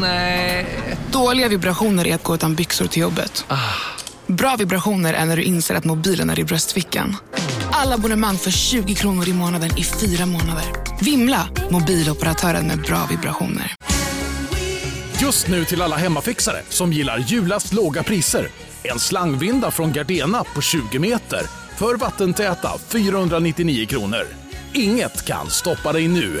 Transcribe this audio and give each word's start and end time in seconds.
Nej. 0.00 0.66
Dåliga 1.12 1.48
vibrationer 1.48 2.06
är 2.06 2.14
att 2.14 2.22
gå 2.22 2.34
utan 2.34 2.54
byxor 2.54 2.86
till 2.86 3.02
jobbet. 3.02 3.44
Bra 4.26 4.56
vibrationer 4.56 5.14
är 5.14 5.24
när 5.24 5.36
du 5.36 5.42
inser 5.42 5.74
att 5.74 5.84
mobilen 5.84 6.30
är 6.30 6.38
i 6.38 6.44
bröstfickan. 6.44 7.16
Alla 7.72 7.94
abonnemang 7.94 8.36
för 8.38 8.50
20 8.50 8.94
kronor 8.94 9.28
i 9.28 9.32
månaden 9.32 9.78
i 9.78 9.84
fyra 9.84 10.26
månader. 10.26 10.64
Vimla! 11.00 11.48
Mobiloperatören 11.70 12.66
med 12.66 12.80
bra 12.80 13.06
vibrationer. 13.10 13.74
Just 15.20 15.48
nu 15.48 15.64
till 15.64 15.82
alla 15.82 15.96
hemmafixare 15.96 16.62
som 16.68 16.92
gillar 16.92 17.18
julast 17.18 17.72
låga 17.72 18.02
priser. 18.02 18.48
En 18.82 18.98
slangvinda 18.98 19.70
från 19.70 19.92
Gardena 19.92 20.44
på 20.54 20.60
20 20.60 20.98
meter 20.98 21.40
för 21.76 21.96
vattentäta 21.96 22.72
499 22.88 23.86
kronor. 23.86 24.26
Inget 24.72 25.24
kan 25.24 25.50
stoppa 25.50 25.92
dig 25.92 26.08
nu. 26.08 26.40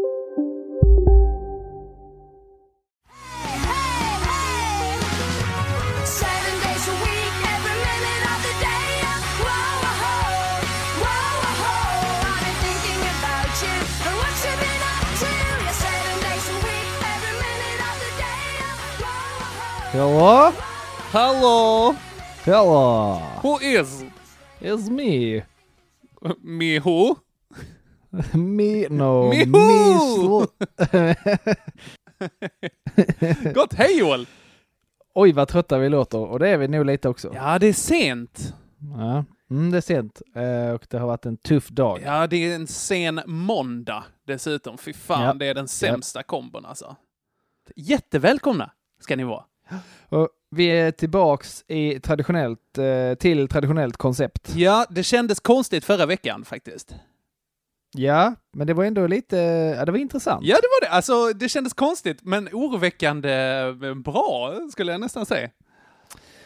Hello! 19.91 20.51
Hello, 21.11 21.95
Hello! 22.45 23.19
Who 23.43 23.59
is 23.59 24.05
It's 24.61 24.89
me. 24.89 25.43
me 26.41 26.79
who? 26.79 27.15
Me, 28.33 28.87
no, 28.89 29.29
Me 29.29 29.45
who? 29.45 30.47
Gott, 33.53 33.73
hej 33.73 33.99
Joel! 33.99 34.27
Oj, 35.15 35.31
vad 35.33 35.47
trötta 35.47 35.77
vi 35.77 35.89
låter. 35.89 36.17
Och 36.17 36.39
det 36.39 36.49
är 36.49 36.57
vi 36.57 36.67
nog 36.67 36.85
lite 36.85 37.09
också. 37.09 37.31
Ja, 37.35 37.59
det 37.59 37.67
är 37.67 37.73
sent. 37.73 38.53
Ja. 38.97 39.25
Mm, 39.49 39.71
det 39.71 39.77
är 39.77 39.81
sent. 39.81 40.21
Eh, 40.35 40.71
och 40.75 40.87
det 40.89 40.97
har 40.97 41.07
varit 41.07 41.25
en 41.25 41.37
tuff 41.37 41.67
dag. 41.67 41.99
Ja, 42.05 42.27
det 42.27 42.37
är 42.51 42.55
en 42.55 42.67
sen 42.67 43.21
måndag 43.25 44.03
dessutom. 44.27 44.77
Fy 44.77 44.93
fan, 44.93 45.21
Ja. 45.23 45.33
det 45.33 45.45
är 45.47 45.53
den 45.53 45.67
sämsta 45.67 46.23
kombon 46.23 46.65
alltså. 46.65 46.95
Jättevälkomna 47.75 48.71
ska 48.99 49.15
ni 49.15 49.23
vara. 49.23 49.43
Och 50.09 50.29
vi 50.55 50.65
är 50.65 50.91
tillbaks 50.91 51.63
i 51.67 51.99
traditionellt, 51.99 52.77
eh, 52.77 53.13
till 53.19 53.47
traditionellt 53.47 53.97
koncept. 53.97 54.55
Ja, 54.55 54.85
det 54.89 55.03
kändes 55.03 55.39
konstigt 55.39 55.85
förra 55.85 56.05
veckan 56.05 56.45
faktiskt. 56.45 56.95
Ja, 57.93 58.35
men 58.53 58.67
det 58.67 58.73
var 58.73 58.83
ändå 58.83 59.07
lite, 59.07 59.37
ja 59.77 59.85
det 59.85 59.91
var 59.91 59.99
intressant. 59.99 60.45
Ja, 60.45 60.55
det 60.55 60.67
var 60.67 60.89
det. 60.89 60.95
Alltså, 60.95 61.33
det 61.33 61.49
kändes 61.49 61.73
konstigt, 61.73 62.19
men 62.21 62.49
oroväckande 62.51 63.31
eh, 63.83 63.93
bra, 63.95 64.59
skulle 64.71 64.91
jag 64.91 65.01
nästan 65.01 65.25
säga. 65.25 65.49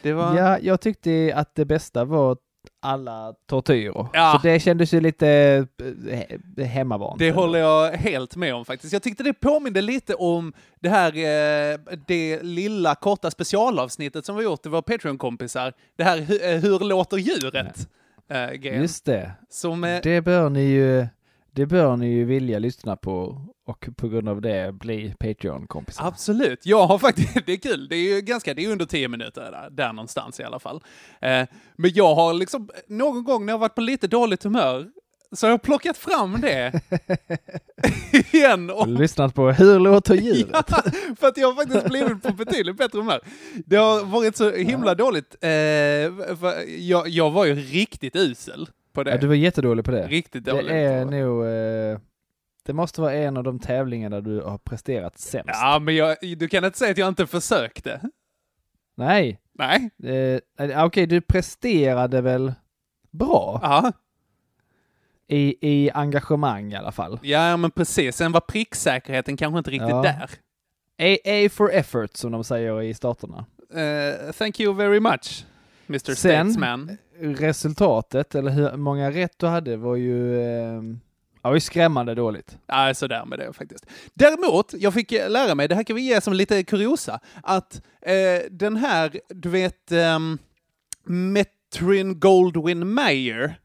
Var... 0.03 0.37
Ja, 0.37 0.59
jag 0.59 0.81
tyckte 0.81 1.33
att 1.35 1.55
det 1.55 1.65
bästa 1.65 2.05
var 2.05 2.37
alla 2.81 3.33
tortyrer. 3.49 4.07
Ja. 4.13 4.39
Så 4.41 4.47
det 4.47 4.59
kändes 4.59 4.93
ju 4.93 5.01
lite 5.01 5.27
eh, 5.27 5.85
he- 6.15 6.63
hemmavant. 6.63 7.19
Det 7.19 7.31
håller 7.31 7.59
jag 7.59 7.91
helt 7.91 8.35
med 8.35 8.55
om 8.55 8.65
faktiskt. 8.65 8.93
Jag 8.93 9.03
tyckte 9.03 9.23
det 9.23 9.33
påminde 9.33 9.81
lite 9.81 10.13
om 10.15 10.53
det 10.81 10.89
här, 10.89 11.11
eh, 11.15 11.79
det 12.07 12.43
lilla 12.43 12.95
korta 12.95 13.31
specialavsnittet 13.31 14.25
som 14.25 14.35
vi 14.35 14.43
gjort, 14.43 14.63
det 14.63 14.69
var 14.69 14.81
Patreon-kompisar. 14.81 15.73
Det 15.97 16.03
här 16.03 16.17
eh, 16.17 16.59
Hur 16.59 16.79
låter 16.79 17.17
djuret? 17.17 17.87
Grejen. 18.59 18.81
Just 18.81 19.05
det. 19.05 19.31
Som, 19.49 19.99
Det 20.03 20.21
bör 20.21 20.49
ni 20.49 20.63
ju, 20.63 21.07
det 21.55 21.65
bör 21.65 21.97
ni 21.97 22.07
ju 22.07 22.25
vilja 22.25 22.59
lyssna 22.59 22.95
på 22.95 23.41
och 23.65 23.87
på 23.97 24.07
grund 24.07 24.29
av 24.29 24.41
det 24.41 24.73
bli 24.73 25.15
Patreon-kompisar. 25.19 26.07
Absolut. 26.07 26.65
Jag 26.65 26.87
har 26.87 26.97
faktiskt, 26.97 27.33
det 27.45 27.53
är 27.53 27.57
kul, 27.57 27.87
det 27.87 27.95
är 27.95 28.15
ju 28.15 28.21
ganska, 28.21 28.53
det 28.53 28.65
är 28.65 28.71
under 28.71 28.85
tio 28.85 29.07
minuter 29.07 29.51
där, 29.51 29.69
där 29.69 29.93
någonstans 29.93 30.39
i 30.39 30.43
alla 30.43 30.59
fall. 30.59 30.83
Eh, 31.21 31.47
men 31.75 31.91
jag 31.93 32.15
har 32.15 32.33
liksom, 32.33 32.69
någon 32.87 33.23
gång 33.23 33.45
när 33.45 33.53
jag 33.53 33.57
varit 33.57 33.75
på 33.75 33.81
lite 33.81 34.07
dåligt 34.07 34.43
humör, 34.43 34.87
så 35.31 35.45
har 35.45 35.51
jag 35.51 35.61
plockat 35.61 35.97
fram 35.97 36.41
det 36.41 36.81
igen. 38.33 38.69
Och, 38.69 38.87
Lyssnat 38.87 39.35
på 39.35 39.51
Hur 39.51 39.79
låter 39.79 40.15
djuret? 40.15 40.49
ja, 40.53 40.83
för 41.19 41.27
att 41.27 41.37
jag 41.37 41.47
har 41.51 41.55
faktiskt 41.55 41.85
blivit 41.85 42.23
på 42.23 42.33
betydligt 42.33 42.77
bättre 42.77 42.99
humör. 42.99 43.21
Det 43.65 43.75
har 43.75 44.05
varit 44.05 44.37
så 44.37 44.51
himla 44.51 44.95
dåligt. 44.95 45.35
Eh, 45.41 45.51
jag, 46.79 47.07
jag 47.07 47.31
var 47.31 47.45
ju 47.45 47.55
riktigt 47.55 48.15
usel 48.15 48.69
på 48.95 49.03
det. 49.03 49.11
Ja, 49.11 49.17
du 49.17 49.27
var 49.27 49.35
jättedålig 49.35 49.85
på 49.85 49.91
det. 49.91 50.07
Riktigt 50.07 50.45
Det 50.45 50.51
dålig. 50.51 50.71
är 50.75 51.05
nog, 51.05 51.45
eh, 51.45 51.99
det 52.65 52.73
måste 52.73 53.01
vara 53.01 53.13
en 53.13 53.37
av 53.37 53.43
de 53.43 53.59
tävlingar 53.59 54.09
där 54.09 54.21
du 54.21 54.41
har 54.41 54.57
presterat 54.57 55.17
sämst. 55.19 55.49
Ja, 55.53 55.79
men 55.79 55.95
jag, 55.95 56.17
du 56.37 56.47
kan 56.47 56.65
inte 56.65 56.77
säga 56.77 56.91
att 56.91 56.97
jag 56.97 57.07
inte 57.07 57.27
försökte. 57.27 58.01
Nej, 58.97 59.39
Nej. 59.53 59.89
eh, 60.03 60.65
eh, 60.69 60.83
okej 60.85 61.05
du 61.07 61.21
presterade 61.21 62.21
väl 62.21 62.53
bra 63.11 63.59
Ja. 63.63 63.91
i, 65.27 65.55
i 65.61 65.91
engagemang 65.91 66.73
i 66.73 66.75
alla 66.75 66.91
fall. 66.91 67.19
Ja, 67.21 67.57
men 67.57 67.71
precis. 67.71 68.15
Sen 68.15 68.31
var 68.31 68.39
pricksäkerheten 68.41 69.37
kanske 69.37 69.57
inte 69.57 69.71
riktigt 69.71 69.89
Ja. 69.89 70.01
där. 70.01 70.29
A, 70.97 71.17
A 71.25 71.49
for 71.51 71.71
effort 71.71 72.15
som 72.17 72.31
de 72.31 72.43
säger 72.43 72.81
i 72.81 72.93
staterna. 72.93 73.45
Eh, 73.73 74.31
thank 74.31 74.59
you 74.59 74.73
very 74.73 74.99
much, 74.99 75.45
Mr. 75.89 75.99
Sen- 75.99 76.15
Statesman. 76.15 76.97
Resultatet, 77.19 78.35
eller 78.35 78.51
hur 78.51 78.77
många 78.77 79.11
rätt 79.11 79.33
du 79.39 79.45
hade, 79.47 79.77
var 79.77 79.95
ju, 79.95 80.41
eh, 80.41 80.81
ja, 81.43 81.59
skrämmande 81.59 82.15
dåligt. 82.15 82.57
Ja, 82.67 82.93
sådär 82.93 83.25
med 83.25 83.39
det 83.39 83.53
faktiskt. 83.53 83.85
Däremot, 84.13 84.73
jag 84.73 84.93
fick 84.93 85.11
eh, 85.11 85.29
lära 85.29 85.55
mig, 85.55 85.67
det 85.67 85.75
här 85.75 85.83
kan 85.83 85.95
vi 85.95 86.01
ge 86.01 86.21
som 86.21 86.33
lite 86.33 86.63
kuriosa, 86.63 87.19
att 87.43 87.81
eh, 88.01 88.51
den 88.51 88.75
här, 88.75 89.19
du 89.29 89.49
vet, 89.49 89.91
um, 90.15 90.37
Metrin 91.03 92.19
Goldwyn 92.19 92.93
Mayer, 92.93 93.59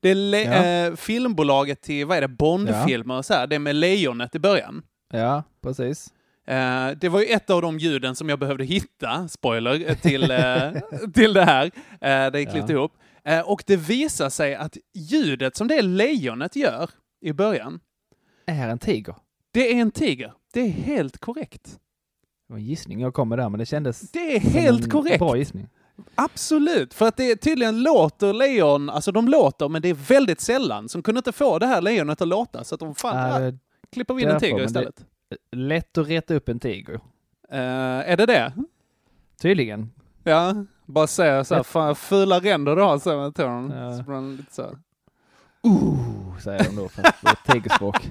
det 0.00 0.10
är 0.10 0.34
Ja. 0.34 0.86
eh, 0.88 0.96
filmbolaget 0.96 1.82
till, 1.82 2.06
vad 2.06 2.16
är 2.16 2.20
det, 2.20 2.28
Bondfilmer 2.28 3.16
och 3.16 3.24
så 3.24 3.34
här, 3.34 3.46
det 3.46 3.58
med 3.58 3.76
lejonet 3.76 4.34
i 4.34 4.38
början. 4.38 4.82
Ja, 5.12 5.42
precis. 5.62 6.12
Eh, 6.46 6.90
det 6.90 7.08
var 7.08 7.20
ju 7.20 7.26
ett 7.26 7.50
av 7.50 7.62
de 7.62 7.78
ljuden 7.78 8.16
som 8.16 8.28
jag 8.28 8.38
behövde 8.38 8.64
hitta, 8.64 9.28
spoiler, 9.28 9.94
till, 9.94 10.30
eh, 10.30 10.72
till 11.14 11.32
det 11.32 11.44
här, 11.44 11.66
uh, 11.66 12.32
det 12.32 12.44
klippte 12.44 12.72
Ja. 12.72 12.78
ihop. 12.78 12.92
Och 13.44 13.62
det 13.66 13.76
visar 13.76 14.28
sig 14.30 14.54
att 14.54 14.76
ljudet 14.94 15.56
som 15.56 15.68
det 15.68 15.82
lejonet 15.82 16.56
gör 16.56 16.90
i 17.20 17.32
början, 17.32 17.80
Är 18.46 18.68
en 18.68 18.78
tiger. 18.78 19.14
det 19.52 19.72
är 19.72 19.76
en 19.80 19.90
tiger. 19.90 20.32
Det 20.52 20.60
är 20.60 20.68
helt 20.70 21.18
korrekt. 21.18 21.64
Det 22.48 22.52
var 22.52 22.58
en 22.58 22.64
gissning 22.64 23.00
jag 23.00 23.14
kom 23.14 23.28
med 23.28 23.38
där, 23.38 23.48
men 23.48 23.58
det 23.58 23.66
kändes 23.66 24.00
Det 24.00 24.36
är 24.36 24.40
helt 24.40 24.90
korrekt. 24.92 25.18
bra 25.18 25.36
gissning. 25.36 25.68
Absolut, 26.14 26.94
för 26.94 27.06
att 27.08 27.16
det 27.16 27.36
tydligen 27.36 27.82
låter 27.82 28.32
lejon, 28.32 28.90
alltså 28.90 29.12
de 29.12 29.28
låter, 29.28 29.68
men 29.68 29.82
det 29.82 29.88
är 29.88 29.94
väldigt 29.94 30.40
sällan. 30.40 30.88
Som 30.88 31.02
kunde 31.02 31.18
inte 31.18 31.32
få 31.32 31.58
det 31.58 31.66
här 31.66 31.80
lejonet 31.82 32.20
att 32.22 32.28
låta, 32.28 32.64
så 32.64 32.74
att 32.74 32.80
de 32.80 32.94
fan, 32.94 33.42
Äh, 33.42 33.54
klipper 33.92 34.14
vi 34.14 34.22
in 34.22 34.28
en 34.28 34.40
tiger 34.40 34.52
men 34.54 34.60
det- 34.62 34.66
istället. 34.66 35.04
Lätt 35.52 35.98
att 35.98 36.08
reta 36.08 36.34
upp 36.34 36.48
en 36.48 36.60
tiger. 36.60 36.94
Eh, 37.50 38.10
är 38.10 38.16
det 38.16 38.26
det? 38.26 38.52
Tydligen. 39.42 39.90
Ja, 40.24 40.54
bara 40.86 41.06
säga 41.06 41.44
så 41.44 41.54
här, 41.54 41.62
fan 41.62 41.96
fula 41.96 42.40
ränder 42.40 42.76
du 42.76 42.82
har, 42.82 42.98
så 42.98 43.20
med 43.20 43.34
tårna. 43.34 43.84
Ja. 43.84 44.04
Så 44.04 44.10
den 44.10 44.36
lite 44.36 44.54
så 44.54 44.62
här. 44.62 44.78
Ooh, 45.62 46.38
säger 46.38 46.64
de 46.64 46.76
då, 46.76 46.88
fast 46.88 47.22
på 47.22 47.28
ett 47.28 47.52
tigerspråk. 47.52 47.96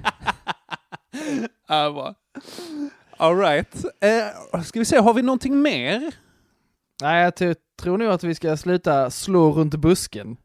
Ja, 1.68 1.90
bra. 1.90 2.14
All 3.16 3.38
right. 3.38 3.84
Eh, 4.00 4.62
ska 4.62 4.78
vi 4.78 4.84
se, 4.84 4.98
har 4.98 5.14
vi 5.14 5.22
någonting 5.22 5.62
mer? 5.62 6.14
Nej, 7.02 7.32
jag 7.38 7.56
tror 7.82 7.98
nog 7.98 8.08
att 8.08 8.24
vi 8.24 8.34
ska 8.34 8.56
sluta 8.56 9.10
slå 9.10 9.52
runt 9.52 9.74
busken. 9.74 10.36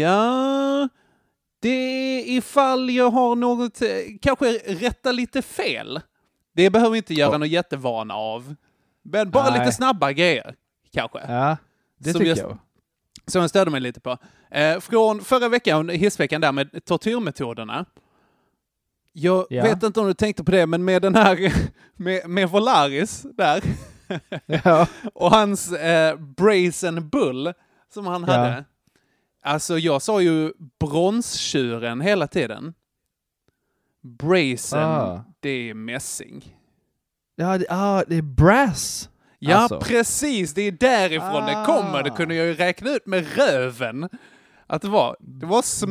Ja, 0.00 0.88
det 1.60 1.68
är 1.68 2.36
ifall 2.36 2.90
jag 2.90 3.10
har 3.10 3.36
något, 3.36 3.82
eh, 3.82 3.88
kanske 4.22 4.52
rätta 4.58 5.12
lite 5.12 5.42
fel. 5.42 6.00
Det 6.54 6.70
behöver 6.70 6.90
vi 6.90 6.96
inte 6.98 7.14
göra 7.14 7.32
Ja. 7.32 7.38
något 7.38 7.48
jättevana 7.48 8.14
av. 8.14 8.54
Men 9.02 9.30
bara 9.30 9.50
Nej. 9.50 9.58
lite 9.58 9.72
snabba 9.72 10.12
grejer, 10.12 10.54
kanske. 10.92 11.18
Ja, 11.28 11.56
det 11.98 12.10
Som 12.12 12.18
tycker 12.20 12.36
jag- 12.42 12.50
jag. 12.50 12.58
Som 13.26 13.40
jag 13.40 13.50
stödde 13.50 13.70
mig 13.70 13.80
lite 13.80 14.00
på. 14.00 14.18
Eh, 14.50 14.80
från 14.80 15.20
förra 15.20 15.48
veckan, 15.48 15.88
hissveckan 15.88 16.40
där 16.40 16.52
med 16.52 16.84
tortyrmetoderna. 16.84 17.84
Jag 19.12 19.46
Ja. 19.50 19.62
vet 19.62 19.82
inte 19.82 20.00
om 20.00 20.06
du 20.06 20.14
tänkte 20.14 20.44
på 20.44 20.50
det, 20.50 20.66
men 20.66 20.84
med 20.84 21.02
den 21.02 21.14
här, 21.14 21.52
med, 21.96 22.28
med 22.28 22.48
Volaris 22.50 23.26
där. 23.34 23.62
Ja. 24.46 24.86
och 25.14 25.30
hans 25.30 25.72
eh, 25.72 26.16
Brazen 26.18 27.08
Bull 27.08 27.52
som 27.94 28.06
han 28.06 28.24
hade. 28.24 28.64
Alltså 29.42 29.78
jag 29.78 30.02
sa 30.02 30.20
ju 30.20 30.52
bronstjuren 30.80 32.00
hela 32.00 32.26
tiden. 32.26 32.74
Brazen, 34.02 34.78
Ah. 34.82 35.24
Det 35.44 35.70
är 35.70 35.74
mässing. 35.74 36.56
Ja, 37.36 37.58
det, 37.58 37.66
ah, 37.68 38.04
det 38.06 38.16
är 38.16 38.22
brass. 38.22 39.08
Ja, 39.38 39.56
Alltså. 39.56 39.80
precis. 39.80 40.54
Det 40.54 40.62
är 40.62 40.72
därifrån 40.72 41.46
det 41.46 41.64
kommer. 41.66 42.02
Det 42.02 42.10
Ah. 42.12 42.16
kunde 42.16 42.34
jag 42.34 42.46
ju 42.46 42.54
räkna 42.54 42.90
ut 42.90 43.06
med 43.06 43.26
röven. 43.36 44.08
Att 44.66 44.82
det 44.82 44.88
var, 44.88 45.16
det 45.20 45.46
var 45.46 45.50
Brass 45.52 45.82
and 45.82 45.90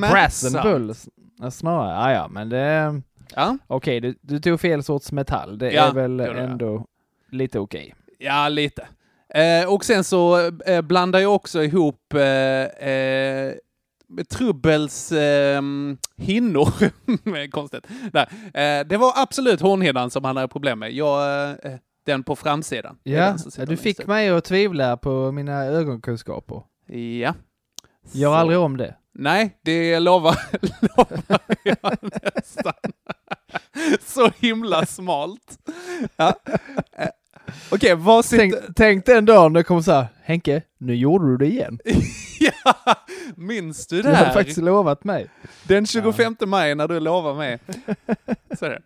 smärtsamt. 0.51 0.63
bull 0.63 0.89
s- 0.89 1.09
ja, 1.39 1.51
snarare. 1.51 1.97
Ah, 1.97 2.11
ja, 2.13 2.27
men 2.27 2.50
det... 2.50 3.01
Ja, 3.35 3.57
Okej, 3.67 4.00
du, 4.00 4.15
du 4.21 4.39
tog 4.39 4.59
fel 4.61 4.83
sorts 4.83 5.11
metall. 5.11 5.57
Det 5.57 5.71
Ja, 5.71 5.83
är 5.89 5.94
väl 5.94 6.17
det 6.17 6.27
ändå 6.41 6.85
lite 7.31 7.59
okej. 7.59 7.95
ja 8.19 8.50
lite. 8.50 8.88
Eh, 9.29 9.73
och 9.73 9.85
sen 9.85 10.03
så 10.03 10.47
eh, 10.65 10.81
blandar 10.81 11.19
jag 11.19 11.35
också 11.35 11.63
ihop 11.63 12.13
eh, 12.13 12.89
eh, 12.89 13.53
Trubbels 14.30 15.12
eh, 15.12 15.62
hinnor. 16.18 16.69
konstigt. 17.51 17.88
Nej, 18.13 18.27
eh, 18.54 18.88
det 18.88 18.98
var 18.98 19.13
absolut 19.15 19.62
hornhinnan 19.62 20.12
som 20.12 20.24
han 20.25 20.36
hade 20.36 20.48
problem 20.48 20.80
med. 20.80 20.92
Jag, 20.92 21.50
eh, 21.50 21.75
den 22.06 22.24
på 22.24 22.36
framsidan. 22.36 22.98
Ja, 23.04 23.36
du 23.68 23.77
fick 23.77 24.00
upp. 24.00 24.07
mig 24.07 24.30
att 24.30 24.44
tvivla 24.45 24.98
på 24.98 25.31
mina 25.31 25.63
ögonkunskaper. 25.65 26.62
Ja. 26.98 27.33
Gör 28.12 28.30
Så. 28.30 28.33
aldrig 28.33 28.60
om 28.60 28.77
det. 28.77 28.95
Nej, 29.15 29.57
det 29.62 30.00
lovar, 30.00 30.36
lovar 30.98 31.39
jag 31.63 31.98
nästan. 32.36 32.74
Så 34.06 34.30
himla 34.39 34.86
smalt. 34.86 35.60
Ja. 36.15 36.33
Okej, 37.71 37.95
vad 37.95 38.25
sitter... 38.25 38.50
Tänk, 38.50 38.75
tänk 38.75 39.05
den 39.05 39.25
dagen 39.25 39.53
det 39.53 39.63
kommer 39.63 39.81
så 39.81 39.91
här, 39.91 40.07
Henke, 40.23 40.61
nu 40.77 40.95
gjorde 40.95 41.25
du 41.31 41.38
det 41.38 41.45
igen. 41.47 41.79
ja, 42.39 42.75
minns 43.35 43.88
du 43.88 43.95
det 44.01 44.09
Du 44.09 44.15
har 44.15 44.25
här? 44.25 44.33
faktiskt 44.33 44.57
lovat 44.57 45.03
mig. 45.03 45.27
Den 45.63 45.85
25 45.85 46.35
maj 46.45 46.75
när 46.75 46.88
du 46.88 47.00
lovar 47.00 47.33
mig. 47.35 47.59
Så 48.59 48.65
är 48.65 48.69
det. 48.69 48.81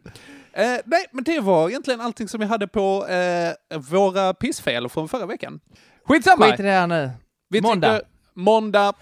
Eh, 0.64 0.80
nej, 0.86 1.06
men 1.12 1.24
det 1.24 1.40
var 1.40 1.70
egentligen 1.70 2.02
allting 2.02 2.28
som 2.28 2.42
jag 2.42 2.48
hade 2.48 2.68
på 2.68 3.08
eh, 3.08 3.78
våra 3.80 4.34
pissfel 4.34 4.90
från 4.90 5.10
förra 5.10 5.26
veckan. 5.26 5.60
Skitsamma! 6.08 6.46
Skit 6.46 6.60
i 6.60 6.64
det 6.64 6.70
här 6.72 6.88
nu. 6.88 7.10
Vi 7.50 7.62
Måndag. 7.62 8.02
måndag. 8.34 8.94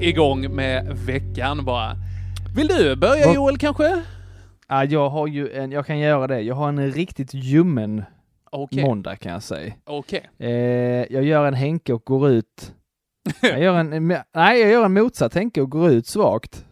Igång 0.00 0.54
med 0.54 0.98
veckan 1.06 1.64
bara. 1.64 1.96
Vill 2.56 2.66
du 2.68 2.96
börja 2.96 3.26
Vad- 3.26 3.34
Joel 3.34 3.58
kanske? 3.58 4.02
Ja, 4.68 4.84
jag 4.84 5.08
har 5.08 5.26
ju 5.26 5.52
en, 5.52 5.72
jag 5.72 5.86
kan 5.86 5.98
göra 5.98 6.26
det. 6.26 6.40
Jag 6.40 6.54
har 6.54 6.68
en 6.68 6.92
riktigt 6.92 7.34
ljummen 7.34 8.04
Okej. 8.50 8.82
måndag 8.84 9.16
kan 9.16 9.32
jag 9.32 9.42
säga. 9.42 9.74
Okej. 9.84 10.30
Eh, 10.38 10.48
jag 11.12 11.22
gör 11.24 11.46
en 11.46 11.54
Henke 11.54 11.92
och 11.92 12.04
går 12.04 12.30
ut. 12.30 12.72
Jag 13.42 13.60
gör 13.62 13.74
en, 13.78 14.08
nej, 14.34 14.60
jag 14.60 14.70
gör 14.70 14.84
en 14.84 14.92
motsatt 14.94 15.34
Henke 15.34 15.60
och 15.60 15.70
går 15.70 15.90
ut 15.90 16.06
svagt. 16.06 16.64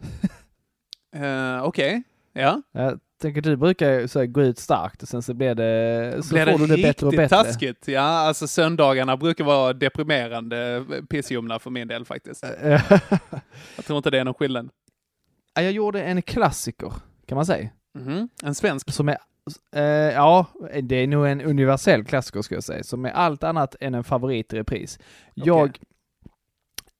Eh, 1.16 1.62
Okej. 1.64 2.02
Ja. 2.32 2.62
Jag 2.72 2.98
tänker 3.22 3.40
du 3.40 3.56
brukar 3.56 4.06
så 4.06 4.18
här, 4.18 4.26
gå 4.26 4.42
ut 4.42 4.58
starkt 4.58 5.02
och 5.02 5.08
sen 5.08 5.22
så 5.22 5.34
blir 5.34 5.54
det, 5.54 6.22
så 6.22 6.34
Blir 6.34 6.52
får 6.52 6.58
du 6.58 6.66
det 6.76 6.82
bättre 6.82 7.06
och 7.06 7.12
bättre. 7.12 7.28
taskigt? 7.28 7.88
Ja, 7.88 8.00
alltså 8.00 8.46
söndagarna 8.46 9.16
brukar 9.16 9.44
vara 9.44 9.72
deprimerande 9.72 10.84
pissljumna 11.10 11.58
för 11.58 11.70
min 11.70 11.88
del 11.88 12.04
faktiskt. 12.04 12.44
Eh, 12.62 12.82
Jag 13.76 13.84
tror 13.84 13.96
inte 13.96 14.10
det 14.10 14.18
är 14.18 14.24
någon 14.24 14.34
skillnad. 14.34 14.68
ja, 15.54 15.62
jag 15.62 15.72
gjorde 15.72 16.02
en 16.02 16.22
klassiker, 16.22 16.92
kan 17.26 17.36
man 17.36 17.46
säga. 17.46 17.68
Mhm. 17.94 18.28
En 18.42 18.54
svensk? 18.54 18.92
Som 18.92 19.08
är, 19.08 19.16
eh, 19.72 19.82
ja, 20.14 20.46
det 20.82 20.96
är 20.96 21.06
nog 21.06 21.26
en 21.26 21.40
universell 21.40 22.04
klassiker 22.04 22.42
ska 22.42 22.54
jag 22.54 22.64
säga, 22.64 22.82
som 22.84 23.04
är 23.04 23.10
allt 23.10 23.44
annat 23.44 23.76
än 23.80 23.94
en 23.94 24.04
favorit 24.04 24.52
i 24.52 24.56
repris. 24.56 24.98
Jag, 25.34 25.78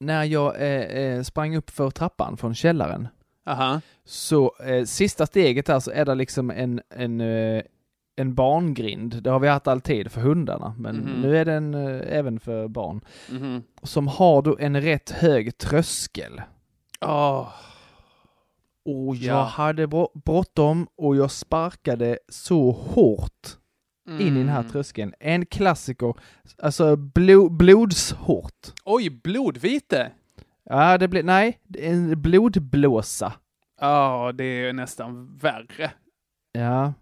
när 0.00 0.24
jag 0.24 0.54
eh, 0.56 0.82
eh, 0.82 1.22
sprang 1.22 1.56
upp 1.56 1.70
för 1.70 1.90
trappan 1.90 2.36
från 2.36 2.54
källaren, 2.54 3.08
Aha. 3.46 3.80
så 4.04 4.54
eh, 4.66 4.84
sista 4.84 5.26
steget 5.26 5.66
där 5.66 5.80
så 5.80 5.90
är 5.90 6.04
det 6.04 6.14
liksom 6.14 6.50
en, 6.50 6.80
en, 6.90 7.20
eh, 7.20 7.62
en 8.16 8.34
barngrind. 8.34 9.22
Det 9.22 9.30
har 9.30 9.40
vi 9.40 9.48
haft 9.48 9.66
alltid 9.68 10.12
för 10.12 10.20
hundarna, 10.20 10.74
men 10.78 10.96
Mhm. 10.96 11.20
nu 11.20 11.36
är 11.38 11.44
den 11.44 11.74
eh, 11.74 12.18
även 12.18 12.40
för 12.40 12.68
barn. 12.68 13.00
Mhm. 13.30 13.62
Som 13.82 14.08
har 14.08 14.42
då 14.42 14.56
en 14.60 14.80
rätt 14.80 15.10
hög 15.10 15.58
tröskel. 15.58 16.42
Åh. 17.00 17.48
Och 18.84 19.16
Ja. 19.16 19.32
jag 19.32 19.44
hade 19.44 19.86
bro- 19.86 20.20
bråttom 20.24 20.86
och 20.96 21.16
jag 21.16 21.30
sparkade 21.30 22.18
så 22.28 22.70
hårt 22.72 23.56
in 24.20 24.20
i 24.36 24.38
den 24.38 24.48
här 24.48 24.60
Mm. 24.60 24.72
tröskeln. 24.72 25.14
En 25.20 25.46
klassiker, 25.46 26.14
alltså 26.58 26.96
blo, 26.96 27.48
blodshårt. 27.48 28.72
Oj, 28.84 29.10
blodvite! 29.10 30.12
Ja, 30.64 30.98
det 30.98 31.08
blev, 31.08 31.24
nej, 31.24 31.58
en 31.78 32.22
blodblåsa. 32.22 33.32
Ja, 33.80 34.32
det 34.34 34.44
är 34.44 34.72
nästan 34.72 35.36
värre. 35.36 35.90
Ja. 36.52 36.92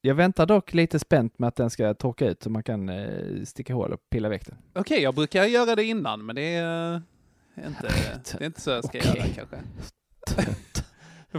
Jag 0.00 0.14
väntar 0.14 0.46
dock 0.46 0.74
lite 0.74 0.98
spänt 0.98 1.38
med 1.38 1.48
att 1.48 1.56
den 1.56 1.70
ska 1.70 1.94
torka 1.94 2.26
ut 2.26 2.42
så 2.42 2.50
man 2.50 2.62
kan 2.62 2.88
eh, 2.88 3.42
sticka 3.44 3.74
hål 3.74 3.92
och 3.92 4.00
pilla 4.10 4.28
väck 4.28 4.46
den. 4.46 4.56
Okej, 4.74 5.02
jag 5.02 5.14
brukar 5.14 5.44
göra 5.44 5.74
det 5.74 5.84
innan, 5.84 6.26
men 6.26 6.36
det 6.36 6.54
är 6.54 6.94
eh, 6.94 7.66
inte, 7.66 7.88
det 8.38 8.44
är 8.44 8.46
inte 8.46 8.60
så 8.60 8.70
jag 8.70 8.84
ska 8.84 8.98
Okej. 8.98 9.12
göra 9.16 9.26
kanske. 9.34 9.56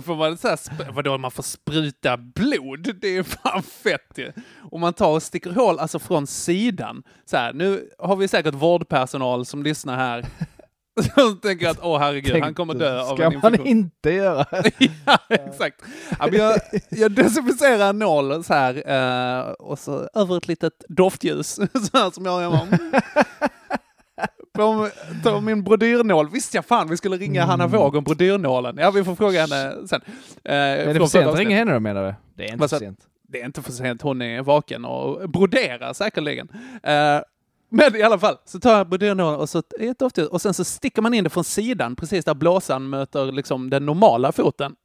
Får 0.02 0.16
man 0.16 0.38
så 0.38 0.48
här, 0.48 0.92
vadå, 0.92 1.18
man 1.18 1.32
får 1.32 1.44
spruta 1.44 2.18
blod? 2.18 2.96
Det 3.02 3.18
är 3.18 3.24
fan 3.24 3.64
fett 3.64 4.12
ju. 4.16 4.32
Och 4.72 4.80
man 4.80 4.94
tar 4.94 5.10
och 5.12 5.24
sticker 5.24 5.50
hål, 5.52 5.80
alltså 5.80 6.00
från 6.00 6.28
sidan. 6.28 7.04
Så 7.26 7.38
här, 7.38 7.54
nu 7.54 7.90
har 8.00 8.16
vi 8.16 8.28
säkert 8.28 8.54
vårdpersonal 8.54 9.46
som 9.46 9.64
lyssnar 9.64 9.98
här. 9.98 10.26
Som 11.16 11.38
tänker 11.38 11.70
att, 11.70 11.80
åh 11.82 12.00
herregud, 12.00 12.44
han 12.44 12.54
kommer 12.54 12.74
dö 12.74 13.02
av 13.02 13.16
Ska 13.16 13.26
en 13.26 13.34
man 13.34 13.46
infektion. 13.54 13.68
inte 13.68 14.10
göra? 14.12 14.46
ja, 15.06 15.18
exakt. 15.30 15.82
Ja, 16.20 16.28
men 16.32 16.40
jag, 16.40 16.60
jag 16.90 17.12
desinficerar 17.12 17.90
en 17.90 18.00
nål 18.00 18.44
så 18.44 18.54
här 18.54 18.84
eh, 18.92 19.50
och 19.52 19.80
så 19.80 20.10
över 20.14 20.38
ett 20.38 20.48
litet 20.48 20.74
doftljus 20.90 21.48
så 21.92 21.98
här 21.98 22.12
som 22.12 22.26
jag 22.26 22.32
har 22.32 22.42
hemma. 22.42 22.68
På, 24.58 24.90
på 25.24 25.42
min 25.42 25.64
brodyrnål. 25.64 26.30
Visste 26.30 26.58
jag 26.58 26.66
fan 26.66 26.90
vi 26.90 26.98
skulle 26.98 27.18
ringa 27.18 27.46
Hanna 27.46 27.68
Våg 27.68 27.96
om 27.96 28.04
brodyrnålen. 28.04 28.78
Ja, 28.78 28.92
vi 28.92 29.04
får 29.04 29.16
fråga 29.16 29.46
henne 29.46 29.88
sen. 29.88 30.02
Eh, 30.44 30.56
Är 30.56 30.94
det 30.94 31.00
för 31.00 31.06
sent 31.06 31.28
att 31.28 31.38
ringa 31.38 31.58
henne 31.58 31.74
då 31.74 31.80
menar 31.80 32.04
du? 32.06 32.16
Det 32.36 32.44
är 32.44 32.48
inte 32.48 32.58
Vad 32.58 32.70
för 32.70 32.78
sent. 32.78 33.00
Det 33.30 33.42
är 33.42 33.46
inte 33.46 33.62
för 33.62 33.72
sent, 33.72 34.02
hon 34.02 34.22
är 34.22 34.42
vaken 34.42 34.86
och 34.86 35.30
broderar 35.30 35.94
säkerligen. 35.94 36.50
Eh, 36.84 37.20
men 37.70 37.96
i 37.96 38.02
alla 38.04 38.20
fall, 38.20 38.38
så 38.46 38.60
tar 38.60 38.78
jag 38.78 38.90
brodyrnålen 38.90 39.40
och 39.40 39.50
så 39.50 39.64
ett 39.80 40.00
doftljus 40.00 40.28
och 40.28 40.42
sen 40.42 40.54
så 40.54 40.64
sticker 40.64 41.02
man 41.02 41.14
in 41.14 41.24
det 41.24 41.30
från 41.30 41.44
sidan, 41.44 41.96
precis 41.96 42.26
där 42.26 42.34
blåsan 42.34 42.90
möter 42.90 43.32
liksom 43.32 43.70
den 43.70 43.86
normala 43.86 44.32
foten. 44.32 44.76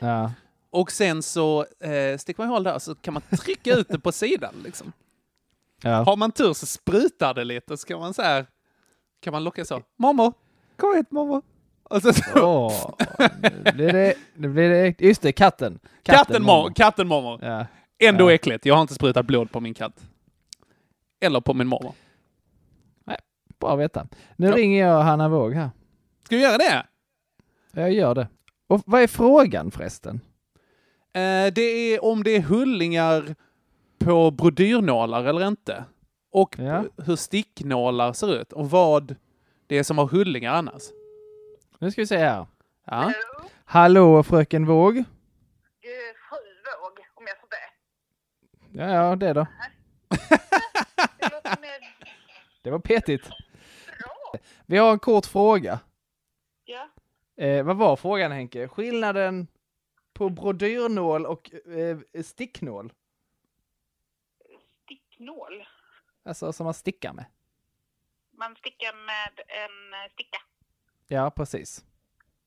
Ja. 0.00 0.32
Och 0.70 0.90
sen 0.92 1.22
så 1.22 1.60
eh, 1.80 2.18
sticker 2.18 2.42
man 2.42 2.48
hål 2.48 2.62
där 2.62 2.78
så 2.78 2.94
kan 2.94 3.14
man 3.14 3.22
trycka 3.38 3.74
ut 3.74 3.88
det 3.88 3.98
på 3.98 4.12
sidan. 4.12 4.54
Liksom. 4.64 4.92
Ja. 5.82 6.02
Har 6.02 6.16
man 6.16 6.32
tur 6.32 6.52
så 6.52 6.66
sprutar 6.66 7.34
det 7.34 7.44
lite 7.44 7.76
så 7.76 7.86
kan 7.86 8.00
man 8.00 8.14
så 8.14 8.22
här, 8.22 8.46
kan 9.20 9.32
man 9.32 9.44
locka 9.44 9.64
så. 9.64 9.82
Mormor, 9.98 10.32
kom 10.76 10.96
hit 10.96 11.10
mormor. 11.10 11.42
Och 11.82 12.02
så, 12.02 12.12
Åh, 12.36 12.94
nu 13.64 13.72
blir 13.72 13.92
det, 13.92 14.14
nu 14.34 14.48
blir 14.48 14.70
det, 14.70 15.00
just 15.00 15.22
det, 15.22 15.32
katten. 15.32 15.78
katten, 16.02 16.42
mormor. 16.42 16.72
Katten 16.74 17.08
mormor. 17.08 17.44
Ja. 17.44 17.66
Ändå 17.98 18.30
Ja. 18.30 18.34
äckligt. 18.34 18.66
Jag 18.66 18.74
har 18.74 18.82
inte 18.82 18.94
sprutat 18.94 19.26
blod 19.26 19.50
på 19.52 19.60
min 19.60 19.74
katt. 19.74 20.04
Eller 21.20 21.40
på 21.40 21.54
min 21.54 21.66
mormor. 21.66 21.92
Bra 23.60 23.72
att 23.72 23.78
veta. 23.78 24.06
Nu 24.36 24.46
Ja. 24.46 24.56
ringer 24.56 24.86
jag 24.86 25.02
Hanna 25.02 25.28
Våg 25.28 25.54
här. 25.54 25.70
Ska 26.24 26.36
vi 26.36 26.42
göra 26.42 26.58
det? 26.58 26.86
Jag 27.72 27.92
gör 27.92 28.14
det. 28.14 28.28
Och 28.66 28.82
vad 28.86 29.02
är 29.02 29.06
frågan 29.06 29.70
förresten? 29.70 30.20
Eh, 31.12 31.52
det 31.54 31.60
är 31.62 32.04
om 32.04 32.22
det 32.22 32.36
är 32.36 32.40
hullingar 32.40 33.34
på 33.98 34.30
brodyrnålar 34.30 35.24
eller 35.24 35.46
inte. 35.48 35.84
Och 36.36 36.58
Ja. 36.58 36.84
hur 36.96 37.16
sticknålar 37.16 38.12
ser 38.12 38.34
ut 38.40 38.52
och 38.52 38.70
vad 38.70 39.16
det 39.66 39.78
är 39.78 39.82
som 39.82 39.98
har 39.98 40.06
hullingar 40.06 40.52
annars. 40.52 40.82
Nu 41.78 41.90
ska 41.90 42.00
vi 42.02 42.06
se 42.06 42.16
här. 42.16 42.46
Ja. 42.84 43.12
Hallå 43.64 44.22
fröken 44.22 44.66
Våg. 44.66 44.94
fru 44.94 45.02
Våg, 46.82 46.98
om 47.14 47.24
jag 47.26 47.40
får 47.40 47.48
be. 47.48 47.56
Ja, 48.82 48.90
ja, 49.10 49.16
det 49.16 49.32
då. 49.32 49.46
Det 52.62 52.70
var 52.70 52.78
petigt. 52.78 53.28
bra. 53.28 54.40
Vi 54.66 54.76
har 54.78 54.92
en 54.92 54.98
kort 54.98 55.26
fråga. 55.26 55.80
Ja. 56.64 56.88
Eh, 57.44 57.64
vad 57.64 57.76
var 57.76 57.96
frågan 57.96 58.32
Henke? 58.32 58.68
Skillnaden 58.68 59.46
på 60.12 60.28
brodyrnål 60.28 61.26
och 61.26 61.50
eh, 61.54 61.98
sticknål? 62.22 62.92
Sticknål. 64.84 65.66
Alltså 66.26 66.52
som 66.52 66.64
man 66.64 66.74
stickar 66.74 67.12
med. 67.12 67.24
Man 68.38 68.56
stickar 68.56 68.92
med 69.06 69.40
en 69.48 69.94
eh, 69.94 70.12
sticka. 70.12 70.38
Ja, 71.06 71.30
precis. 71.30 71.84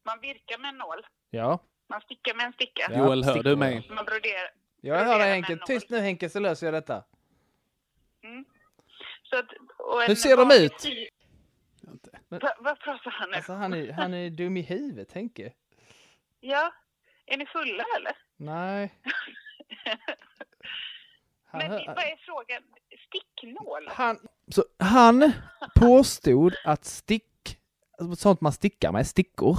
Man 0.04 0.20
virkar 0.22 0.58
med 0.58 0.70
en 0.70 0.78
nål. 0.78 1.06
Ja. 1.30 1.60
Man 1.88 2.02
stickar 2.02 2.36
med 2.36 2.46
en 2.46 2.54
sticka. 2.54 2.88
Ja, 2.92 2.98
Joel, 2.98 3.24
hör 3.24 3.44
du 3.44 3.56
mig? 3.56 3.88
Man 3.90 4.06
broderar. 4.06 4.52
Jag 4.82 5.06
hör 5.06 5.20
dig 5.20 5.30
Henke. 5.30 5.58
Tyst 5.66 5.90
nu 5.90 6.00
Henke 6.00 6.30
så 6.30 6.40
löser 6.40 6.68
jag 6.68 6.74
detta. 6.74 7.04
Så 9.24 9.38
att, 9.38 9.46
och 9.78 10.02
en 10.04 10.08
Hur 10.08 10.16
ser 10.16 10.38
de 10.38 10.52
ut? 10.66 10.82
sy- 10.82 11.10
Va, 12.30 12.56
vad 12.60 12.80
pratar 12.80 13.12
han 13.12 13.30
nu? 13.30 13.36
Alltså 13.36 13.54
han 13.54 13.74
är, 13.74 13.92
han 13.92 14.14
är 14.14 14.30
dum 14.30 14.58
i 14.58 14.62
huvudet, 14.62 15.12
Henke. 15.12 15.54
Ja, 16.40 16.74
är 17.26 17.38
ni 17.38 17.46
fulla 17.46 17.86
eller? 17.98 18.18
Nej. 18.38 18.94
Han, 21.52 21.60
Men 21.60 21.72
vad 21.72 21.98
är 21.98 22.18
frågan? 22.26 22.64
Sticknål? 23.08 23.88
han, 23.88 24.20
så 24.52 24.64
han 24.80 25.32
påstod 25.76 26.56
att 26.66 26.86
stick, 26.86 27.58
sånt 28.18 28.42
man 28.42 28.52
stickar 28.54 28.92
med, 28.92 29.08
stickor, 29.08 29.58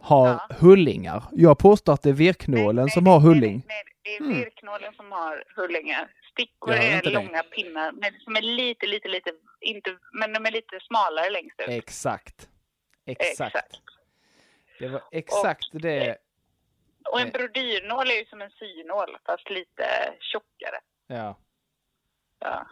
har 0.00 0.28
Ja. 0.28 0.48
hullingar. 0.60 1.22
Jag 1.32 1.58
påstår 1.58 1.92
att 1.92 2.02
det 2.02 2.08
är 2.08 2.12
virknålen 2.12 2.88
som 2.88 3.06
har 3.06 3.20
hulling. 3.20 3.62
Nej, 3.68 3.82
det 4.02 4.16
är 4.16 4.20
Mm. 4.20 4.34
virknålen 4.38 4.94
som 4.94 5.12
har 5.12 5.44
hullingar. 5.56 6.08
Stickor 6.32 6.72
är 6.74 6.96
inte 6.96 7.08
det. 7.10 7.14
långa 7.14 7.42
pinnar 7.42 7.92
men 7.92 8.12
som 8.20 8.36
är 8.36 8.42
lite, 8.42 8.86
lite, 8.86 9.08
lite, 9.08 9.30
inte, 9.60 9.98
men 10.12 10.32
de 10.32 10.46
är 10.46 10.50
lite 10.50 10.80
smalare 10.80 11.30
längst 11.30 11.60
ut. 11.60 11.68
Exakt. 11.68 12.48
Exakt. 13.06 13.30
Exakt. 13.40 13.80
Det 14.78 14.88
var 14.88 15.02
exakt 15.12 15.66
det. 15.72 16.16
Och 17.12 17.20
en 17.20 17.30
brodyrnål 17.30 18.10
är 18.10 18.14
ju 18.14 18.24
som 18.24 18.42
en 18.42 18.50
synål 18.50 19.16
fast 19.26 19.50
lite 19.50 19.84
tjockare. 20.20 20.78
Ja. 21.06 21.38
Ja. 22.40 22.66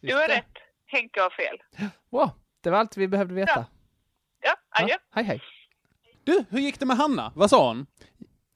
Du 0.00 0.14
har 0.14 0.28
rätt, 0.28 0.56
Henke 0.86 1.20
har 1.20 1.30
fel. 1.30 1.90
Wow, 2.10 2.30
det 2.60 2.70
var 2.70 2.78
allt 2.78 2.96
vi 2.96 3.08
behövde 3.08 3.34
veta. 3.34 3.66
Ja, 4.42 4.54
adjö. 4.70 4.88
Ja, 4.92 4.98
hej 5.10 5.24
hej. 5.24 5.40
Du, 6.24 6.44
hur 6.50 6.58
gick 6.58 6.80
det 6.80 6.86
med 6.86 6.96
Hanna? 6.96 7.32
Vad 7.36 7.50
sa 7.50 7.68
hon? 7.68 7.86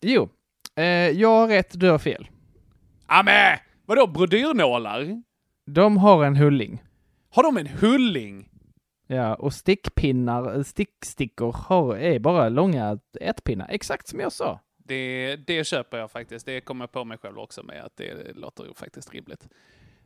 Jo, 0.01 0.29
eh, 0.77 0.85
jag 1.11 1.29
har 1.29 1.49
rätt, 1.49 1.81
du 1.81 1.91
har 1.91 1.99
fel. 1.99 2.29
Amä! 3.07 3.61
Vadå 3.87 4.07
brodyrnålar? 4.07 5.23
De 5.67 5.97
har 5.97 6.25
en 6.25 6.37
hulling. 6.37 6.83
Har 7.31 7.43
de 7.43 7.57
en 7.57 7.67
hulling? 7.67 8.49
Ja, 9.07 9.35
och 9.35 9.53
stickpinnar, 9.55 10.57
eh, 10.57 10.62
stickstickor 10.62 11.53
har, 11.53 11.97
är 11.97 12.19
bara 12.19 12.49
långa 12.49 12.99
ätpinnar, 13.21 13.69
exakt 13.71 14.09
som 14.09 14.21
jag 14.21 14.33
sa. 14.33 14.61
Det, 14.85 15.37
det 15.37 15.65
köper 15.65 15.99
jag 15.99 16.11
faktiskt. 16.11 16.47
Det 16.47 16.61
kommer 16.61 16.83
jag 16.83 16.93
på 16.93 17.05
mig 17.05 17.19
själv 17.19 17.39
också 17.39 17.62
med 17.62 17.85
att 17.85 17.97
det 17.97 18.37
låter 18.37 18.75
faktiskt 18.75 19.15
rimligt. 19.15 19.49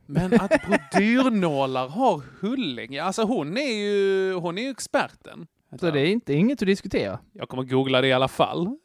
Men 0.05 0.33
att 0.33 0.51
brodyrnålar 0.67 1.87
har 1.87 2.21
hulling, 2.39 2.97
alltså 2.97 3.23
hon 3.23 3.57
är 3.57 3.73
ju, 3.73 4.33
hon 4.33 4.57
är 4.57 4.61
ju 4.61 4.69
experten. 4.69 5.47
Så 5.79 5.91
det 5.91 5.99
är 5.99 6.05
inte, 6.05 6.33
inget 6.33 6.61
att 6.61 6.65
diskutera. 6.65 7.19
Jag 7.33 7.49
kommer 7.49 7.63
googla 7.63 8.01
det 8.01 8.07
i 8.07 8.13
alla 8.13 8.27
fall. 8.27 8.77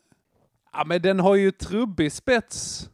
Ja, 0.72 0.84
men 0.86 1.02
den 1.02 1.20
har 1.20 1.34
ju 1.34 1.50
trubbig 1.50 2.12
spets. 2.12 2.88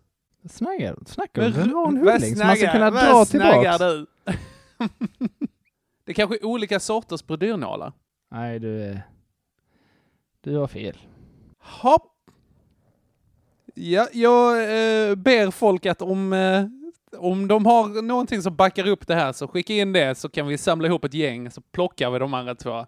Snaggar, 0.48 0.98
snackar 1.06 1.42
Men 1.42 1.52
den 1.52 1.70
har 1.70 1.88
en 1.88 1.96
hulling 1.96 2.36
som 2.36 2.46
man 2.46 2.56
ska 2.56 2.72
kunna 2.72 2.90
dra 2.90 3.24
tillbaks. 3.24 3.78
du? 3.78 4.06
det 6.04 6.12
är 6.12 6.14
kanske 6.14 6.36
är 6.36 6.44
olika 6.44 6.80
sorters 6.80 7.26
brodyrnålar. 7.26 7.92
Nej, 8.30 8.58
du. 8.58 8.98
Du 10.40 10.56
har 10.56 10.66
fel. 10.66 10.96
Hopp. 11.58 12.17
Ja, 13.80 14.08
jag 14.12 14.56
eh, 14.58 15.14
ber 15.14 15.50
folk 15.50 15.86
att 15.86 16.02
om, 16.02 16.32
eh, 16.32 16.64
om 17.20 17.48
de 17.48 17.66
har 17.66 18.02
någonting 18.02 18.42
som 18.42 18.56
backar 18.56 18.86
upp 18.86 19.06
det 19.06 19.14
här 19.14 19.32
så 19.32 19.48
skicka 19.48 19.72
in 19.72 19.92
det 19.92 20.14
så 20.18 20.28
kan 20.28 20.46
vi 20.46 20.58
samla 20.58 20.88
ihop 20.88 21.04
ett 21.04 21.14
gäng 21.14 21.50
så 21.50 21.60
plockar 21.60 22.10
vi 22.10 22.18
de 22.18 22.34
andra 22.34 22.54
två. 22.54 22.86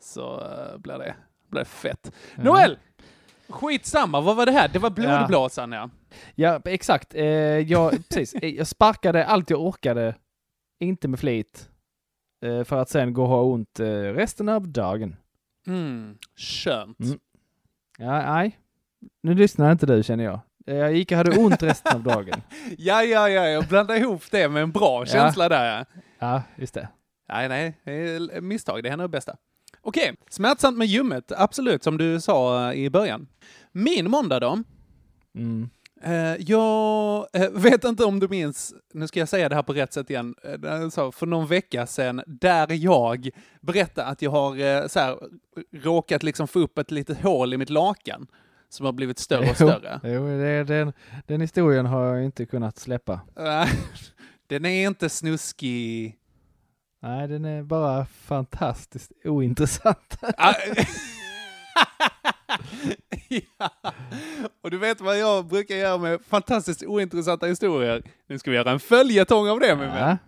Så 0.00 0.40
eh, 0.40 0.78
blir, 0.78 0.98
det, 0.98 1.14
blir 1.50 1.60
det 1.60 1.64
fett. 1.64 2.12
Noel! 2.36 2.78
Skitsamma, 3.48 4.20
vad 4.20 4.36
var 4.36 4.46
det 4.46 4.52
här? 4.52 4.68
Det 4.68 4.78
var 4.78 4.90
blodblåsan 4.90 5.72
ja. 5.72 5.90
Ja, 6.34 6.60
exakt. 6.64 7.14
Eh, 7.14 7.24
jag, 7.24 7.90
precis. 8.08 8.34
Eh, 8.34 8.48
Jag 8.54 8.66
sparkade 8.66 9.26
allt 9.26 9.50
jag 9.50 9.60
orkade, 9.60 10.14
inte 10.80 11.08
med 11.08 11.20
flit, 11.20 11.68
eh, 12.44 12.64
för 12.64 12.76
att 12.78 12.88
sen 12.90 13.12
gå 13.14 13.22
och 13.22 13.28
ha 13.28 13.42
ont 13.42 13.80
eh, 13.80 13.86
resten 13.86 14.48
av 14.48 14.68
dagen. 14.68 15.16
Mm, 15.66 16.18
skönt. 16.36 17.00
Mm. 17.00 17.18
Ja, 17.98 18.32
nej. 18.32 18.58
Nu 19.22 19.34
lyssnar 19.34 19.72
inte 19.72 19.86
du 19.86 20.02
känner 20.02 20.24
jag. 20.24 20.40
Jag 20.66 20.94
gick 20.94 21.10
och 21.10 21.16
hade 21.16 21.38
ont 21.38 21.62
resten 21.62 21.96
av 21.96 22.02
dagen. 22.02 22.40
Ja, 22.78 23.02
ja, 23.02 23.28
ja, 23.28 23.46
jag 23.46 23.64
blandade 23.64 23.98
ihop 23.98 24.22
det 24.30 24.48
med 24.48 24.62
en 24.62 24.72
bra 24.72 25.06
känsla 25.06 25.48
där 25.48 25.76
ja. 25.78 25.84
Ja, 26.18 26.42
just 26.56 26.74
det. 26.74 26.88
Nej, 27.28 27.48
nej, 27.48 27.80
det 27.84 27.92
är 27.92 28.40
misstag. 28.40 28.82
Det 28.82 28.90
händer 28.90 29.04
det 29.04 29.08
bästa. 29.08 29.36
Okej, 29.86 30.14
smärtsamt 30.30 30.78
med 30.78 30.86
ljummet, 30.86 31.32
absolut, 31.36 31.82
som 31.82 31.98
du 31.98 32.20
sa 32.20 32.70
eh, 32.72 32.84
i 32.84 32.90
början. 32.90 33.26
Min 33.72 34.10
måndag 34.10 34.40
då? 34.40 34.58
Mm. 35.34 35.70
Eh, 36.02 36.36
jag 36.38 37.26
eh, 37.32 37.50
vet 37.50 37.84
inte 37.84 38.04
om 38.04 38.20
du 38.20 38.28
minns, 38.28 38.74
nu 38.94 39.06
ska 39.06 39.18
jag 39.18 39.28
säga 39.28 39.48
det 39.48 39.54
här 39.54 39.62
på 39.62 39.72
rätt 39.72 39.92
sätt 39.92 40.10
igen, 40.10 40.34
för 41.12 41.26
någon 41.26 41.46
vecka 41.46 41.86
sedan, 41.86 42.22
där 42.26 42.72
jag 42.72 43.30
berättade 43.60 44.06
att 44.06 44.22
jag 44.22 44.30
har 44.30 44.88
så 44.88 45.00
här, 45.00 45.18
råkat 45.72 46.22
liksom 46.22 46.48
få 46.48 46.58
upp 46.58 46.78
ett 46.78 46.90
litet 46.90 47.22
hål 47.22 47.54
i 47.54 47.56
mitt 47.56 47.70
lakan 47.70 48.26
som 48.74 48.86
har 48.86 48.92
blivit 48.92 49.18
större 49.18 49.50
och 49.50 49.56
större. 49.56 50.00
Jo, 50.02 50.10
jo 50.10 50.26
det, 50.26 50.64
den, 50.64 50.92
den 51.26 51.40
historien 51.40 51.86
har 51.86 52.04
jag 52.04 52.24
inte 52.24 52.46
kunnat 52.46 52.78
släppa. 52.78 53.20
Den 54.46 54.64
är 54.64 54.86
inte 54.86 55.08
snuskig. 55.08 56.16
Nej, 57.02 57.28
den 57.28 57.44
är 57.44 57.62
bara 57.62 58.06
fantastiskt 58.06 59.12
ointressant. 59.24 60.18
Ah, 60.38 60.54
ja. 63.28 63.70
Och 64.62 64.70
du 64.70 64.78
vet 64.78 65.00
vad 65.00 65.18
jag 65.18 65.46
brukar 65.46 65.74
göra 65.74 65.98
med 65.98 66.20
fantastiskt 66.28 66.82
ointressanta 66.82 67.46
historier? 67.46 68.02
Nu 68.26 68.38
ska 68.38 68.50
vi 68.50 68.56
göra 68.56 68.70
en 68.70 68.80
följetong 68.80 69.48
av 69.48 69.60
det 69.60 69.76
min 69.76 69.86
vän. 69.86 69.98
Ja, 69.98 70.06
det. 70.06 70.18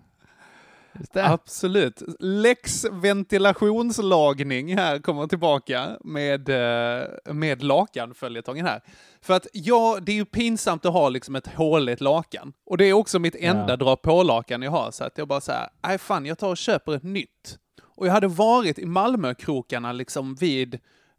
Absolut. 1.15 2.03
Lex 2.21 2.85
ventilationslagning 2.93 4.77
här 4.77 4.99
kommer 4.99 5.27
tillbaka 5.27 5.99
med, 6.05 6.49
eh, 6.49 7.07
med 7.35 7.63
lakan-följetongen 7.63 8.67
här. 8.67 8.81
För 9.21 9.35
att 9.35 9.47
ja, 9.53 9.99
det 10.03 10.13
är 10.13 10.17
ju 10.17 10.25
pinsamt 10.25 10.87
att 10.87 10.93
ha 10.93 11.09
liksom 11.09 11.37
ett 11.37 11.47
håligt 11.47 12.01
lakan. 12.01 12.53
Och 12.67 12.79
det 12.79 12.85
är 12.85 12.93
också 12.93 13.19
mitt 13.19 13.35
enda 13.35 13.67
Ja. 13.69 13.77
dra 13.77 13.97
på-lakan 13.97 14.63
jag 14.63 14.71
har. 14.71 14.91
Så 14.91 15.05
att 15.05 15.19
jag 15.19 15.29
bara 15.29 15.41
säger, 15.41 15.69
nej 15.87 15.99
fan, 15.99 16.27
jag 16.27 16.39
tar 16.39 16.49
och 16.49 16.57
köper 16.57 16.95
ett 16.95 17.03
nytt. 17.03 17.59
Och 17.83 18.07
jag 18.07 18.13
hade 18.13 18.29
varit 18.29 18.79
i 18.79 18.87
Malmökrokarna 18.87 19.93
liksom 19.93 20.35
vid, 20.35 20.75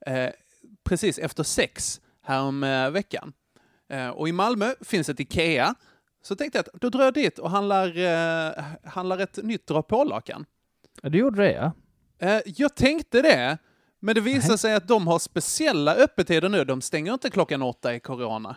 eh, 0.05 0.29
precis 0.89 1.17
efter 1.19 1.43
sex 1.43 2.01
härom 2.23 2.63
eh, 2.63 2.89
veckan. 2.89 3.33
Eh, 3.89 4.09
och 4.09 4.29
i 4.29 4.31
Malmö 4.31 4.73
finns 4.81 5.09
ett 5.09 5.19
Ikea. 5.19 5.75
Så 6.21 6.35
tänkte 6.35 6.57
jag 6.57 6.65
att 6.73 6.81
då 6.81 6.89
drar 6.89 7.03
jag 7.03 7.13
dit 7.13 7.39
och 7.39 7.49
handlar, 7.51 7.97
eh, 7.97 8.63
handlar 8.83 9.17
ett 9.17 9.37
nytt 9.43 9.67
dra 9.67 9.81
på-lakan. 9.81 10.45
Ja, 11.01 11.09
du 11.09 11.17
gjorde 11.17 11.41
det 11.43 11.51
ja. 11.51 11.71
Eh, 12.27 12.41
jag 12.45 12.75
tänkte 12.75 13.21
det, 13.21 13.57
men 13.99 14.15
det 14.15 14.21
visar 14.21 14.57
sig 14.57 14.75
att 14.75 14.87
de 14.87 15.07
har 15.07 15.19
speciella 15.19 15.95
öppettider 15.95 16.49
nu. 16.49 16.63
De 16.65 16.81
stänger 16.81 17.13
inte 17.13 17.29
klockan 17.29 17.61
åtta 17.61 17.95
i 17.95 17.99
corona. 17.99 18.55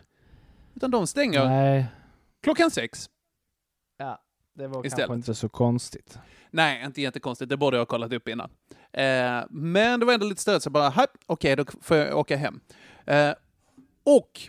Utan 0.75 0.91
de 0.91 1.07
stänger 1.07 1.45
Nej, 1.45 1.87
klockan 2.43 2.71
sex. 2.71 3.11
ja, 3.99 4.23
det 4.55 4.67
var 4.67 4.87
Istället. 4.87 5.07
kanske 5.07 5.15
inte 5.15 5.35
så 5.35 5.49
konstigt. 5.49 6.19
Nej, 6.51 6.85
inte 6.85 7.01
jättekonstigt. 7.03 7.49
Det 7.49 7.57
borde 7.57 7.77
jag 7.77 7.81
ha 7.81 7.87
kollat 7.87 8.13
upp 8.13 8.29
innan. 8.29 8.51
Eh, 8.93 9.45
men 9.51 10.01
det 10.01 10.07
var 10.07 10.13
ändå 10.15 10.27
lite 10.27 10.43
störigt, 10.43 10.63
så 10.63 10.67
jag 10.69 10.73
bara, 10.73 10.89
"Happ, 10.89 11.11
okej, 11.27 11.57
då 11.57 11.65
får 11.81 11.97
jag 11.97 12.19
åka 12.19 12.37
hem. 12.37 12.61
Eh, 13.07 13.33
och 14.05 14.41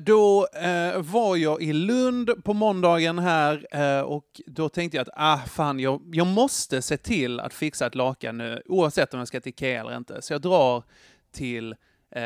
då 0.00 0.46
eh, 0.62 1.02
var 1.02 1.36
jag 1.36 1.62
i 1.62 1.72
Lund 1.72 2.44
på 2.44 2.52
måndagen 2.54 3.18
här 3.18 3.66
eh, 3.70 4.00
och 4.00 4.40
då 4.46 4.68
tänkte 4.68 4.96
jag 4.96 5.02
att, 5.08 5.14
ah 5.16 5.38
fan, 5.38 5.80
jag, 5.80 6.02
jag 6.12 6.26
måste 6.26 6.82
se 6.82 6.96
till 6.96 7.40
att 7.40 7.54
fixa 7.54 7.86
ett 7.86 7.94
lakan 7.94 8.38
nu, 8.38 8.62
oavsett 8.66 9.14
om 9.14 9.18
jag 9.18 9.28
ska 9.28 9.40
till 9.40 9.50
Ikea 9.50 9.80
eller 9.80 9.96
inte. 9.96 10.22
Så 10.22 10.32
jag 10.34 10.40
drar 10.40 10.82
till, 11.32 11.72
eh, 12.10 12.22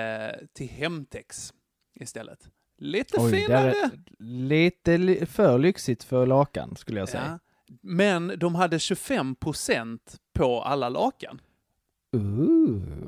till 0.53 0.69
Hemtex 0.69 1.53
istället. 2.01 2.39
Lite 2.79 3.21
Oj, 3.21 3.31
finare. 3.33 3.75
lite 4.19 4.99
li- 4.99 5.27
för 5.27 5.59
lyxigt 5.59 6.05
för 6.05 6.27
lakan 6.27 6.77
skulle 6.77 7.01
jag 7.01 7.09
säga. 7.09 7.25
Ja. 7.67 7.75
Men 7.83 8.33
de 8.37 8.55
hade 8.55 8.79
25% 8.79 9.99
på 10.33 10.63
alla 10.63 10.89
lakan. 10.89 11.41
Ooh, 12.13 12.23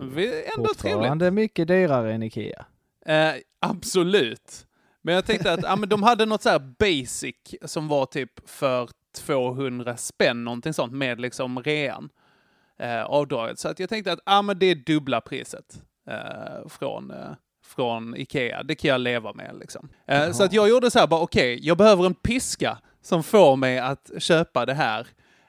Ändå 0.09 0.15
trevligt. 0.17 0.67
fortfarande 0.67 1.31
mycket 1.31 1.69
dyrare 1.69 2.15
än 2.15 2.23
Ikea. 2.23 2.65
Eh, 3.07 3.33
absolut. 3.61 4.67
Men 5.03 5.15
jag 5.15 5.25
tänkte 5.25 5.53
att 5.53 5.63
ja, 5.63 5.77
men 5.77 5.89
de 5.89 6.03
hade 6.03 6.27
något 6.27 6.43
så 6.43 6.49
här 6.49 6.75
basic 6.79 7.35
som 7.65 7.89
var 7.89 8.07
typ 8.07 8.49
för 8.49 8.91
200 9.17 9.97
spänn, 9.97 10.45
någonting 10.45 10.73
sånt, 10.73 10.93
med 10.93 11.21
liksom 11.21 11.63
rean. 11.63 12.11
Eh, 12.81 13.03
avdraget. 13.03 13.59
Så 13.59 13.69
att 13.69 13.79
jag 13.79 13.89
tänkte 13.89 14.13
att 14.13 14.21
ja, 14.27 14.43
men 14.43 14.59
det 14.59 14.67
är 14.67 14.75
dubbla 14.75 15.21
priset 15.21 15.83
eh, 16.11 16.69
från, 16.69 17.11
eh, 17.11 17.31
från 17.65 18.17
Ikea. 18.17 18.63
Det 18.63 18.75
kan 18.75 18.89
jag 18.89 19.01
leva 19.01 19.33
med 19.33 19.57
liksom. 19.61 19.89
Eh, 20.07 20.33
så 20.33 20.45
att 20.45 20.53
jag 20.53 20.69
gjorde 20.69 20.91
så 20.91 20.99
här 20.99 21.07
bara, 21.07 21.21
okej, 21.21 21.59
jag 21.63 21.77
behöver 21.77 22.07
en 22.07 22.15
piska 22.15 22.79
som 23.03 23.23
får 23.23 23.57
mig 23.57 23.79
att 23.79 24.11
köpa 24.19 24.67
det 24.67 24.75
här. 24.75 25.01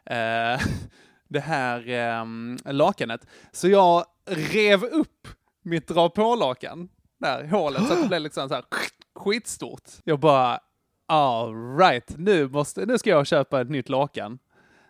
Eh, 0.05 0.61
det 1.27 1.39
här 1.39 1.89
ehm, 1.89 2.57
lakanet. 2.65 3.27
Så 3.51 3.67
jag 3.67 4.05
rev 4.25 4.83
upp 4.83 5.27
mitt 5.61 5.87
dra 5.87 6.09
på-lakan, 6.09 6.89
där 7.21 7.47
hålet, 7.47 7.87
så 7.87 7.93
att 7.93 8.01
det 8.01 8.07
blev 8.07 8.21
liksom 8.21 8.49
så 8.49 8.55
här 8.55 8.63
skitstort. 9.15 9.83
Jag 10.03 10.19
bara, 10.19 10.59
all 11.05 11.77
right, 11.77 12.17
nu, 12.17 12.47
måste, 12.47 12.85
nu 12.85 12.97
ska 12.97 13.09
jag 13.09 13.27
köpa 13.27 13.61
ett 13.61 13.69
nytt 13.69 13.89
lakan. 13.89 14.39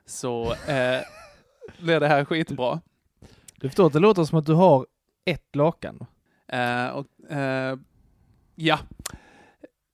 Så 0.06 0.54
eh, 0.54 1.02
blir 1.80 2.00
det 2.00 2.08
här 2.08 2.26
skitbra. 2.26 2.82
Du 3.56 3.70
förstår 3.70 3.88
att 3.88 3.94
det 3.94 4.00
låter 4.00 4.24
som 4.24 4.40
att 4.40 4.46
du 4.46 4.54
har 4.54 4.86
ett 5.26 5.56
lakan. 5.56 6.06
Eh, 6.48 6.88
och, 6.88 7.32
eh, 7.32 7.78
ja. 8.56 8.80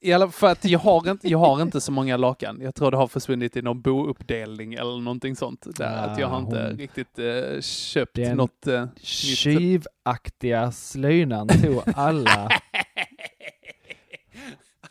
I 0.01 0.13
alla 0.13 0.29
för 0.29 0.47
att 0.47 0.65
jag 0.65 0.79
har, 0.79 1.11
inte, 1.11 1.27
jag 1.29 1.37
har 1.37 1.61
inte 1.61 1.81
så 1.81 1.91
många 1.91 2.17
lakan. 2.17 2.59
Jag 2.61 2.75
tror 2.75 2.91
det 2.91 2.97
har 2.97 3.07
försvunnit 3.07 3.57
i 3.57 3.61
någon 3.61 3.81
bouppdelning 3.81 4.73
eller 4.73 5.01
någonting 5.01 5.35
sånt. 5.35 5.65
Där, 5.77 5.97
att 5.97 6.19
jag 6.19 6.27
har 6.27 6.39
inte 6.39 6.57
hon- 6.67 6.77
riktigt 6.77 7.19
eh, 7.19 7.61
köpt 7.61 8.15
Den 8.15 8.37
något 8.37 8.67
eh, 8.67 8.81
nytt. 8.85 9.03
Tjuvaktiga 9.07 10.71
slöjnan 10.71 11.47
tog 11.47 11.81
alla. 11.95 12.49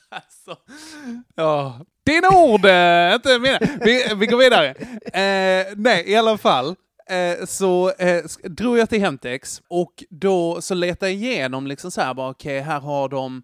Alltså, 0.08 0.56
ja. 1.34 1.80
Dina 2.04 2.28
ord, 2.28 2.64
eh, 2.64 3.14
inte 3.14 3.38
mina. 3.38 3.58
Vi, 3.84 4.14
vi 4.16 4.26
går 4.26 4.38
vidare. 4.38 4.68
Eh, 5.04 5.66
nej, 5.76 6.04
i 6.06 6.16
alla 6.16 6.38
fall. 6.38 6.74
Eh, 7.10 7.46
så 7.46 7.90
eh, 7.92 8.24
drog 8.44 8.78
jag 8.78 8.88
till 8.88 9.00
Hemtex 9.00 9.62
och 9.68 10.04
då 10.10 10.60
så 10.60 10.74
letade 10.74 11.12
jag 11.12 11.20
igenom 11.22 11.66
liksom 11.66 11.90
så 11.90 12.00
här 12.00 12.14
bara 12.14 12.30
okej, 12.30 12.60
här 12.60 12.80
har 12.80 13.08
de, 13.08 13.42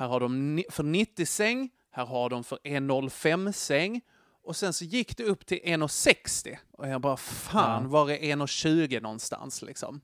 här 0.00 0.08
har 0.08 0.20
de 0.20 0.62
för 0.70 0.82
90 0.82 1.26
säng, 1.26 1.70
här 1.90 2.06
har 2.06 2.30
de 2.30 2.44
för 2.44 2.58
1,05 2.64 3.52
säng 3.52 4.00
och 4.44 4.56
sen 4.56 4.72
så 4.72 4.84
gick 4.84 5.16
det 5.16 5.24
upp 5.24 5.46
till 5.46 5.58
1,60 5.64 6.56
och 6.72 6.88
jag 6.88 7.00
bara 7.00 7.16
fan, 7.16 7.82
Ja. 7.82 7.88
var 7.88 8.10
är 8.10 8.18
1,20 8.36 9.00
någonstans 9.00 9.62
liksom? 9.62 10.00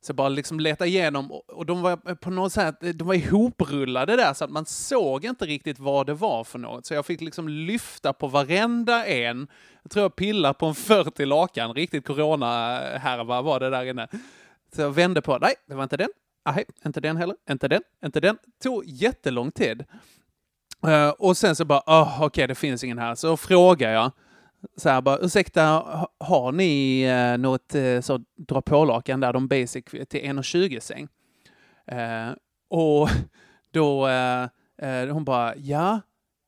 Så 0.00 0.10
jag 0.10 0.16
bara 0.16 0.28
liksom 0.28 0.60
leta 0.60 0.86
igenom 0.86 1.32
och, 1.32 1.50
och 1.50 1.66
de 1.66 1.82
var 1.82 2.14
på 2.14 2.30
något 2.30 2.52
sätt, 2.52 2.74
de 2.94 3.06
var 3.06 3.14
ihoprullade 3.14 4.16
där 4.16 4.34
så 4.34 4.44
att 4.44 4.50
man 4.50 4.66
såg 4.66 5.24
inte 5.24 5.46
riktigt 5.46 5.78
vad 5.78 6.06
det 6.06 6.14
var 6.14 6.44
för 6.44 6.58
något. 6.58 6.86
Så 6.86 6.94
jag 6.94 7.06
fick 7.06 7.20
liksom 7.20 7.48
lyfta 7.48 8.12
på 8.12 8.28
varenda 8.28 9.06
en. 9.06 9.48
Jag 9.82 9.90
tror 9.90 10.02
jag 10.02 10.16
pillade 10.16 10.54
på 10.54 10.66
en 10.66 10.74
40 10.74 11.24
lakan, 11.24 11.74
riktigt 11.74 12.06
corona-härva 12.06 13.42
var 13.42 13.60
det 13.60 13.70
där 13.70 13.84
inne. 13.84 14.08
Så 14.74 14.80
jag 14.80 14.90
vände 14.90 15.22
på, 15.22 15.38
nej, 15.38 15.54
det 15.68 15.74
var 15.74 15.82
inte 15.82 15.96
den. 15.96 16.08
Nej, 16.46 16.64
inte 16.84 17.00
den 17.00 17.16
heller. 17.16 17.36
Inte 17.50 17.68
den, 17.68 17.82
inte 18.04 18.20
den. 18.20 18.38
Tog 18.62 18.84
jättelång 18.86 19.52
tid. 19.52 19.84
Uh, 20.86 21.08
och 21.08 21.36
sen 21.36 21.56
så 21.56 21.64
bara, 21.64 21.82
oh, 21.86 22.22
okej, 22.22 22.46
det 22.46 22.54
finns 22.54 22.84
ingen 22.84 22.98
här. 22.98 23.14
Så 23.14 23.36
frågar 23.36 23.92
jag, 23.92 24.10
så 24.76 24.88
här 24.88 25.00
bara, 25.00 25.18
ursäkta, 25.18 25.62
har 26.18 26.52
ni 26.52 27.04
uh, 27.10 27.38
något 27.38 27.74
uh, 27.74 28.00
så 28.00 28.20
dra 28.36 28.62
på-lakan 28.62 29.20
där, 29.20 29.32
de 29.32 29.48
basic 29.48 29.84
till 29.84 30.20
1,20 30.20 30.80
säng? 30.80 31.08
Uh, 31.92 32.34
och 32.70 33.08
då, 33.70 34.08
hon 35.10 35.24
bara, 35.24 35.56
ja, 35.56 36.00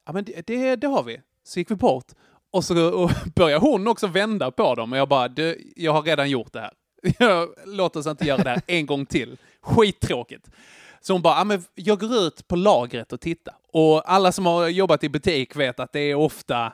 ja 0.06 0.12
men 0.12 0.24
det, 0.24 0.46
det, 0.46 0.76
det 0.76 0.86
har 0.86 1.02
vi. 1.02 1.20
Så 1.44 1.58
gick 1.58 1.70
vi 1.70 1.74
bort. 1.74 2.06
Och 2.54 2.64
så 2.64 2.94
och 3.02 3.10
började 3.34 3.66
hon 3.66 3.88
också 3.88 4.06
vända 4.06 4.50
på 4.50 4.74
dem 4.74 4.92
och 4.92 4.98
jag 4.98 5.08
bara, 5.08 5.28
du, 5.28 5.72
jag 5.76 5.92
har 5.92 6.02
redan 6.02 6.30
gjort 6.30 6.52
det 6.52 6.60
här. 6.60 6.72
Låt 7.66 7.96
oss 7.96 8.06
inte 8.06 8.24
göra 8.24 8.42
det 8.42 8.50
här 8.50 8.62
en 8.66 8.86
gång 8.86 9.06
till. 9.06 9.36
Skittråkigt. 9.64 10.50
Så 11.00 11.12
hon 11.12 11.22
bara, 11.22 11.44
men 11.44 11.62
jag 11.74 12.00
går 12.00 12.14
ut 12.16 12.48
på 12.48 12.56
lagret 12.56 13.12
och 13.12 13.20
tittar. 13.20 13.54
Och 13.72 14.12
alla 14.12 14.32
som 14.32 14.46
har 14.46 14.68
jobbat 14.68 15.04
i 15.04 15.08
butik 15.08 15.56
vet 15.56 15.80
att 15.80 15.92
det 15.92 16.00
är 16.00 16.14
ofta 16.14 16.72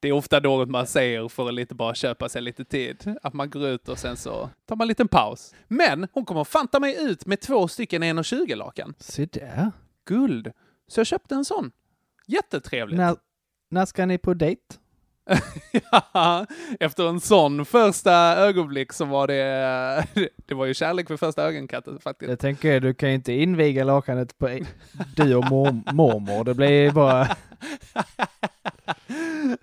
det 0.00 0.08
är 0.08 0.12
ofta 0.12 0.40
något 0.40 0.68
man 0.68 0.86
säger 0.86 1.28
för 1.28 1.48
att 1.48 1.54
lite 1.54 1.74
bara 1.74 1.94
köpa 1.94 2.28
sig 2.28 2.42
lite 2.42 2.64
tid. 2.64 3.16
Att 3.22 3.32
man 3.34 3.50
går 3.50 3.66
ut 3.66 3.88
och 3.88 3.98
sen 3.98 4.16
så 4.16 4.50
tar 4.66 4.76
man 4.76 4.84
en 4.84 4.88
liten 4.88 5.08
paus. 5.08 5.54
Men 5.68 6.08
hon 6.12 6.24
kommer 6.24 6.44
fanta 6.44 6.80
mig 6.80 6.96
ut 7.04 7.26
med 7.26 7.40
två 7.40 7.68
stycken 7.68 8.02
1,20 8.02 8.54
lakan. 8.54 8.94
Se 8.98 9.24
där. 9.24 9.72
Guld. 10.04 10.52
Så 10.88 11.00
jag 11.00 11.06
köpte 11.06 11.34
en 11.34 11.44
sån. 11.44 11.70
Jättetrevligt. 12.26 12.96
När, 12.98 13.16
när 13.68 13.86
ska 13.86 14.06
ni 14.06 14.18
på 14.18 14.34
dejt? 14.34 14.62
Ja, 16.12 16.46
Efter 16.80 17.08
en 17.08 17.20
sån 17.20 17.64
första 17.64 18.12
ögonblick 18.36 18.92
så 18.92 19.04
var 19.04 19.26
det, 19.26 20.06
det 20.46 20.54
var 20.54 20.66
ju 20.66 20.74
kärlek 20.74 21.08
för 21.08 21.16
första 21.16 21.42
ögonkastet 21.42 22.02
faktiskt. 22.02 22.28
Jag 22.28 22.38
tänker, 22.38 22.80
du 22.80 22.94
kan 22.94 23.08
ju 23.08 23.14
inte 23.14 23.32
inviga 23.32 23.84
lakanet 23.84 24.38
på 24.38 24.58
du 25.16 25.34
och 25.34 25.50
mor, 25.50 25.92
mormor. 25.92 26.44
Det 26.44 26.54
blir 26.54 26.90
bara... 26.90 27.36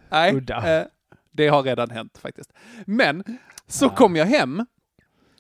Nej, 0.09 0.35
eh, 0.49 0.83
det 1.31 1.47
har 1.47 1.63
redan 1.63 1.89
hänt 1.89 2.17
faktiskt. 2.17 2.53
Men 2.85 3.23
så 3.67 3.89
kom 3.89 4.15
jag 4.15 4.25
hem 4.25 4.65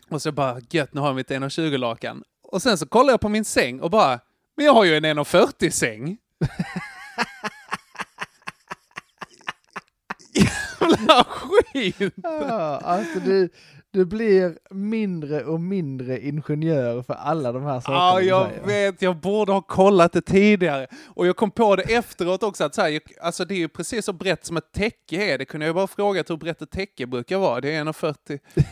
och 0.09 0.21
så 0.21 0.31
bara, 0.31 0.61
gött, 0.69 0.93
nu 0.93 1.01
har 1.01 1.07
jag 1.07 1.15
mitt 1.15 1.29
1,20 1.29 1.77
lakan. 1.77 2.23
Och 2.43 2.61
sen 2.61 2.77
så 2.77 2.85
kollar 2.87 3.13
jag 3.13 3.21
på 3.21 3.29
min 3.29 3.45
säng 3.45 3.81
och 3.81 3.91
bara, 3.91 4.19
men 4.57 4.65
jag 4.65 4.73
har 4.73 4.85
ju 4.85 4.97
en 4.97 5.05
1,40 5.05 5.69
säng. 5.69 6.17
Jävla 10.97 11.23
skit! 11.23 12.13
Ja, 12.23 12.81
alltså 12.83 13.19
du, 13.19 13.49
du 13.91 14.05
blir 14.05 14.57
mindre 14.69 15.43
och 15.45 15.59
mindre 15.59 16.19
ingenjör 16.19 17.03
för 17.03 17.13
alla 17.13 17.51
de 17.51 17.63
här 17.63 17.79
sakerna 17.79 17.97
Ja, 17.97 18.21
jag 18.21 18.67
vet. 18.67 19.01
Jag 19.01 19.17
borde 19.17 19.51
ha 19.51 19.61
kollat 19.61 20.13
det 20.13 20.21
tidigare. 20.21 20.87
Och 21.15 21.27
jag 21.27 21.35
kom 21.35 21.51
på 21.51 21.75
det 21.75 21.83
efteråt 21.83 22.43
också 22.43 22.63
att 22.63 22.75
så 22.75 22.81
här, 22.81 22.99
alltså 23.21 23.45
det 23.45 23.53
är 23.53 23.59
ju 23.59 23.67
precis 23.67 24.05
så 24.05 24.13
brett 24.13 24.45
som 24.45 24.57
ett 24.57 24.71
täcke 24.71 25.33
är. 25.33 25.37
Det 25.37 25.45
kunde 25.45 25.65
jag 25.65 25.75
bara 25.75 25.87
frågat 25.87 26.29
hur 26.29 26.37
brett 26.37 26.61
ett 26.61 26.71
täcke 26.71 27.07
brukar 27.07 27.37
vara. 27.37 27.61
Det 27.61 27.75
är 27.75 27.83
1,40. 27.85 28.39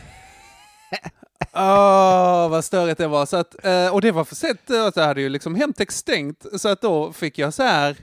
Åh, 1.54 2.48
vad 2.48 2.64
störigt 2.64 2.98
det 2.98 3.06
var. 3.06 3.26
Så 3.26 3.36
att, 3.36 3.64
eh, 3.64 3.94
och 3.94 4.00
det 4.00 4.10
var 4.10 4.24
för 4.24 4.34
sent, 4.34 4.60
jag 4.66 4.96
hade 4.96 5.20
ju 5.20 5.28
liksom 5.28 5.54
Hemtex 5.54 5.96
stängt. 5.96 6.46
Så 6.60 6.68
att 6.68 6.80
då 6.80 7.12
fick 7.12 7.38
jag 7.38 7.54
så 7.54 7.62
här, 7.62 7.96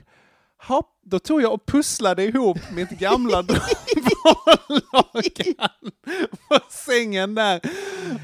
hopp, 0.66 0.98
då 1.02 1.18
tog 1.18 1.42
jag 1.42 1.52
och 1.52 1.66
pusslade 1.66 2.24
ihop 2.24 2.58
mitt 2.74 2.90
gamla 2.90 3.36
lakan 4.92 5.68
på 6.48 6.58
sängen 6.70 7.34
där. 7.34 7.60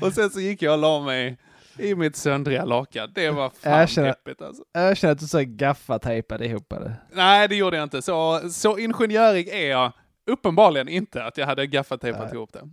Och 0.00 0.12
sen 0.12 0.30
så 0.30 0.40
gick 0.40 0.62
jag 0.62 0.72
och 0.72 0.78
la 0.78 1.00
mig 1.00 1.38
i 1.78 1.94
mitt 1.94 2.16
söndriga 2.16 2.64
lakan. 2.64 3.10
Det 3.14 3.30
var 3.30 3.50
fan 3.50 4.04
deppigt 4.04 4.42
alltså. 4.42 4.64
Jag 4.72 4.96
känner 4.96 5.12
att 5.12 5.18
du 5.18 5.26
så 5.26 5.42
gaffatejpade 5.44 6.46
ihop 6.46 6.68
det. 6.68 6.94
Nej, 7.12 7.48
det 7.48 7.56
gjorde 7.56 7.76
jag 7.76 7.84
inte. 7.84 8.02
Så, 8.02 8.50
så 8.50 8.78
ingenjörig 8.78 9.48
är 9.48 9.70
jag 9.70 9.92
uppenbarligen 10.26 10.88
inte 10.88 11.24
att 11.24 11.36
jag 11.36 11.46
hade 11.46 11.66
gaffatejpat 11.66 12.32
ihop 12.32 12.52
det. 12.52 12.68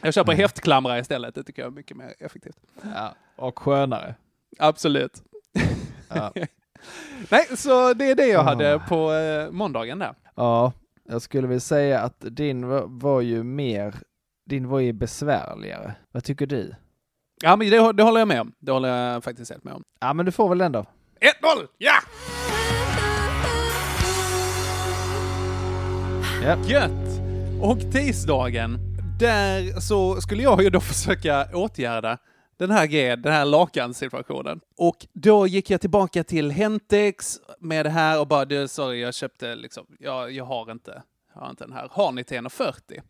Jag 0.00 0.14
köper 0.14 0.32
häftklamrar 0.32 0.98
istället. 0.98 1.34
Det 1.34 1.44
tycker 1.44 1.62
jag 1.62 1.66
är 1.66 1.74
mycket 1.76 1.96
mer 1.96 2.14
effektivt. 2.18 2.56
Ja, 2.94 3.14
och 3.36 3.58
skönare. 3.58 4.14
Absolut. 4.58 5.22
Ja. 6.08 6.32
Nej, 7.30 7.46
så 7.56 7.94
det 7.94 8.10
är 8.10 8.14
det 8.14 8.26
jag 8.26 8.42
hade 8.44 8.74
Ah. 8.74 8.78
på 8.88 9.12
eh, 9.12 9.50
måndagen 9.50 9.98
där. 9.98 10.14
Ja, 10.36 10.72
jag 11.08 11.22
skulle 11.22 11.48
vilja 11.48 11.60
säga 11.60 12.00
att 12.00 12.16
din 12.20 12.68
var, 12.68 12.84
var 12.86 13.20
ju 13.20 13.42
mer, 13.42 13.94
din 14.46 14.68
var 14.68 14.80
ju 14.80 14.92
besvärligare. 14.92 15.94
Vad 16.12 16.24
tycker 16.24 16.46
du? 16.46 16.74
Ja, 17.42 17.56
men 17.56 17.70
det, 17.70 17.92
det 17.92 18.02
håller 18.02 18.18
jag 18.20 18.28
med 18.28 18.40
om. 18.40 18.52
Det 18.58 18.72
håller 18.72 18.88
jag 18.88 19.24
faktiskt 19.24 19.50
helt 19.50 19.64
med 19.64 19.74
om. 19.74 19.82
Ja, 20.00 20.12
men 20.12 20.26
du 20.26 20.32
får 20.32 20.48
väl 20.48 20.60
ändå. 20.60 20.78
1-0! 20.80 20.86
Ja! 21.78 21.92
Ja. 26.42 26.56
Gött! 26.66 27.20
Och 27.62 27.78
tisdagen, 27.92 28.78
där 29.20 29.80
så 29.80 30.20
skulle 30.20 30.42
jag 30.42 30.62
ju 30.62 30.70
då 30.70 30.80
försöka 30.80 31.46
åtgärda 31.54 32.18
den 32.58 32.70
här 32.70 32.86
grejen, 32.86 33.22
den 33.22 33.32
här 33.32 33.44
lakansituationen. 33.44 34.60
Och 34.76 35.06
då 35.12 35.46
gick 35.46 35.70
jag 35.70 35.80
tillbaka 35.80 36.24
till 36.24 36.50
Hentex 36.50 37.40
med 37.58 37.86
det 37.86 37.90
här 37.90 38.20
och 38.20 38.26
bara, 38.26 38.44
du, 38.44 38.68
sorry, 38.68 39.00
jag 39.00 39.14
köpte 39.14 39.54
liksom, 39.54 39.86
jag, 39.98 40.32
jag 40.32 40.44
har 40.44 40.72
inte, 40.72 41.02
jag 41.34 41.40
har 41.40 41.50
inte 41.50 41.64
den 41.64 41.72
här. 41.72 41.88
Har 41.90 42.12
ni 42.12 42.24
till 42.24 42.38
1,40? 42.38 43.02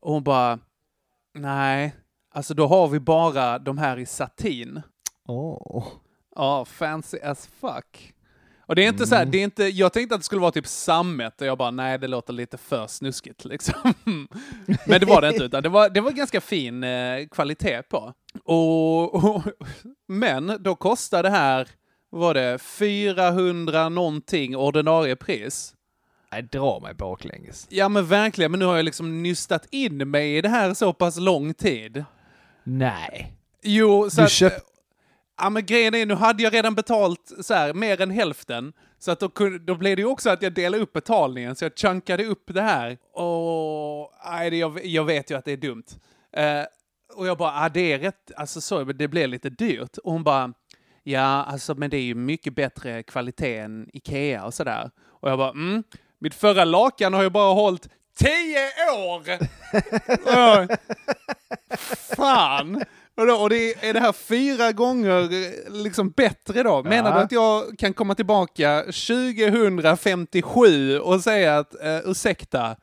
Och 0.00 0.12
hon 0.12 0.22
bara, 0.22 0.58
nej, 1.34 1.94
alltså 2.30 2.54
då 2.54 2.66
har 2.66 2.88
vi 2.88 3.00
bara 3.00 3.58
de 3.58 3.78
här 3.78 3.98
i 3.98 4.06
satin. 4.06 4.82
Åh. 5.28 5.86
Ja, 6.34 6.64
fancy 6.64 7.18
as 7.20 7.46
fuck. 7.46 8.14
Och 8.66 8.74
det 8.76 8.84
är 8.84 8.88
inte 8.88 9.06
så 9.06 9.14
här, 9.14 9.24
det 9.24 9.38
är 9.38 9.42
inte, 9.44 9.64
jag 9.64 9.92
tänkte 9.92 10.14
att 10.14 10.20
det 10.20 10.24
skulle 10.24 10.40
vara 10.40 10.50
typ 10.52 10.66
sammet 10.66 11.40
och 11.40 11.46
jag 11.46 11.58
bara, 11.58 11.70
nej 11.70 11.98
det 11.98 12.08
låter 12.08 12.32
lite 12.32 12.58
för 12.58 12.86
snuskigt 12.86 13.44
liksom. 13.44 13.74
Men 14.86 15.00
det 15.00 15.06
var 15.06 15.20
det 15.20 15.28
inte, 15.28 15.44
utan 15.44 15.62
det 15.62 15.68
var, 15.68 15.88
det 15.88 16.00
var 16.00 16.10
ganska 16.10 16.40
fin 16.40 16.84
eh, 16.84 17.26
kvalitet 17.30 17.82
på. 17.82 18.12
Och, 18.44 19.14
och, 19.14 19.42
men 20.08 20.56
då 20.60 20.74
kostar 20.74 21.22
det 21.22 21.30
här, 21.30 21.68
var 22.10 22.34
det, 22.34 22.58
400 22.62 23.88
någonting 23.88 24.56
ordinarie 24.56 25.16
pris. 25.16 25.72
Nej, 26.32 26.42
dra 26.42 26.80
mig 26.80 26.94
baklänges. 26.94 27.66
Ja 27.70 27.88
men 27.88 28.06
verkligen, 28.06 28.50
men 28.50 28.60
nu 28.60 28.66
har 28.66 28.76
jag 28.76 28.84
liksom 28.84 29.22
nystat 29.22 29.66
in 29.70 30.10
mig 30.10 30.36
i 30.36 30.40
det 30.40 30.48
här 30.48 30.74
så 30.74 30.92
pass 30.92 31.16
lång 31.16 31.54
tid. 31.54 32.04
Nej. 32.64 33.32
Jo, 33.62 34.10
så 34.10 34.16
Du 34.16 34.22
att, 34.24 34.30
köp- 34.30 34.60
Ja, 35.38 35.50
men 35.50 35.66
grejen 35.66 35.94
är, 35.94 36.06
nu 36.06 36.14
hade 36.14 36.42
jag 36.42 36.54
redan 36.54 36.74
betalt 36.74 37.32
så 37.40 37.54
här, 37.54 37.74
mer 37.74 38.00
än 38.00 38.10
hälften. 38.10 38.72
Så 38.98 39.10
att 39.10 39.20
då, 39.20 39.28
kunde, 39.28 39.58
då 39.58 39.74
blev 39.74 39.96
det 39.96 40.02
ju 40.02 40.08
också 40.08 40.30
att 40.30 40.42
jag 40.42 40.52
delade 40.52 40.82
upp 40.82 40.92
betalningen, 40.92 41.56
så 41.56 41.64
jag 41.64 41.72
chunkade 41.78 42.24
upp 42.24 42.44
det 42.46 42.62
här. 42.62 42.98
Och 43.12 44.12
nej, 44.24 44.50
det, 44.50 44.56
jag, 44.56 44.84
jag 44.84 45.04
vet 45.04 45.30
ju 45.30 45.38
att 45.38 45.44
det 45.44 45.52
är 45.52 45.56
dumt. 45.56 45.84
Eh, 46.32 46.62
och 47.14 47.26
jag 47.26 47.38
bara, 47.38 47.52
ah, 47.64 47.68
det 47.68 47.92
är 47.92 47.98
rätt, 47.98 48.32
alltså 48.36 48.60
så, 48.60 48.84
det 48.84 49.08
blev 49.08 49.28
lite 49.28 49.50
dyrt. 49.50 49.98
Och 49.98 50.12
hon 50.12 50.24
bara, 50.24 50.52
ja, 51.02 51.20
alltså 51.20 51.74
men 51.74 51.90
det 51.90 51.96
är 51.96 52.02
ju 52.02 52.14
mycket 52.14 52.54
bättre 52.54 53.02
kvalitet 53.02 53.58
än 53.58 53.90
Ikea 53.92 54.44
och 54.44 54.54
sådär. 54.54 54.90
Och 55.04 55.30
jag 55.30 55.38
bara, 55.38 55.50
mm, 55.50 55.82
mitt 56.18 56.34
förra 56.34 56.64
lakan 56.64 57.14
har 57.14 57.22
ju 57.22 57.30
bara 57.30 57.54
hållit 57.54 57.88
Tio 58.18 58.66
år! 58.92 59.38
Fan! 62.16 62.82
Och, 63.16 63.26
då, 63.26 63.34
och 63.34 63.50
det 63.50 63.84
är 63.88 63.94
det 63.94 64.00
här 64.00 64.12
fyra 64.12 64.72
gånger 64.72 65.22
eh, 65.22 65.28
liksom 65.72 66.10
bättre 66.10 66.62
då? 66.62 66.82
Menar 66.82 67.12
du 67.12 67.18
Ja. 67.18 67.24
att 67.24 67.32
jag 67.32 67.78
kan 67.78 67.94
komma 67.94 68.14
tillbaka 68.14 68.82
2057 68.82 70.98
och 70.98 71.20
säga 71.20 71.58
att 71.58 71.74
uh, 71.74 72.10
ursäkta, 72.10 72.76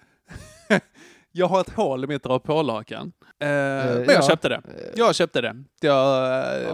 jag 1.32 1.48
har 1.48 1.62
ett 1.62 1.70
hål 1.70 2.04
i 2.04 2.08
mitt 2.08 2.24
på-lakan. 2.24 3.12
Eh, 3.40 3.48
men 3.48 4.04
jag 4.06 4.16
ja. 4.16 4.22
köpte 4.22 4.50
det. 4.50 4.62
Jag 4.96 5.16
köpte 5.16 5.42
det. 5.42 5.64
Jag, 5.82 6.26
eh, 6.62 6.68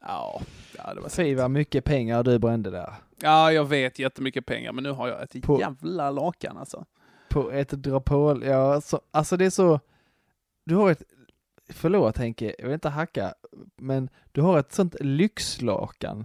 ja, 0.00 0.40
ja, 0.76 0.94
det 0.94 1.00
var 1.00 1.08
Fy 1.08 1.34
vad 1.34 1.50
mycket 1.50 1.84
pengar 1.84 2.22
du 2.22 2.38
brände 2.38 2.70
där. 2.70 2.92
Ja, 3.20 3.52
jag 3.52 3.64
vet 3.64 3.98
jättemycket 3.98 4.46
pengar, 4.46 4.72
men 4.72 4.84
nu 4.84 4.90
har 4.90 5.08
jag 5.08 5.22
ett 5.22 5.42
På- 5.42 5.60
jävla 5.60 6.10
lakan 6.10 6.56
alltså. 6.58 6.84
På 7.28 7.50
ett 7.50 7.70
dra 7.70 8.00
på, 8.00 8.40
ja, 8.44 8.80
så, 8.80 9.00
alltså 9.10 9.36
det 9.36 9.44
är 9.44 9.50
så, 9.50 9.80
du 10.64 10.74
har 10.74 10.90
ett, 10.90 11.02
förlåt 11.68 12.16
Henke, 12.16 12.54
jag 12.58 12.64
vill 12.64 12.74
inte 12.74 12.88
hacka, 12.88 13.34
men 13.76 14.08
du 14.32 14.40
har 14.40 14.58
ett 14.58 14.72
sånt 14.72 14.96
lyxlakan 15.00 16.24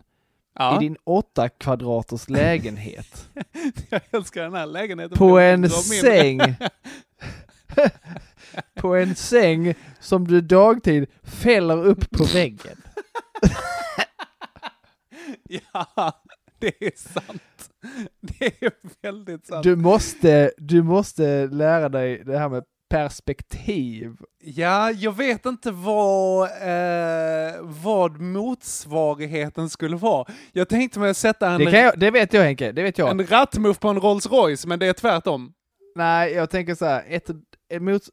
Ja. 0.59 0.75
i 0.77 0.79
din 0.85 0.97
åtta 1.03 1.49
kvadraters 1.49 2.29
lägenhet. 2.29 3.29
Jag 3.89 4.01
älskar 4.11 4.43
den 4.43 4.53
här 4.53 4.65
lägenheten. 4.65 5.17
på 5.17 5.39
en 5.39 5.69
säng. 5.69 6.39
på 8.75 8.95
en 8.95 9.15
säng 9.15 9.73
som 9.99 10.27
du 10.27 10.41
dagtid 10.41 11.05
fäller 11.23 11.85
upp 11.85 12.09
på 12.11 12.23
väggen. 12.23 12.77
Ja, 15.49 16.23
det 16.59 16.85
är 16.85 16.91
sant. 16.95 17.69
Det 18.21 18.63
är 18.65 18.71
väldigt 19.01 19.47
sant. 19.47 19.63
Du 19.63 19.75
måste, 19.75 20.51
du 20.57 20.83
måste 20.83 21.47
lära 21.47 21.89
dig 21.89 22.23
det 22.25 22.37
här 22.37 22.49
med 22.49 22.63
perspektiv. 22.89 24.15
Ja, 24.43 24.91
jag 24.91 25.11
vet 25.17 25.45
inte 25.45 25.71
vad, 25.71 26.43
eh, 26.43 27.55
vad 27.61 28.19
motsvarigheten 28.21 29.69
skulle 29.69 29.95
vara. 29.95 30.27
Jag 30.51 30.69
tänkte 30.69 30.99
mig 30.99 31.09
att 31.09 31.17
sätta 31.17 31.49
en, 31.51 31.59
Det, 31.59 31.71
kan 31.71 31.79
jag, 31.79 31.99
det 31.99 32.11
vet 32.11 32.33
jag 32.33 32.43
Henke, 32.43 32.71
det 32.71 32.83
vet 32.83 32.97
jag. 32.97 33.09
en 33.11 33.27
rattmuff 33.27 33.79
på 33.79 33.87
en 33.87 33.99
Rolls 33.99 34.25
Royce, 34.27 34.67
men 34.67 34.79
det 34.79 34.85
är 34.87 34.93
tvärtom. 34.93 35.53
Nej, 35.95 36.33
jag 36.33 36.49
tänker 36.49 36.75
så 36.75 36.85
här, 36.85 37.03
ett, 37.07 37.29
ett 37.73 37.81
mots, 37.81 38.09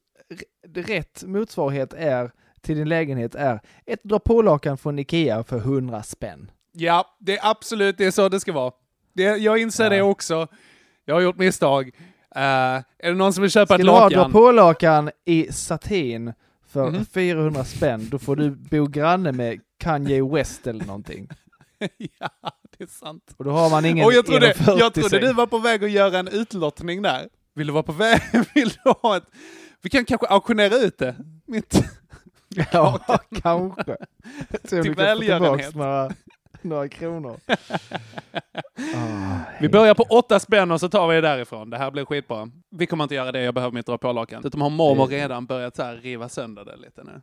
rätt 0.74 1.22
motsvarighet 1.26 1.92
är 1.92 2.30
till 2.62 2.76
din 2.76 2.88
lägenhet 2.88 3.34
är 3.34 3.60
ett 3.87 4.04
dra 4.04 4.18
på-lakan 4.18 4.78
från 4.78 4.98
Ikea 4.98 5.44
för 5.44 5.56
100 5.56 6.02
spänn. 6.02 6.50
Ja, 6.72 7.16
det 7.20 7.38
är 7.38 7.50
absolut 7.50 7.98
det 7.98 8.04
är 8.06 8.10
så 8.10 8.28
det 8.28 8.40
ska 8.40 8.52
vara. 8.52 8.72
Det, 9.14 9.22
jag 9.22 9.58
inser 9.58 9.84
Ja. 9.84 9.90
det 9.90 10.02
också. 10.02 10.46
Jag 11.04 11.14
har 11.14 11.20
gjort 11.20 11.37
misstag. 11.38 11.90
Eh, 12.35 12.40
är 12.42 12.85
det 13.09 13.14
någon 13.14 13.33
som 13.33 13.42
vill 13.42 13.51
köpa 13.51 13.66
Ska 13.66 13.75
ett 13.75 13.81
du 13.87 13.90
ha 13.90 14.09
dra 14.09 14.16
lakan? 14.16 14.31
i 15.25 15.53
satin 15.53 16.33
för 16.68 16.90
Mhm. 16.90 17.05
400 17.07 17.64
spänn, 17.64 18.09
då 18.11 18.18
får 18.18 18.37
du 18.37 18.51
bo 18.51 18.87
granne 18.87 19.33
med 19.33 19.61
Kanye 19.79 20.23
West 20.25 20.66
eller 20.66 20.85
någonting. 20.85 21.29
ja, 22.18 22.29
det 22.79 22.85
är 22.85 22.88
sant. 22.88 23.35
Och 23.37 23.44
då 23.44 23.51
har 23.51 23.70
man 23.70 23.85
ingen 23.85 24.07
Och 24.07 24.12
jag 24.12 24.27
trodde, 24.27 24.53
1,40 24.53 24.77
jag 24.79 24.94
trodde 24.94 25.18
du 25.18 25.33
var 25.33 25.47
på 25.47 25.59
väg 25.59 25.85
att 25.85 25.90
göra 25.90 26.18
en 26.18 26.29
utlottning 26.29 27.03
där. 27.03 27.29
Vill 27.55 27.66
du 27.66 27.73
vara 27.73 27.83
på 27.83 27.92
väg? 27.92 28.20
Vill 28.55 28.68
du 28.85 28.90
ha 29.03 29.16
ett... 29.16 29.25
Vi 29.83 29.90
kan 29.90 30.05
kanske 30.05 30.27
auktionera 30.27 30.75
ut 30.77 30.99
det. 30.99 31.16
Mitt... 31.47 31.85
Ja, 32.73 33.01
kanske. 33.42 33.97
Till 34.68 34.94
välgörenhet. 34.94 35.75
några, 35.75 36.12
några 36.64 36.88
kronor. 36.88 37.40
Ah, 38.96 39.38
Vi 39.61 39.68
börjar 39.68 39.94
på 39.94 40.03
åtta 40.03 40.40
spänn 40.40 40.70
och 40.70 40.81
så 40.81 40.88
tar 40.88 41.09
vi 41.09 41.14
det 41.14 41.20
därifrån. 41.20 41.70
Det 41.70 41.79
här 41.79 41.90
blir 41.90 42.05
skitbra. 42.05 42.50
Vi 42.70 42.87
kommer 42.87 43.05
inte 43.05 43.14
göra 43.14 43.33
det, 43.33 43.42
jag 43.42 43.55
behöver 43.55 43.74
mitt 43.74 43.87
dra 43.87 43.98
på-lakan. 43.98 44.42
Dessutom 44.42 44.61
har 44.61 44.70
mormor 44.70 45.07
redan 45.07 45.46
börjat 45.46 45.77
så 45.77 45.83
här 45.83 45.96
riva 45.96 46.29
sönder 46.29 46.64
det 46.64 46.77
lite 46.77 47.05
nu. 47.05 47.22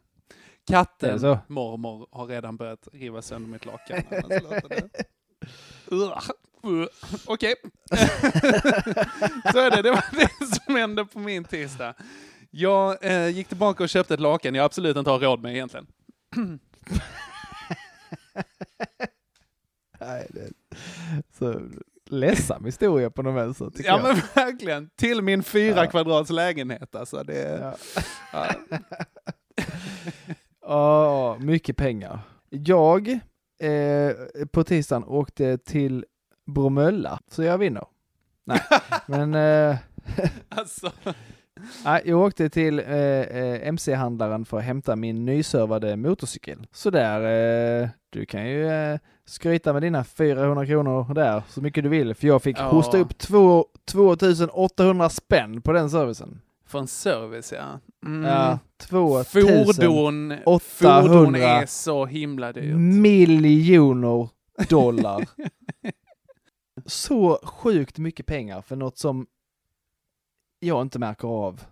Katten, 0.68 1.38
mormor, 1.48 2.08
har 2.12 2.26
redan 2.26 2.58
börjat 2.58 2.88
riva 2.94 3.22
sönder 3.22 3.50
mitt 3.50 3.66
lakan. 3.66 4.04
Uh. 6.66 6.86
Okej. 7.26 7.56
så 9.52 9.60
är 9.60 9.72
det, 9.72 9.82
det 9.82 9.92
var 9.92 10.06
det 10.12 10.46
som 10.66 10.76
hände 10.76 11.06
på 11.06 11.20
min 11.20 11.44
tisdag. 11.44 11.94
Jag 12.52 13.06
eh, 13.06 13.28
gick 13.28 13.48
tillbaka 13.48 13.84
och 13.84 13.90
köpte 13.90 14.14
ett 14.14 14.20
lakan 14.20 14.56
jag 14.56 14.66
absolut 14.66 14.98
inte 14.98 15.10
har 15.10 15.20
råd 15.20 15.42
med 15.42 15.52
egentligen. 15.54 15.88
Nej, 20.02 20.28
det 20.30 20.52
så 21.40 21.62
ledsam 22.10 22.66
historia 22.66 23.10
på 23.10 23.22
något 23.22 23.36
vänster, 23.36 23.72
Ja 23.76 23.84
jag. 23.84 24.04
men 24.04 24.16
verkligen. 24.36 24.90
Till 24.96 25.22
min 25.22 25.44
fyra 25.44 25.84
Ja. 25.86 25.92
kvadrats 25.92 26.30
lägenhet 26.30 26.96
alltså. 26.96 27.24
Det, 27.24 27.60
Ja. 27.62 27.76
ja. 28.34 28.76
Ja, 30.62 31.38
mycket 31.40 31.78
pengar. 31.78 32.20
Jag 32.50 33.10
eh, 33.60 34.16
på 34.52 34.64
tisdagen 34.64 35.04
åkte 35.04 35.58
till 35.58 36.06
Bromölla, 36.46 37.20
så 37.28 37.44
jag 37.44 37.58
vinner. 37.58 37.86
Nej, 38.46 38.62
men 39.08 39.36
eh, 39.36 39.78
Alltså. 40.50 40.92
Jag 42.06 42.20
åkte 42.20 42.50
till 42.50 42.80
eh, 42.80 42.86
eh, 42.88 43.68
MC-handlaren 43.68 44.46
för 44.46 44.58
att 44.58 44.64
hämta 44.64 44.96
min 44.96 45.26
nyservade 45.26 45.96
motorcykel. 45.98 46.68
Så 46.72 46.90
där, 46.90 47.22
eh, 47.84 47.90
du 48.10 48.26
kan 48.26 48.50
ju 48.50 48.68
eh, 48.70 49.00
skryta 49.26 49.74
med 49.74 49.82
dina 49.82 50.04
400 50.04 50.66
kronor 50.66 51.14
där 51.14 51.44
så 51.50 51.62
mycket 51.62 51.84
du 51.84 51.90
vill, 51.90 52.14
för 52.16 52.28
jag 52.28 52.44
fick 52.44 52.60
Ja. 52.60 52.70
hosta 52.70 52.98
upp 52.98 53.18
två, 53.18 53.66
2800 53.86 55.10
spänn 55.10 55.62
på 55.62 55.72
den 55.72 55.90
servicen. 55.90 56.42
För 56.66 56.80
en 56.80 56.88
service 56.88 57.54
ja. 57.58 57.80
Mm. 58.06 58.24
Ja, 58.30 58.60
2000 58.78 59.42
Fordon, 59.66 60.34
800 60.46 61.02
fordon 61.02 61.36
är 61.36 61.66
så 61.66 62.06
himla 62.06 62.54
dyrt. 62.54 62.76
miljoner 62.78 64.30
dollar. 64.70 65.26
Så 66.86 67.40
sjukt 67.44 67.98
mycket 67.98 68.26
pengar 68.26 68.62
för 68.62 68.76
något 68.76 68.98
som 68.98 69.26
jag 70.62 70.82
inte 70.82 71.00
märker 71.00 71.28
av 71.28 71.64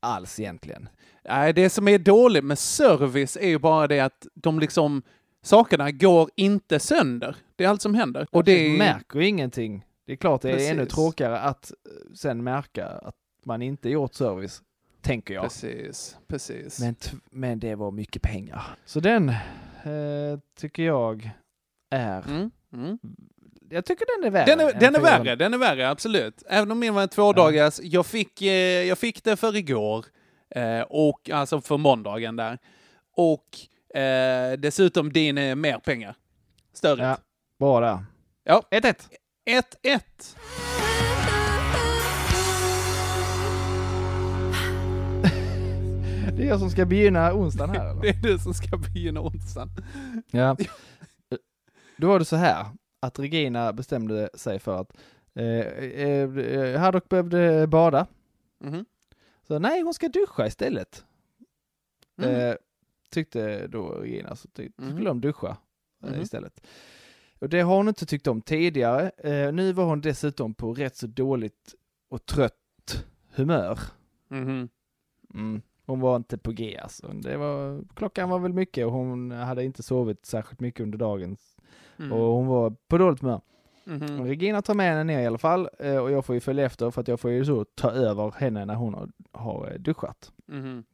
alls 0.00 0.40
egentligen. 0.40 0.88
Nej, 1.24 1.52
det 1.52 1.70
som 1.70 1.88
är 1.88 1.98
dåligt 1.98 2.44
med 2.44 2.58
service 2.58 3.36
är 3.36 3.48
ju 3.48 3.58
bara 3.58 3.86
det 3.86 4.00
att 4.00 4.26
de 4.34 4.58
liksom, 4.58 5.02
sakerna 5.42 5.90
går 5.90 6.30
inte 6.34 6.80
sönder. 6.80 7.36
Det 7.56 7.64
är 7.64 7.68
allt 7.68 7.82
som 7.82 7.94
händer. 7.94 8.26
Och 8.30 8.44
det 8.44 8.74
är, 8.74 8.78
märker 8.78 9.20
ingenting. 9.20 9.84
Det 10.06 10.12
är 10.12 10.16
klart 10.16 10.42
det 10.42 10.50
är 10.50 10.52
Precis. 10.52 10.70
ännu 10.70 10.86
tråkigare 10.86 11.40
att 11.40 11.70
eh, 11.70 12.14
sen 12.14 12.44
märka 12.44 12.86
att 12.86 13.14
man 13.44 13.62
inte 13.62 13.88
gjort 13.88 14.14
service, 14.14 14.62
tänker 15.00 15.34
jag. 15.34 15.42
Precis, 15.42 16.16
precis. 16.26 16.80
Men, 16.80 16.94
men 17.30 17.58
det 17.58 17.74
var 17.74 17.90
mycket 17.90 18.22
pengar. 18.22 18.62
Så 18.84 19.00
den 19.00 19.28
eh, 19.28 20.38
tycker 20.58 20.82
jag 20.82 21.30
är... 21.90 22.28
Mm, 22.28 22.50
mm. 22.72 22.98
Jag 23.70 23.84
tycker 23.84 24.06
den 24.18 24.26
är 24.26 24.30
värre. 24.30 24.44
Den 24.44 24.60
är, 24.60 24.72
den 24.72 24.94
är 24.94 25.00
400. 25.00 25.18
värre, 25.18 25.36
den 25.36 25.54
är 25.54 25.58
värre, 25.58 25.90
absolut. 25.90 26.42
Även 26.48 26.70
om 26.70 26.78
min 26.78 26.94
var 26.94 27.02
en 27.02 27.08
tvådagars, 27.08 27.80
jag, 27.82 28.06
fick, 28.06 28.42
eh, 28.42 28.48
jag 28.88 28.98
fick 28.98 29.24
det 29.24 29.36
för 29.36 29.56
igår, 29.56 30.06
eh, 30.50 30.80
och 30.80 31.30
alltså 31.30 31.60
för 31.60 31.76
måndagen 31.76 32.36
där. 32.36 32.58
Och 33.16 33.44
eh, 34.00 34.52
dessutom 34.58 35.12
din 35.12 35.38
är 35.38 35.54
mer 35.54 35.78
pengar. 35.78 36.14
Större. 36.72 37.16
Ja, 37.58 37.80
där. 37.80 38.04
Ja. 38.44 38.62
1-1. 38.70 38.94
1-1. 39.82 40.36
Det 46.36 46.44
är 46.44 46.48
jag 46.48 46.58
som 46.58 46.70
ska 46.70 46.84
begynna 46.84 47.34
onsdagen 47.34 47.70
här 47.74 47.90
eller? 47.90 48.02
Det 48.02 48.08
är 48.08 48.22
du 48.22 48.38
som 48.38 48.54
ska 48.54 48.76
begynna 48.76 49.20
onsdagen. 49.20 49.68
Ja. 50.30 50.56
Då 51.96 52.08
var 52.08 52.18
det 52.18 52.24
så 52.24 52.36
här 52.36 52.66
att 53.00 53.18
Regina 53.18 53.72
bestämde 53.72 54.30
sig 54.34 54.58
för 54.58 54.80
att 54.80 54.96
eh, 55.34 55.44
eh, 55.44 56.80
Haddock 56.80 57.08
behövde 57.08 57.66
bada. 57.66 58.06
Mhm. 58.58 58.84
Så 59.42 59.58
nej, 59.58 59.80
hon 59.82 59.94
ska 59.94 60.08
duscha 60.08 60.46
istället. 60.46 61.04
Mm. 62.22 62.34
Eh, 62.34 62.54
tyckte 63.10 63.66
då 63.66 63.88
Regina, 63.88 64.36
så 64.36 64.48
tyckte, 64.48 64.82
Mhm. 64.82 64.92
skulle 64.92 65.10
de 65.10 65.20
duscha 65.20 65.56
eh, 66.04 66.10
Mhm. 66.10 66.20
istället. 66.20 66.66
Och 67.38 67.48
det 67.48 67.60
har 67.60 67.76
hon 67.76 67.88
inte 67.88 68.06
tyckt 68.06 68.26
om 68.26 68.40
tidigare. 68.42 69.10
Eh, 69.18 69.52
nu 69.52 69.72
var 69.72 69.84
hon 69.84 70.00
dessutom 70.00 70.54
på 70.54 70.72
rätt 70.74 70.96
så 70.96 71.06
dåligt 71.06 71.74
och 72.08 72.26
trött 72.26 73.04
humör. 73.34 73.78
Mhm. 74.28 74.68
Mm. 75.34 75.62
Hon 75.86 76.00
var 76.00 76.16
inte 76.16 76.38
på 76.38 76.52
G 76.52 76.78
alltså. 76.82 77.08
Det 77.08 77.36
var, 77.36 77.84
klockan 77.94 78.28
var 78.30 78.38
väl 78.38 78.52
mycket 78.52 78.86
och 78.86 78.92
hon 78.92 79.30
hade 79.30 79.64
inte 79.64 79.82
sovit 79.82 80.26
särskilt 80.26 80.60
mycket 80.60 80.80
under 80.80 80.98
dagen. 80.98 81.36
Mm. 81.98 82.12
Och 82.12 82.34
hon 82.34 82.46
var 82.46 82.74
på 82.88 82.98
dåligt 82.98 83.20
humör. 83.20 83.40
Mhm. 83.84 84.24
Regina 84.24 84.62
tar 84.62 84.74
med 84.74 84.86
henne 84.90 85.04
ner 85.04 85.20
i 85.20 85.26
alla 85.26 85.38
fall 85.38 85.68
eh, 85.78 85.96
och 85.96 86.10
jag 86.10 86.24
får 86.24 86.34
ju 86.34 86.40
följa 86.40 86.66
efter 86.66 86.90
för 86.90 87.00
att 87.00 87.08
jag 87.08 87.20
får 87.20 87.30
ju 87.30 87.44
så 87.44 87.64
ta 87.64 87.90
över 87.90 88.32
henne 88.36 88.64
när 88.64 88.74
hon 88.74 89.12
har, 89.32 89.70
eh, 89.72 89.78
duschat. 89.78 90.32
Mhm. 90.46 90.84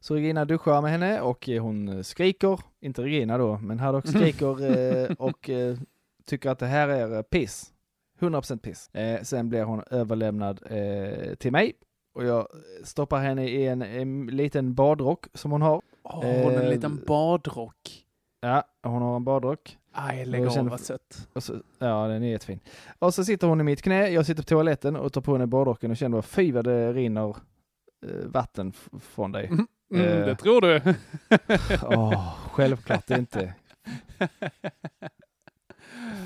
Så 0.00 0.14
Regina 0.14 0.44
duschar 0.44 0.82
med 0.82 0.90
henne 0.90 1.20
och 1.20 1.48
eh, 1.48 1.62
hon 1.62 2.04
skriker, 2.04 2.60
inte 2.80 3.02
Regina 3.02 3.38
då, 3.38 3.58
men 3.58 3.78
Haddock 3.78 4.06
skriker 4.08 4.76
eh, 4.76 5.10
och 5.18 5.50
eh, 5.50 5.76
tycker 6.24 6.50
att 6.50 6.58
det 6.58 6.66
här 6.66 6.88
är 6.88 7.16
eh, 7.16 7.22
piss. 7.22 7.72
100% 8.20 8.58
piss. 8.58 8.88
Eh, 8.94 9.22
sen 9.22 9.48
blir 9.48 9.62
hon 9.64 9.82
överlämnad 9.90 10.60
eh, 10.70 11.34
till 11.34 11.52
mig 11.52 11.72
och 12.14 12.24
jag 12.24 12.48
stoppar 12.84 13.20
henne 13.20 13.48
i 13.48 13.66
en, 13.66 13.82
en 13.82 14.26
liten 14.26 14.74
badrock 14.74 15.26
som 15.34 15.50
hon 15.52 15.62
har. 15.62 15.82
Åh, 16.02 16.24
hon 16.24 16.44
har 16.44 16.52
en 16.52 16.62
Eh, 16.62 16.70
liten 16.70 17.00
badrock. 17.06 18.05
Ja, 18.46 18.64
hon 18.82 19.02
har 19.02 19.16
en 19.16 19.24
badrock. 19.24 19.78
Aj, 19.92 20.24
lägg 20.24 20.46
av 20.46 20.68
vad 20.68 20.80
sött. 20.80 21.28
Så, 21.36 21.54
ja, 21.78 22.06
den 22.08 22.22
är 22.22 22.28
jättefin. 22.28 22.60
Och 22.98 23.14
så 23.14 23.24
sitter 23.24 23.46
hon 23.46 23.60
i 23.60 23.64
mitt 23.64 23.82
knä, 23.82 24.08
jag 24.08 24.26
sitter 24.26 24.42
på 24.42 24.46
toaletten 24.46 24.96
och 24.96 25.12
tar 25.12 25.20
på 25.20 25.32
henne 25.32 25.46
badrocken 25.46 25.90
och 25.90 25.96
känner 25.96 26.22
fy 26.22 26.52
vad 26.52 26.64
det 26.64 26.92
rinner 26.92 27.28
eh, 28.06 28.26
vatten 28.26 28.72
från 29.00 29.32
dig. 29.32 29.46
Mm, 29.46 29.66
mm, 29.94 30.06
Eh. 30.06 30.26
det 30.26 30.36
tror 30.36 30.60
du. 30.60 30.80
Åh, 31.96 32.34
självklart 32.52 33.10
inte. 33.10 33.54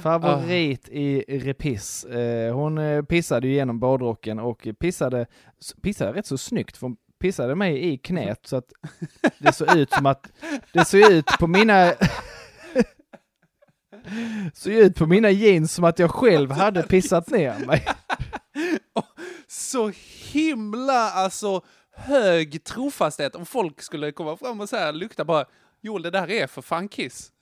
Favorit 0.03 0.89
i 0.89 1.39
repiss. 1.39 2.05
Eh, 2.05 2.55
hon 2.55 3.07
pissade 3.07 3.47
ju 3.47 3.53
igenom 3.53 3.79
badrocken 3.81 4.39
och 4.39 4.69
pissade, 4.79 5.27
pissade 5.83 6.13
rätt 6.13 6.27
så 6.27 6.39
snyggt 6.39 6.77
för 6.77 6.87
hon 6.87 6.97
pissade 7.21 7.55
mig 7.55 7.93
i 7.93 7.99
knät 7.99 8.47
så 8.47 8.57
att 8.57 8.73
det 9.39 9.53
såg 9.53 9.77
ut 9.77 9.93
som 9.93 10.07
att 10.07 10.33
det 10.73 10.85
såg 10.85 11.01
ut 11.01 11.27
på 11.27 11.47
mina 11.47 11.93
såg 14.55 14.73
ut 14.73 14.97
på 14.97 15.07
mina 15.07 15.31
jeans 15.31 15.73
som 15.75 15.85
att 15.85 15.99
jag 15.99 16.11
själv 16.11 16.51
hade 16.51 16.83
pissat 16.83 17.31
ner 17.31 17.67
mig. 17.67 17.87
Så 19.49 19.93
himla 20.33 21.11
alltså 21.11 21.65
hög 21.93 22.65
trofasthet 22.65 23.35
om 23.35 23.47
folk 23.47 23.83
skulle 23.83 24.13
komma 24.13 24.37
fram 24.37 24.61
och 24.61 24.69
så 24.69 24.77
här 24.77 24.93
lukta 24.93 25.25
bara 25.25 25.45
Joel, 25.83 26.03
det 26.03 26.11
där 26.11 26.31
är 26.31 26.47
för 26.47 26.63
fan 26.63 26.89
kiss. 26.89 27.33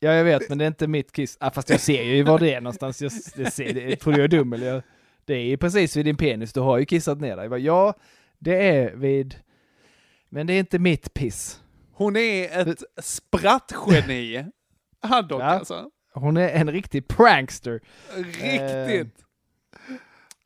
Ja, 0.00 0.12
jag 0.12 0.24
vet, 0.24 0.48
men 0.48 0.58
det 0.58 0.64
är 0.64 0.66
inte 0.66 0.86
mitt 0.86 1.12
kiss. 1.12 1.36
Ah, 1.40 1.50
fast 1.50 1.70
jag 1.70 1.80
ser 1.80 2.02
ju 2.02 2.22
var 2.22 2.38
det 2.38 2.54
är 2.54 2.60
någonstans. 2.60 3.02
Jag, 3.02 3.12
det 3.36 3.50
ser, 3.50 3.74
det, 3.74 3.96
tror 3.96 4.12
du 4.12 4.18
jag 4.18 4.24
är 4.24 4.28
dum 4.28 4.52
eller? 4.52 4.66
Jag, 4.66 4.82
det 5.24 5.34
är 5.34 5.44
ju 5.44 5.56
precis 5.56 5.96
vid 5.96 6.04
din 6.04 6.16
penis. 6.16 6.52
Du 6.52 6.60
har 6.60 6.78
ju 6.78 6.84
kissat 6.84 7.20
ner 7.20 7.36
dig. 7.36 7.64
Jag 7.64 7.94
det 8.42 8.68
är 8.68 8.94
vid... 8.96 9.34
Men 10.28 10.46
det 10.46 10.52
är 10.52 10.58
inte 10.58 10.78
mitt 10.78 11.14
piss. 11.14 11.62
Hon 11.92 12.16
är 12.16 12.68
ett 12.68 12.82
sprattgeni. 13.02 14.44
Han 15.00 15.28
dock 15.28 15.40
Ja. 15.42 15.44
alltså. 15.46 15.90
Hon 16.14 16.36
är 16.36 16.48
en 16.48 16.70
riktig 16.70 17.08
prankster. 17.08 17.80
Riktigt. 18.16 19.24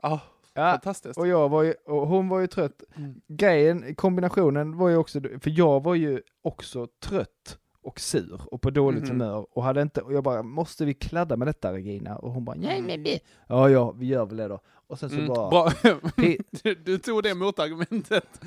Ja, 0.02 0.20
Ja, 0.54 0.70
fantastiskt. 0.70 1.18
och 1.18 1.26
jag 1.28 1.48
var 1.48 1.62
ju, 1.62 1.72
och 1.72 2.06
hon 2.08 2.28
var 2.28 2.40
ju 2.40 2.46
trött. 2.46 2.82
Mm. 2.96 3.20
Grejen, 3.28 3.94
kombinationen 3.94 4.76
var 4.78 4.88
ju 4.88 4.96
också, 4.96 5.20
för 5.20 5.58
jag 5.58 5.82
var 5.82 5.94
ju 5.94 6.20
också 6.42 6.88
trött 7.02 7.58
och 7.82 8.00
sur 8.00 8.40
och 8.50 8.60
på 8.62 8.70
dåligt 8.70 9.02
Mhm. 9.02 9.10
humör 9.10 9.46
och 9.50 9.62
hade 9.64 9.82
inte, 9.82 10.00
och 10.00 10.12
jag 10.12 10.24
bara, 10.24 10.42
måste 10.42 10.84
vi 10.84 10.94
kladda 10.94 11.36
med 11.36 11.48
detta 11.48 11.72
Regina? 11.72 12.16
Och 12.16 12.32
hon 12.32 12.44
bara, 12.44 12.56
nej 12.56 12.78
Mm. 12.78 12.86
men 12.86 13.02
det, 13.02 13.18
ja 13.48 13.70
ja, 13.70 13.92
vi 13.92 14.06
gör 14.06 14.26
väl 14.26 14.36
det 14.36 14.48
då. 14.48 14.60
Och 14.86 14.98
sen 14.98 15.08
så 15.10 15.14
Mm, 15.16 15.28
bara, 15.28 15.50
bra. 15.50 15.72
Du, 16.62 16.74
du 16.74 16.98
tog 16.98 17.22
det 17.22 17.34
motargumentet 17.34 18.40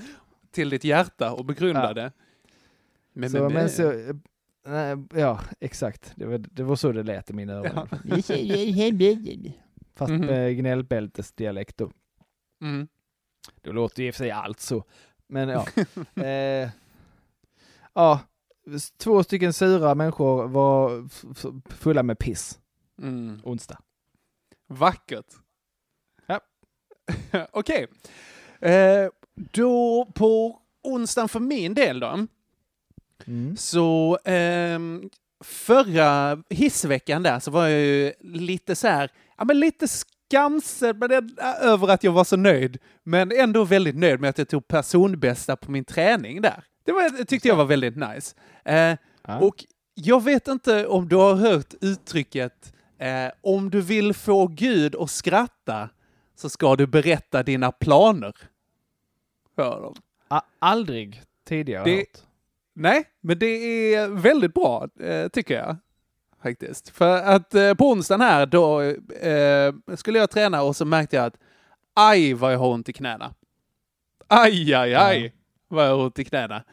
till 0.51 0.69
ditt 0.69 0.83
hjärta 0.83 1.33
och 1.33 1.45
begrundade. 1.45 2.11
Men, 3.13 3.29
så, 3.29 3.37
men, 3.43 3.53
men 3.53 3.69
så, 3.69 3.93
nej, 4.67 4.95
ja 5.13 5.39
exakt, 5.59 6.13
det 6.15 6.25
var, 6.25 6.37
det 6.37 6.63
var 6.63 6.75
så 6.75 6.91
det 6.91 7.03
lät 7.03 7.29
i 7.29 7.33
mina 7.33 7.53
öron. 7.53 7.87
Fast 9.95 10.09
Mhm. 10.11 10.25
med 10.25 10.57
gnällbältesdialekt 10.57 11.77
då. 11.77 11.91
Mm. 12.61 12.87
Då 13.61 13.71
låter 13.71 14.01
ju 14.03 14.07
i 14.07 14.11
och 14.11 14.15
för 14.15 14.23
sig 14.23 14.31
allt 14.31 14.59
så. 14.59 14.83
Men 15.27 15.49
ja. 15.49 15.65
eh, 16.23 16.69
ja, 17.93 18.19
två 18.97 19.23
stycken 19.23 19.53
sura 19.53 19.95
människor 19.95 20.47
var 20.47 21.07
fulla 21.73 22.03
med 22.03 22.19
piss 22.19 22.59
Mm. 23.01 23.39
onsdag. 23.43 23.79
Vackert. 24.67 25.25
Okej. 27.51 27.87
Eh, 28.61 29.07
då 29.35 30.07
på 30.15 30.59
onsdagen 30.83 31.29
för 31.29 31.39
min 31.39 31.73
del 31.73 31.99
då. 31.99 32.27
Mm. 33.27 33.57
Så 33.57 34.19
ehm, 34.25 35.09
förra 35.43 36.43
hissveckan 36.49 37.23
där 37.23 37.39
så 37.39 37.51
var 37.51 37.67
jag 37.67 37.81
ju 37.81 38.13
lite 38.19 38.75
så 38.75 38.87
här, 38.87 39.11
ja 39.37 39.45
men 39.45 39.59
lite 39.59 39.87
skamsen 39.87 41.01
över 41.61 41.87
att 41.87 42.03
jag 42.03 42.11
var 42.11 42.23
så 42.23 42.37
nöjd. 42.37 42.77
Men 43.03 43.31
ändå 43.31 43.63
väldigt 43.63 43.95
nöjd 43.95 44.19
med 44.19 44.29
att 44.29 44.37
jag 44.37 44.47
tog 44.47 44.67
personbästa 44.67 45.55
på 45.55 45.71
min 45.71 45.85
träning 45.85 46.41
där. 46.41 46.63
Det 46.85 46.91
var, 46.91 47.25
tyckte 47.25 47.47
jag 47.47 47.55
var 47.55 47.65
väldigt 47.65 47.95
nice. 47.95 48.35
Eh, 48.65 48.95
Ja. 49.29 49.39
Och 49.39 49.65
jag 49.93 50.23
vet 50.23 50.47
inte 50.47 50.87
om 50.87 51.09
du 51.09 51.15
har 51.15 51.35
hört 51.35 51.73
uttrycket 51.81 52.73
eh, 52.99 53.31
om 53.41 53.69
du 53.69 53.81
vill 53.81 54.13
få 54.13 54.47
Gud 54.47 54.95
att 54.95 55.11
skratta 55.11 55.89
så 56.39 56.49
ska 56.49 56.75
du 56.75 56.87
berätta 56.87 57.43
dina 57.43 57.71
planer. 57.71 58.33
Hör 59.57 59.81
dem. 59.81 59.95
A- 60.27 60.41
aldrig 60.59 61.21
tidigare 61.47 61.83
Det- 61.83 61.95
hört. 61.97 62.17
Nej, 62.73 63.03
men 63.21 63.39
det 63.39 63.45
är 63.95 64.07
väldigt 64.07 64.53
bra, 64.53 64.87
eh, 64.99 65.27
tycker 65.27 65.53
jag. 65.55 65.77
Faktiskt. 66.43 66.89
För 66.89 67.17
att 67.23 67.55
eh, 67.55 67.73
på 67.73 67.89
onsdagen 67.89 68.21
här, 68.21 68.45
då 68.45 68.81
eh, 68.81 69.95
skulle 69.95 70.19
jag 70.19 70.29
träna 70.29 70.61
och 70.63 70.75
så 70.75 70.85
märkte 70.85 71.15
jag 71.15 71.25
att 71.25 71.37
aj 71.93 72.33
vad 72.33 72.53
jag 72.53 72.59
har 72.59 72.67
ont 72.69 72.89
i 72.89 72.93
knäna. 72.93 73.33
Aj, 74.27 74.73
aj, 74.73 74.95
aj 74.95 75.23
Ja. 75.25 75.31
vad 75.67 75.85
jag 75.85 75.89
har 75.97 76.03
ont 76.03 76.19
i 76.19 76.25
knäna. 76.25 76.63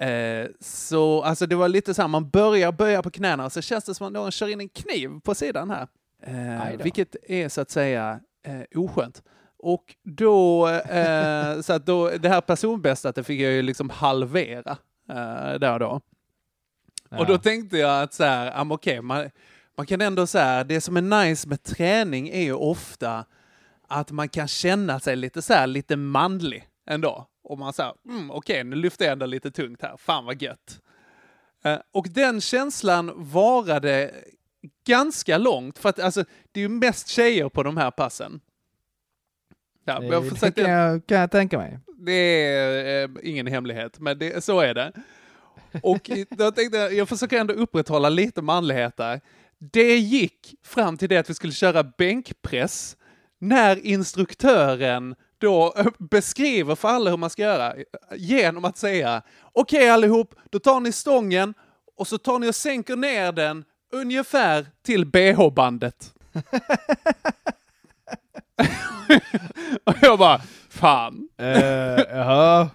Eh, 0.00 0.46
så 0.60 1.22
alltså 1.22 1.46
det 1.46 1.56
var 1.56 1.68
lite 1.68 1.94
så 1.94 2.02
här, 2.02 2.08
man 2.08 2.30
börjar 2.30 2.72
böja 2.72 3.02
på 3.02 3.10
knäna 3.10 3.44
och 3.44 3.52
så 3.52 3.62
känns 3.62 3.84
det 3.84 3.94
som 3.94 4.06
att 4.06 4.12
någon 4.12 4.30
kör 4.30 4.48
in 4.48 4.60
en 4.60 4.68
kniv 4.68 5.20
på 5.24 5.34
sidan 5.34 5.70
här. 5.70 5.88
Eh, 6.22 6.76
vilket 6.82 7.16
är 7.22 7.48
så 7.48 7.60
att 7.60 7.70
säga 7.70 8.20
eh, 8.46 8.80
oskönt. 8.80 9.22
Och 9.58 9.94
då, 10.02 10.68
eh, 10.68 11.60
så 11.60 11.72
att 11.72 11.86
då, 11.86 12.10
det 12.10 12.28
här 12.28 12.40
personbästa, 12.40 13.12
det 13.12 13.24
fick 13.24 13.40
jag 13.40 13.52
ju 13.52 13.62
liksom 13.62 13.90
halvera 13.90 14.76
eh, 15.08 15.58
där 15.58 15.72
och 15.72 15.78
då. 15.80 16.00
Och 17.18 17.26
då 17.26 17.32
Ja. 17.32 17.38
tänkte 17.38 17.78
jag 17.78 18.02
att 18.02 18.14
så 18.14 18.24
här, 18.24 18.46
ja, 18.46 18.64
men 18.64 18.72
okej, 18.72 19.00
man, 19.02 19.30
man 19.76 19.86
kan 19.86 20.00
ändå 20.00 20.26
säga, 20.26 20.64
det 20.64 20.80
som 20.80 20.96
är 20.96 21.24
nice 21.24 21.48
med 21.48 21.62
träning 21.62 22.28
är 22.28 22.42
ju 22.42 22.52
ofta 22.52 23.24
att 23.88 24.10
man 24.10 24.28
kan 24.28 24.48
känna 24.48 25.00
sig 25.00 25.16
lite 25.16 25.42
så 25.42 25.52
här, 25.54 25.66
lite 25.66 25.96
manlig 25.96 26.68
ändå. 26.86 27.26
Och 27.44 27.58
man 27.58 27.72
säger, 27.72 27.92
mm, 28.08 28.30
okej, 28.30 28.64
nu 28.64 28.76
lyfter 28.76 29.04
jag 29.04 29.12
ändå 29.12 29.26
lite 29.26 29.50
tungt 29.50 29.82
här, 29.82 29.96
fan 29.96 30.24
vad 30.24 30.42
gött. 30.42 30.80
Eh, 31.64 31.78
och 31.92 32.06
den 32.10 32.40
känslan 32.40 33.12
varade 33.16 34.10
ganska 34.86 35.38
långt, 35.38 35.78
för 35.78 35.88
att 35.88 35.98
alltså, 35.98 36.24
det 36.52 36.60
är 36.60 36.62
ju 36.62 36.68
mest 36.68 37.08
tjejer 37.08 37.48
på 37.48 37.62
de 37.62 37.76
här 37.76 37.90
passen. 37.90 38.40
Ja, 39.84 40.00
men 40.00 40.08
jag 40.08 40.24
det 40.40 40.52
kan 40.52 40.70
jag, 40.70 41.06
kan 41.06 41.18
jag 41.18 41.30
tänka 41.30 41.58
mig. 41.58 41.78
det 41.98 42.12
är 42.12 43.04
eh, 43.04 43.10
ingen 43.22 43.46
hemlighet, 43.46 43.98
men 43.98 44.18
det, 44.18 44.44
så 44.44 44.60
är 44.60 44.74
det. 44.74 44.92
Och 45.82 46.10
då 46.30 46.50
tänkte 46.52 46.78
jag, 46.78 46.94
jag 46.94 47.08
försöker 47.08 47.40
ändå 47.40 47.54
upprätthålla 47.54 48.08
lite 48.08 48.42
manlighet 48.42 48.96
där. 48.96 49.20
Det 49.58 49.96
gick 49.96 50.54
fram 50.64 50.96
till 50.96 51.08
det 51.08 51.16
att 51.16 51.30
vi 51.30 51.34
skulle 51.34 51.52
köra 51.52 51.82
bänkpress 51.82 52.96
när 53.38 53.86
instruktören 53.86 55.14
då 55.38 55.74
beskriver 55.98 56.74
för 56.74 56.88
alla 56.88 57.10
hur 57.10 57.16
man 57.16 57.30
ska 57.30 57.42
göra 57.42 57.74
genom 58.16 58.64
att 58.64 58.76
säga 58.76 59.22
okej 59.52 59.90
allihop, 59.90 60.34
då 60.50 60.58
tar 60.58 60.80
ni 60.80 60.92
stången 60.92 61.54
och 61.96 62.08
så 62.08 62.18
tar 62.18 62.38
ni 62.38 62.50
och 62.50 62.54
sänker 62.54 62.96
ner 62.96 63.32
den 63.32 63.64
ungefär 63.92 64.66
till 64.82 65.04
bh-bandet. 65.06 66.12
och 69.84 69.94
jag 70.02 70.18
bara, 70.18 70.38
fan. 70.68 71.28
Jaha, 71.36 72.68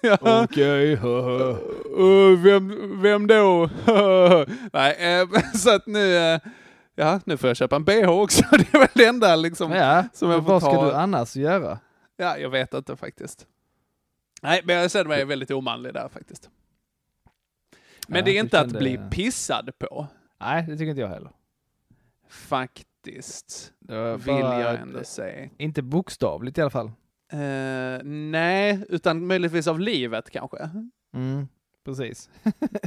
Ja. 0.00 0.18
okej. 0.44 0.94
haha. 0.96 1.56
Uh, 2.00 2.42
vem, 2.42 3.02
vem 3.02 3.26
då? 3.26 3.70
Nej, 4.72 4.96
eh, 5.20 5.28
så 5.54 5.74
att 5.74 5.86
nu, 5.86 6.16
eh, 6.16 6.40
ja, 6.94 7.20
nu 7.24 7.36
får 7.36 7.48
jag 7.50 7.56
köpa 7.56 7.76
en 7.76 7.84
bh 7.84 8.08
också. 8.08 8.42
Det 8.50 8.74
är 8.74 8.78
väl 8.78 8.88
det 8.94 9.04
enda 9.04 9.36
liksom. 9.36 9.72
Ja, 9.72 10.04
Som 10.12 10.30
jag 10.30 10.44
får 10.44 10.52
vad 10.52 10.62
ska 10.62 10.72
ta- 10.74 10.84
du 10.84 10.92
annars 10.92 11.36
göra? 11.36 11.78
Ja, 12.16 12.38
jag 12.38 12.50
vet 12.50 12.74
inte 12.74 12.96
faktiskt. 12.96 13.46
Nej, 14.42 14.60
men 14.64 14.76
jag 14.76 14.90
känner 14.90 15.04
mig 15.04 15.24
väldigt 15.24 15.50
omanlig 15.50 15.94
där 15.94 16.08
faktiskt. 16.08 16.48
Men 18.08 18.18
Ja, 18.18 18.24
det 18.24 18.30
är 18.36 18.40
inte 18.40 18.60
att 18.60 18.68
bli 18.78 19.00
pissad 19.10 19.70
på. 19.78 20.06
Nej, 20.40 20.64
det 20.68 20.76
tycker 20.76 20.90
inte 20.90 21.00
jag 21.00 21.08
heller. 21.08 21.30
Faktiskt. 22.28 23.72
Det 23.78 24.16
Vill 24.16 24.26
bara 24.26 24.60
jag 24.60 24.80
ändå 24.80 25.04
säga. 25.04 25.48
Inte 25.58 25.82
bokstavligt 25.82 26.58
i 26.58 26.60
alla 26.60 26.70
fall. 26.70 26.90
Eh, 27.32 28.04
nej, 28.04 28.84
utan 28.88 29.26
möjligtvis 29.26 29.66
av 29.66 29.80
livet 29.80 30.30
kanske. 30.30 30.70
Mm, 31.14 31.48
precis. 31.84 32.30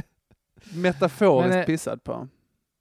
Metaforiskt 0.74 1.50
Men, 1.50 1.60
eh, 1.60 1.66
pissad 1.66 2.04
på. 2.04 2.28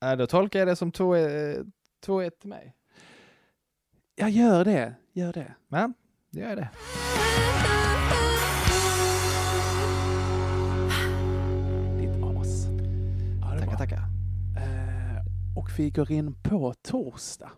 Nej, 0.02 0.18
då 0.18 0.28
tolkar 0.28 0.60
jag 0.60 0.68
det 0.68 0.76
som 0.76 0.92
2-1 0.92 1.72
2-1 2.06 2.30
till 2.30 2.50
mig. 2.50 2.76
Ja, 4.16 4.30
gör 4.30 4.66
det. 4.66 4.94
Gör 5.14 5.34
det. 5.34 5.54
Men, 5.68 5.94
det 6.30 6.40
gör 6.40 6.50
jag 6.50 6.58
det. 6.58 6.70
och 15.62 15.70
fick 15.70 15.98
in 16.10 16.36
på 16.44 16.74
torsdag. 16.74 17.52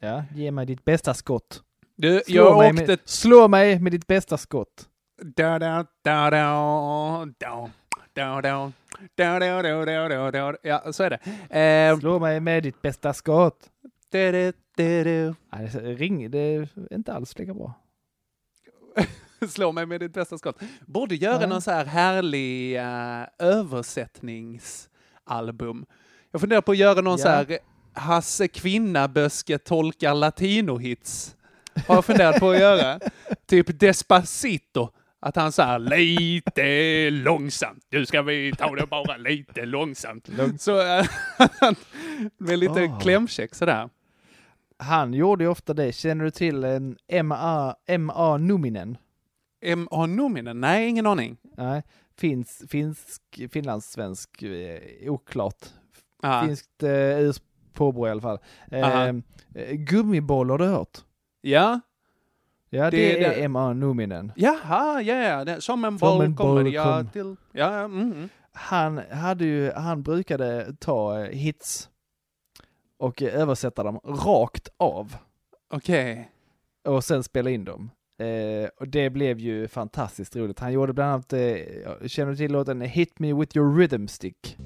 Ja, 0.00 0.24
ge 0.34 0.50
mig 0.50 0.66
ditt 0.66 0.84
bästa 0.84 1.14
skott. 1.14 1.62
Du, 1.96 2.22
slå, 2.26 2.34
jag 2.34 2.58
mig 2.58 2.72
med, 2.86 2.98
slå 3.04 3.48
mig 3.48 3.80
med 3.80 3.92
ditt 3.92 4.06
bästa 4.06 4.38
skott. 4.38 4.88
Da, 5.22 5.58
da, 5.58 5.86
da, 6.02 6.30
da, 6.30 7.26
da. 7.38 7.70
Ja, 10.62 10.92
så 10.92 11.02
är 11.02 11.10
det. 11.10 11.18
Eh, 11.60 11.98
Slå 11.98 12.18
mig 12.18 12.40
med 12.40 12.62
ditt 12.62 12.82
bästa 12.82 13.12
skott. 13.12 13.70
Da, 14.10 14.18
ring, 15.72 16.30
det 16.30 16.38
är 16.38 16.68
inte 16.90 17.12
alls 17.12 17.38
lika 17.38 17.54
bra. 17.54 17.74
Slå 19.48 19.72
mig 19.72 19.86
med 19.86 20.00
ditt 20.00 20.12
bästa 20.12 20.38
skott. 20.38 20.62
Borde 20.86 21.14
göra 21.14 21.38
Nej. 21.38 21.48
någon 21.48 21.62
så 21.62 21.70
här 21.70 21.84
härlig 21.84 22.78
uh, 22.78 23.24
översättningsalbum 23.38 25.86
jag 26.34 26.40
funderar 26.40 26.60
på 26.60 26.72
att 26.72 26.78
göra 26.78 27.00
någon 27.00 27.12
Ja. 27.12 27.18
så 27.18 27.28
här 27.28 27.58
Hasse 27.92 28.48
Kvinnaböske 28.48 29.58
tolkar 29.58 30.14
latinohits. 30.14 31.36
Har 31.88 31.94
jag 31.94 32.04
funderat 32.04 32.40
på 32.40 32.50
att 32.50 32.58
göra. 32.60 33.00
Typ 33.46 33.80
Despacito. 33.80 34.88
Att 35.20 35.36
han 35.36 35.52
säger 35.52 35.78
lite 35.78 37.10
långsamt. 37.10 37.86
Nu 37.90 38.06
ska 38.06 38.22
vi 38.22 38.52
ta 38.58 38.74
det 38.74 38.86
bara 38.86 39.16
lite 39.16 39.64
långsamt. 39.66 40.28
Lugnt. 40.28 40.60
Så 40.60 40.80
eh, 40.80 41.04
med 42.38 42.58
lite 42.58 42.82
Ah. 42.92 42.98
klämkäck 43.00 43.54
sådär. 43.54 43.88
Han 44.78 45.14
gjorde 45.14 45.44
ju 45.44 45.50
ofta 45.50 45.74
det. 45.74 45.92
Känner 45.92 46.24
du 46.24 46.30
till 46.30 46.64
en 46.64 46.96
MA, 47.24 47.74
MA 47.98 48.36
Numinen? 48.36 48.96
M.A. 49.64 50.06
Nominen? 50.06 50.60
Nej, 50.60 50.88
ingen 50.88 51.06
aning. 51.06 51.36
Nej, 51.56 51.82
finsk, 52.18 52.70
finsk, 52.70 53.22
finlandssvensk, 53.52 54.42
eh, 54.42 55.12
oklart. 55.12 55.66
Ah. 56.26 56.42
Finskt 56.46 56.82
eh, 56.82 57.32
påbrå 57.72 58.06
i 58.08 58.10
alla 58.10 58.20
fall. 58.20 58.38
Aha. 58.72 59.06
Eh, 59.54 59.72
gummiboll 59.72 60.50
har 60.50 60.58
du 60.58 60.64
hört? 60.66 60.98
Ja, 61.40 61.80
Ja, 62.70 62.90
det, 62.90 62.96
Det 62.96 63.24
är 63.24 63.36
det- 63.42 63.48
MA 63.48 63.72
Numinen. 63.72 64.32
Jaha, 64.36 65.02
ja, 65.02 65.14
ja. 65.14 65.44
det- 65.44 65.60
Som 65.60 65.84
en 65.84 65.96
boll 65.96 66.34
kommer 66.36 66.62
boll 66.62 66.74
jag 66.74 66.84
kom. 66.98 67.08
till. 67.10 67.36
Ja, 67.52 67.72
ja, 67.76 67.84
mm, 67.84 68.12
mm. 68.12 68.28
Han 68.52 68.98
hade 69.10 69.44
ju, 69.44 69.70
han 69.72 70.02
brukade 70.02 70.74
ta 70.78 71.20
eh, 71.24 71.30
hits 71.30 71.90
och 72.98 73.22
eh, 73.22 73.40
översätta 73.40 73.82
dem 73.82 74.00
rakt 74.04 74.68
av 74.76 75.16
Okej. 75.70 76.30
och 76.84 77.04
sen 77.04 77.22
spela 77.22 77.50
in 77.50 77.64
dem. 77.64 77.90
Eh, 78.18 78.68
och 78.80 78.88
det 78.88 79.10
blev 79.10 79.38
ju 79.38 79.68
fantastiskt 79.68 80.36
roligt. 80.36 80.58
Han 80.58 80.72
gjorde 80.72 80.92
bland 80.92 81.10
annat, 81.12 81.32
eh, 81.32 82.06
känner 82.06 82.30
du 82.30 82.36
till 82.36 82.52
låten 82.52 82.80
Hit 82.80 83.18
Me 83.18 83.32
With 83.32 83.56
Your 83.56 83.76
Rhythm 83.78 84.06
Stick? 84.06 84.56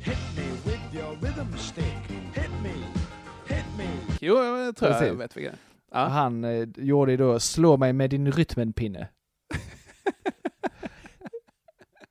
Jo, 4.21 4.35
jag 4.37 4.77
tror 4.77 4.91
jag 4.91 5.01
Precis. 5.01 5.21
vet 5.21 5.37
vilken. 5.37 5.55
Ja. 5.93 5.99
han 5.99 6.45
eh, 6.45 6.69
gjorde 6.77 7.17
då 7.17 7.41
Slå 7.41 7.77
mig 7.77 7.93
med 7.93 8.11
din 8.11 8.33
rytmenpinne. 8.33 9.09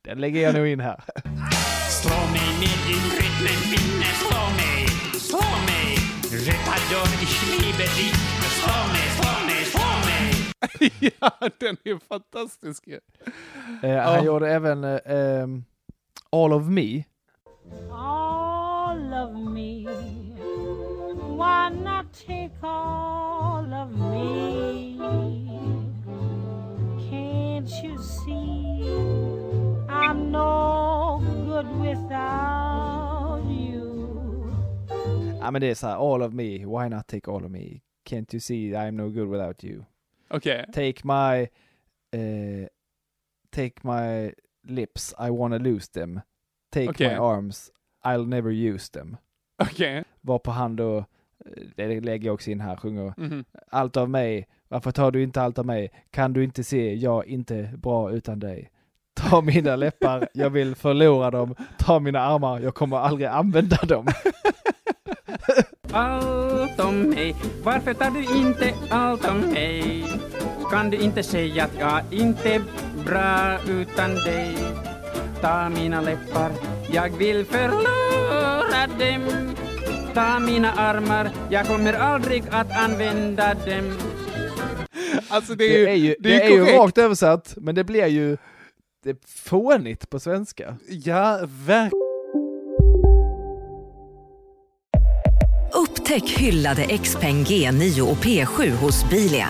Den 0.04 0.20
lägger 0.22 0.41
jag 0.41 0.56
nog 0.56 0.67
in 0.67 0.80
här. 0.80 1.04
Slå 1.89 2.15
mig 2.15 2.60
med 2.60 2.78
din 2.88 3.04
rytmenpinne, 3.20 4.06
slå 4.06 4.39
mig, 4.58 4.88
slå 5.20 5.41
mig. 5.67 5.98
Retador 6.46 7.08
ich 7.24 7.62
liebe 7.62 7.84
dich. 7.84 8.15
Slå 8.60 8.78
mig, 8.93 9.08
slå 9.17 9.32
mig, 9.46 9.62
slå 9.65 9.88
mig. 10.10 10.32
ja, 11.20 11.32
den 11.60 11.78
är 11.84 12.00
fantastisk 12.08 12.88
ju. 12.88 13.00
Eh, 13.84 13.98
han 14.04 14.15
Ja. 14.15 14.24
gjorde 14.24 14.52
även 14.54 14.84
eh, 14.84 15.00
ehm, 15.06 15.63
All 16.32 16.54
of 16.54 16.63
Me. 16.67 17.04
all 17.91 18.47
of 19.18 19.34
me. 19.34 19.84
Why 21.40 21.70
not 21.70 22.14
take 22.14 22.52
all 22.62 23.66
of 23.74 23.90
me? 24.12 24.98
Can't 27.10 27.70
you 27.84 27.98
see 27.98 28.84
I'm 29.90 30.32
no 30.32 31.22
good 31.48 31.68
without 31.82 33.44
you? 33.46 34.54
Ja 35.40 35.52
men 35.52 35.62
det 35.62 35.68
är 35.68 35.76
så 35.76 35.88
här, 35.88 35.96
All 35.96 36.22
of 36.22 36.34
Me, 36.34 36.66
Why 36.66 36.90
not 36.90 37.08
take 37.08 37.32
all 37.32 37.46
of 37.46 37.52
me? 37.52 37.82
Can't 38.06 38.34
you 38.34 38.40
see 38.40 38.70
I'm 38.76 38.92
no 38.92 39.10
good 39.10 39.28
without 39.28 39.64
you? 39.64 39.86
Okay. 40.32 40.66
Take 40.74 41.04
my, 41.04 41.50
eh, 42.12 42.68
take 43.52 43.74
my 43.84 44.34
lips, 44.64 45.14
I 45.18 45.32
wanna 45.32 45.58
lose 45.60 45.88
them. 45.88 46.22
Take 46.72 46.90
Okej. 46.90 47.08
my 47.12 47.18
arms, 47.18 47.72
I'll 48.06 48.28
never 48.28 48.52
use 48.52 48.92
them. 48.92 49.18
Okej. 49.64 50.04
Varpå 50.22 50.52
han 50.52 50.76
då, 50.76 50.98
eh, 50.98 51.04
det 51.76 52.00
lägger 52.02 52.26
jag 52.26 52.34
också 52.34 52.52
in 52.52 52.60
här, 52.62 52.76
sjunger 52.76 53.14
Mhm. 53.18 53.46
allt 53.72 53.98
av 53.98 54.10
mig, 54.10 54.48
varför 54.68 54.92
tar 54.92 55.12
du 55.12 55.24
inte 55.24 55.42
allt 55.42 55.60
av 55.60 55.66
mig? 55.66 55.92
Kan 56.12 56.34
du 56.34 56.44
inte 56.44 56.64
se, 56.64 56.94
jag 56.96 57.26
är 57.26 57.30
inte 57.30 57.70
bra 57.78 58.12
utan 58.12 58.40
dig. 58.40 58.72
Ta 59.16 59.42
mina 59.42 59.76
läppar, 59.76 60.28
jag 60.34 60.50
vill 60.50 60.76
förlora 60.76 61.32
dem. 61.32 61.56
Ta 61.78 62.00
mina 62.00 62.20
armar, 62.20 62.60
jag 62.60 62.76
kommer 62.76 62.98
aldrig 62.98 63.28
använda 63.28 63.78
dem. 63.88 64.08
Allt 65.92 66.80
om 66.80 67.02
mig, 67.10 67.36
varför 67.64 67.94
tar 67.94 68.10
du 68.12 68.20
inte 68.40 68.74
allt 68.90 69.26
om 69.30 69.38
mig? 69.40 70.04
Kan 70.72 70.90
du 70.90 70.98
inte 70.98 71.24
säga 71.24 71.64
att 71.64 71.80
jag 71.80 72.02
inte 72.12 72.54
är 72.54 72.62
bra 73.06 73.60
utan 73.70 74.10
dig? 74.16 74.56
Ta 75.41 75.69
mina 75.69 76.02
läppar, 76.02 76.52
jag 76.91 77.17
vill 77.17 77.45
förlora 77.45 78.88
dem. 79.00 79.56
Ta 80.13 80.39
mina 80.39 80.71
armar, 80.73 81.32
jag 81.50 81.65
kommer 81.67 81.93
aldrig 81.93 82.43
att 82.52 82.71
använda 82.71 83.54
dem. 83.54 83.97
Alltså 85.30 85.56
det 85.56 85.65
är 85.65 85.78
ju, 85.78 85.86
Det 85.86 85.91
är 85.91 85.95
ju, 85.95 86.15
det 86.19 86.30
det 86.30 86.43
är 86.43 86.45
är 86.45 86.50
ju 86.50 86.65
rakt 86.65 86.97
översatt, 86.97 87.54
men 87.58 87.76
det 87.76 87.84
blir 87.84 88.08
ju 88.08 88.38
det 89.04 89.10
är 89.10 89.17
fånigt 89.43 90.10
på 90.10 90.19
svenska. 90.19 90.78
Ja, 90.89 91.39
verkligen. 91.65 91.91
Upptäck 95.73 96.30
hyllade 96.30 96.97
XPeng 96.97 97.43
G9 97.43 98.02
och 98.02 98.17
P7 98.17 98.69
hos 98.71 99.10
Bilia. 99.10 99.47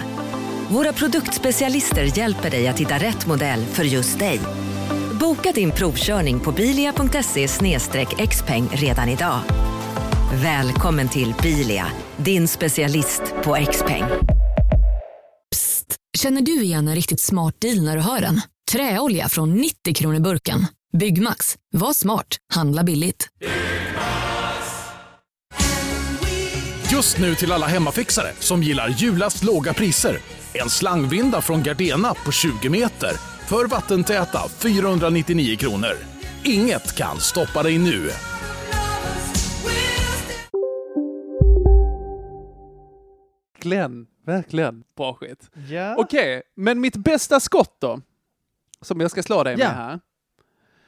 Våra 0.70 0.94
produktspecialister 0.94 2.18
hjälper 2.18 2.50
dig 2.50 2.68
att 2.68 2.80
hitta 2.80 2.98
rätt 2.98 3.28
modell 3.28 3.66
för 3.66 3.84
just 3.84 4.20
dig. 4.20 4.40
Boka 5.20 5.52
din 5.52 5.72
provkörning 5.72 6.40
på 6.40 6.52
bilia.se 6.52 7.48
xpeng 8.28 8.70
redan 8.74 9.10
idag. 9.10 9.40
Välkommen 10.34 11.10
till 11.10 11.34
Bilia, 11.44 11.88
din 12.18 12.48
specialist 12.48 13.22
på 13.44 13.58
XPeng. 13.72 14.04
Känner 16.18 16.42
du 16.42 16.62
igen 16.64 16.88
en 16.88 16.96
riktigt 16.96 17.20
smart 17.20 17.56
deal 17.62 17.82
när 17.84 17.96
du 17.96 18.02
hör 18.02 18.22
den? 18.22 18.42
Träolja 18.72 19.30
från 19.30 19.54
90 19.54 19.94
kronor 19.94 20.20
burken. 20.20 20.66
Byggmax. 20.98 21.56
Var 21.74 21.94
smart. 21.94 22.28
Handla 22.54 22.84
billigt. 22.84 23.28
Just 26.92 27.18
nu 27.18 27.36
till 27.36 27.52
alla 27.52 27.66
hemmafixare 27.66 28.32
som 28.40 28.64
gillar 28.64 28.90
julast 28.90 29.44
låga 29.44 29.74
priser. 29.74 30.20
En 30.54 30.70
slangvinda 30.70 31.42
från 31.42 31.64
Gardena 31.64 32.14
på 32.14 32.32
20 32.32 32.70
meter 32.70 33.37
för 33.50 33.68
vattentäta 33.68 34.40
499 34.50 35.58
kronor. 35.58 35.94
Inget 36.44 36.96
kan 36.96 37.20
stoppa 37.20 37.64
dig 37.64 37.78
nu. 37.80 38.10
Verkligen, 43.54 44.08
verkligen 44.26 44.84
bra 44.96 45.14
skit. 45.14 45.50
Ja. 45.70 45.96
Okej, 45.98 46.42
men 46.56 46.82
mitt 46.82 46.96
bästa 46.96 47.40
skott 47.40 47.76
då? 47.80 48.02
Som 48.82 49.00
jag 49.02 49.12
ska 49.12 49.24
slå 49.24 49.44
dig 49.44 49.58
med 49.58 49.66
Ja. 49.66 49.70
här. 49.70 50.00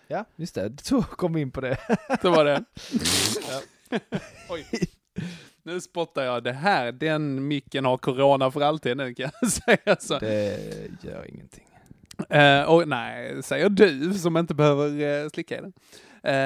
Ja, 0.08 0.26
just 0.36 0.56
det. 0.56 0.82
Så 0.84 1.02
kom 1.02 1.34
vi 1.34 1.41
in 1.41 1.52
på 1.52 1.62
det. 1.62 1.78
Det 2.22 2.30
var 2.30 2.45
det. 2.45 2.63
Oj. 4.50 4.65
Nu 5.63 5.82
spottar 5.82 6.24
jag. 6.24 6.43
Det 6.43 6.52
här, 6.52 6.91
den 6.91 7.48
micken 7.48 7.86
har 7.86 7.98
corona 7.98 8.52
för 8.52 8.62
alltid 8.62 8.98
nu 8.98 9.13
kan 9.13 9.32
jag 9.41 9.52
säga 9.52 9.95
så. 10.00 10.19
Det 10.19 10.60
gör 11.02 11.26
ingenting. 11.30 11.65
Eh, 12.30 12.62
och 12.63 12.88
nej, 12.88 13.44
säger 13.44 13.70
du 13.70 14.13
som 14.13 14.38
inte 14.38 14.54
behöver 14.54 15.24
uh, 15.24 15.30
slicka 15.30 15.58
i 15.58 15.62
den. 15.62 15.74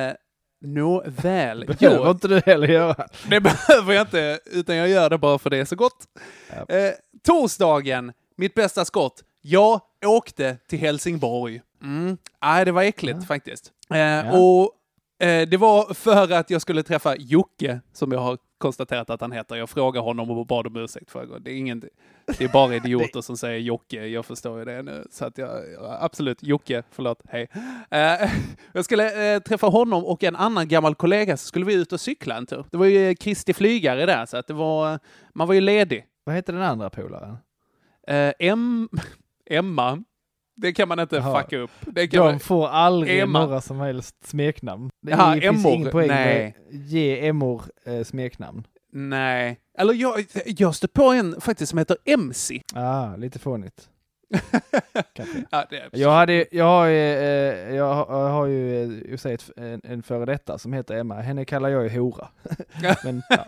Uh, 0.10 0.14
Nåväl. 0.66 1.66
Behöver 1.80 2.12
inte 2.12 2.28
du 2.28 2.42
heller 2.46 2.68
göra. 2.68 3.08
Det 3.30 3.42
behöver 3.42 3.94
jag 3.94 4.02
inte, 4.02 4.40
utan 4.46 4.76
jag 4.76 4.90
gör 4.90 5.10
det 5.10 5.18
bara 5.18 5.38
för 5.40 5.50
det 5.50 5.58
är 5.58 5.66
så 5.66 5.76
gott. 5.76 6.08
Ja. 6.68 6.76
Eh, 6.76 6.94
torsdagen, 7.24 8.14
mitt 8.38 8.54
bästa 8.54 8.86
skott. 8.86 9.24
Jag 9.42 9.82
åkte 10.06 10.58
till 10.68 10.80
Helsingborg. 10.80 11.62
Mm. 11.82 12.18
Nej, 12.42 12.66
det 12.66 12.72
var 12.72 12.84
äckligt 12.84 13.28
faktiskt. 13.28 13.72
Eh, 13.90 14.36
Och 14.36 14.72
det 15.24 15.58
var 15.60 15.94
för 15.94 16.32
att 16.32 16.50
jag 16.50 16.62
skulle 16.62 16.84
träffa 16.84 17.16
Jocke, 17.16 17.80
som 17.94 18.12
jag 18.12 18.20
har 18.20 18.38
konstaterat 18.64 19.10
att 19.10 19.22
han 19.22 19.32
heter. 19.32 19.56
Jag 19.56 19.70
frågade 19.70 20.06
honom 20.06 20.32
och 20.32 20.48
bad 20.48 20.68
om 20.68 20.76
ursäkt 20.76 21.12
förra 21.12 21.26
gången. 21.26 21.44
Det 21.44 21.52
är, 21.52 21.56
ingen, 21.56 21.80
det 22.38 22.44
är 22.44 22.48
bara 22.48 22.76
idioter 22.86 23.22
som 23.22 23.38
säger 23.38 23.60
Jocke, 23.60 24.06
jag 24.08 24.26
förstår 24.26 24.60
ju 24.60 24.66
det 24.66 24.82
nu. 24.82 25.08
Så 25.12 25.26
att 25.26 25.38
jag, 25.38 25.64
absolut, 26.00 26.44
Jocke, 26.44 26.84
förlåt, 26.92 27.22
hej. 27.30 27.48
Eh, 27.92 28.32
jag 28.74 28.86
skulle 28.86 29.36
eh, 29.36 29.40
träffa 29.40 29.68
honom 29.68 30.06
och 30.06 30.24
en 30.24 30.36
annan 30.36 30.68
gammal 30.68 30.96
kollega, 30.96 31.38
så 31.38 31.48
skulle 31.48 31.66
vi 31.66 31.74
ut 31.74 31.94
och 31.94 32.00
cykla 32.00 32.38
en 32.38 32.46
tur. 32.46 32.66
Det 32.72 32.78
var 32.78 32.86
ju 32.86 33.16
Kristi 33.16 33.54
flygare 33.54 34.06
där, 34.06 34.26
så 34.26 34.38
att 34.38 34.48
det 34.48 34.54
var, 34.54 35.00
man 35.34 35.48
var 35.48 35.56
ju 35.56 35.62
ledig 35.62 36.06
Vad 36.24 36.36
heter 36.36 36.54
den 36.54 36.62
andra 36.62 36.90
polaren? 36.90 37.38
Eh, 38.08 38.34
em, 38.40 38.90
Emma. 39.50 40.04
Det 40.56 40.74
kan 40.74 40.88
man 40.88 40.99
inte 40.99 41.16
Jaha. 41.16 41.41
fucka 41.43 41.58
upp. 41.58 41.72
Det 41.82 42.08
kan 42.08 42.26
De 42.26 42.32
man, 42.32 42.39
får 42.39 42.68
aldrig 42.68 43.20
Emma. 43.20 43.39
några 43.45 43.62
som 43.62 43.80
helst 43.80 44.16
smeknamn. 44.28 44.89
Det 45.01 45.12
Jaha, 45.12 45.34
finns 45.41 45.66
ingen 45.66 45.91
poäng 45.91 46.08
Nej. 46.08 46.56
med 46.70 46.76
ge 46.89 47.28
Emmor 47.28 47.64
eh, 47.86 48.04
smeknamn. 48.04 48.68
Nej. 48.91 49.60
Eller 49.78 49.93
jag, 49.93 50.26
jag 50.45 50.76
stött 50.76 50.93
på 50.93 51.04
en 51.04 51.41
faktiskt 51.41 51.70
som 51.70 51.80
heter 51.80 51.97
MC. 52.06 52.62
Ah, 52.76 53.16
lite 53.16 53.39
fånigt. 53.39 53.89
Ja, 55.51 55.66
Jag, 55.91 56.12
hade, 56.12 56.45
jag, 56.51 56.66
har, 56.66 56.86
ju, 56.86 56.97
eh, 56.97 57.76
jag, 57.76 57.93
har, 57.93 58.20
jag 58.24 58.30
har 58.30 58.45
ju 58.45 58.84
eh, 58.84 59.10
för 59.10 59.18
sig 59.18 59.34
ett- 59.34 59.49
en, 59.58 59.82
en 59.84 60.04
före 60.04 60.26
detta 60.26 60.58
som 60.58 60.74
heter 60.74 60.95
Emma. 60.95 61.16
Henne 61.22 61.45
kallar 61.45 61.70
jag 61.70 61.84
ju 61.84 61.99
hora. 61.99 62.28
Men, 63.04 63.22
ja. 63.30 63.45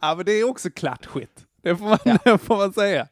Ja, 0.00 0.14
men 0.14 0.24
det 0.24 0.32
är 0.32 0.48
också 0.50 0.70
klatschigt. 0.70 1.44
Det 1.62 1.76
får 1.76 1.84
man, 1.84 1.98
det 2.24 2.38
får 2.38 2.56
man 2.56 2.72
säga. 2.72 3.06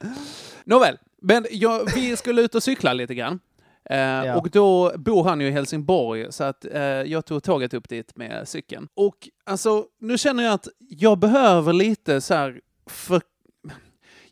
Nåväl, 0.64 0.98
men 1.22 1.46
jag, 1.50 1.94
vi 1.94 2.16
skulle 2.16 2.42
ut 2.42 2.54
och 2.54 2.62
cykla 2.62 2.92
lite 2.92 3.14
grann. 3.14 3.40
Eh, 3.84 4.36
Och 4.36 4.50
då 4.50 4.92
bor 4.98 5.24
han 5.24 5.40
ju 5.40 5.46
i 5.46 5.50
Helsingborg, 5.50 6.32
så 6.32 6.44
att 6.44 6.64
eh, 6.64 6.80
jag 6.82 7.24
tog 7.26 7.42
tåget 7.42 7.74
upp 7.74 7.88
dit 7.88 8.16
med 8.16 8.48
cykeln. 8.48 8.88
Och 8.94 9.28
alltså, 9.44 9.86
nu 10.00 10.18
känner 10.18 10.44
jag 10.44 10.52
att 10.52 10.68
jag 10.78 11.18
behöver 11.18 11.72
lite 11.72 12.20
så 12.20 12.34
här 12.34 12.60
för... 12.86 13.22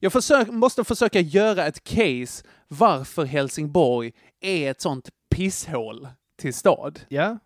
Jag 0.03 0.12
försök, 0.12 0.49
måste 0.49 0.84
försöka 0.84 1.20
göra 1.20 1.66
ett 1.66 1.84
case 1.84 2.45
varför 2.68 3.24
Helsingborg 3.24 4.12
är 4.41 4.70
ett 4.70 4.80
sånt 4.80 5.09
pisshål 5.34 6.09
till 6.38 6.55
stad. 6.55 7.01
Ja. 7.09 7.38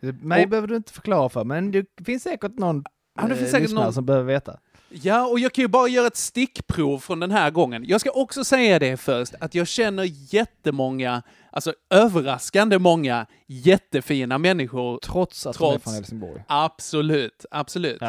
Mig 0.00 0.44
Och- 0.44 0.50
behöver 0.50 0.68
du 0.68 0.76
inte 0.76 0.92
förklara 0.92 1.28
för, 1.28 1.44
men 1.44 1.70
det 1.70 1.86
finns 2.04 2.22
säkert 2.22 2.58
någon 2.58 2.84
Ja, 3.20 3.22
det 3.22 3.34
finns 3.34 3.40
eh, 3.40 3.50
säkert 3.50 3.62
lyssnare 3.62 3.84
någon- 3.84 3.92
som 3.92 4.06
behöver 4.06 4.32
veta. 4.32 4.58
Ja, 4.92 5.26
och 5.26 5.40
jag 5.40 5.52
kan 5.52 5.62
ju 5.62 5.68
bara 5.68 5.88
göra 5.88 6.06
ett 6.06 6.16
stickprov 6.16 6.98
från 6.98 7.20
den 7.20 7.30
här 7.30 7.50
gången. 7.50 7.84
Jag 7.86 8.00
ska 8.00 8.10
också 8.10 8.44
säga 8.44 8.78
det 8.78 8.96
först, 8.96 9.34
att 9.40 9.54
jag 9.54 9.68
känner 9.68 10.34
jättemånga, 10.34 11.22
alltså 11.52 11.74
överraskande 11.90 12.78
många 12.78 13.26
jättefina 13.46 14.38
människor. 14.38 14.98
Trots 14.98 15.46
att 15.46 15.58
de 15.58 15.74
är 15.74 15.78
från 15.78 15.94
Helsingborg. 15.94 16.44
Absolut, 16.48 17.44
absolut. 17.50 18.02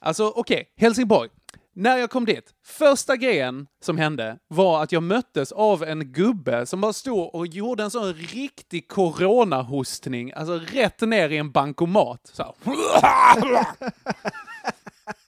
Alltså 0.00 0.32
okej, 0.36 0.64
Helsingborg. 0.76 1.30
När 1.76 1.96
jag 1.96 2.10
kom 2.10 2.24
dit, 2.24 2.50
första 2.64 3.16
grejen 3.16 3.66
som 3.84 3.98
hände 3.98 4.38
var 4.48 4.82
att 4.82 4.92
jag 4.92 5.02
möttes 5.02 5.52
av 5.52 5.84
en 5.84 6.12
gubbe 6.12 6.66
som 6.66 6.80
bara 6.80 6.92
stod 6.92 7.34
och 7.34 7.46
gjorde 7.46 7.82
en 7.82 7.90
sån 7.90 8.14
riktig 8.14 8.88
coronahostning, 8.88 10.32
alltså 10.32 10.60
rätt 10.72 11.00
ner 11.00 11.28
i 11.30 11.36
en 11.36 11.50
bankomat. 11.50 12.30
Så. 12.32 12.54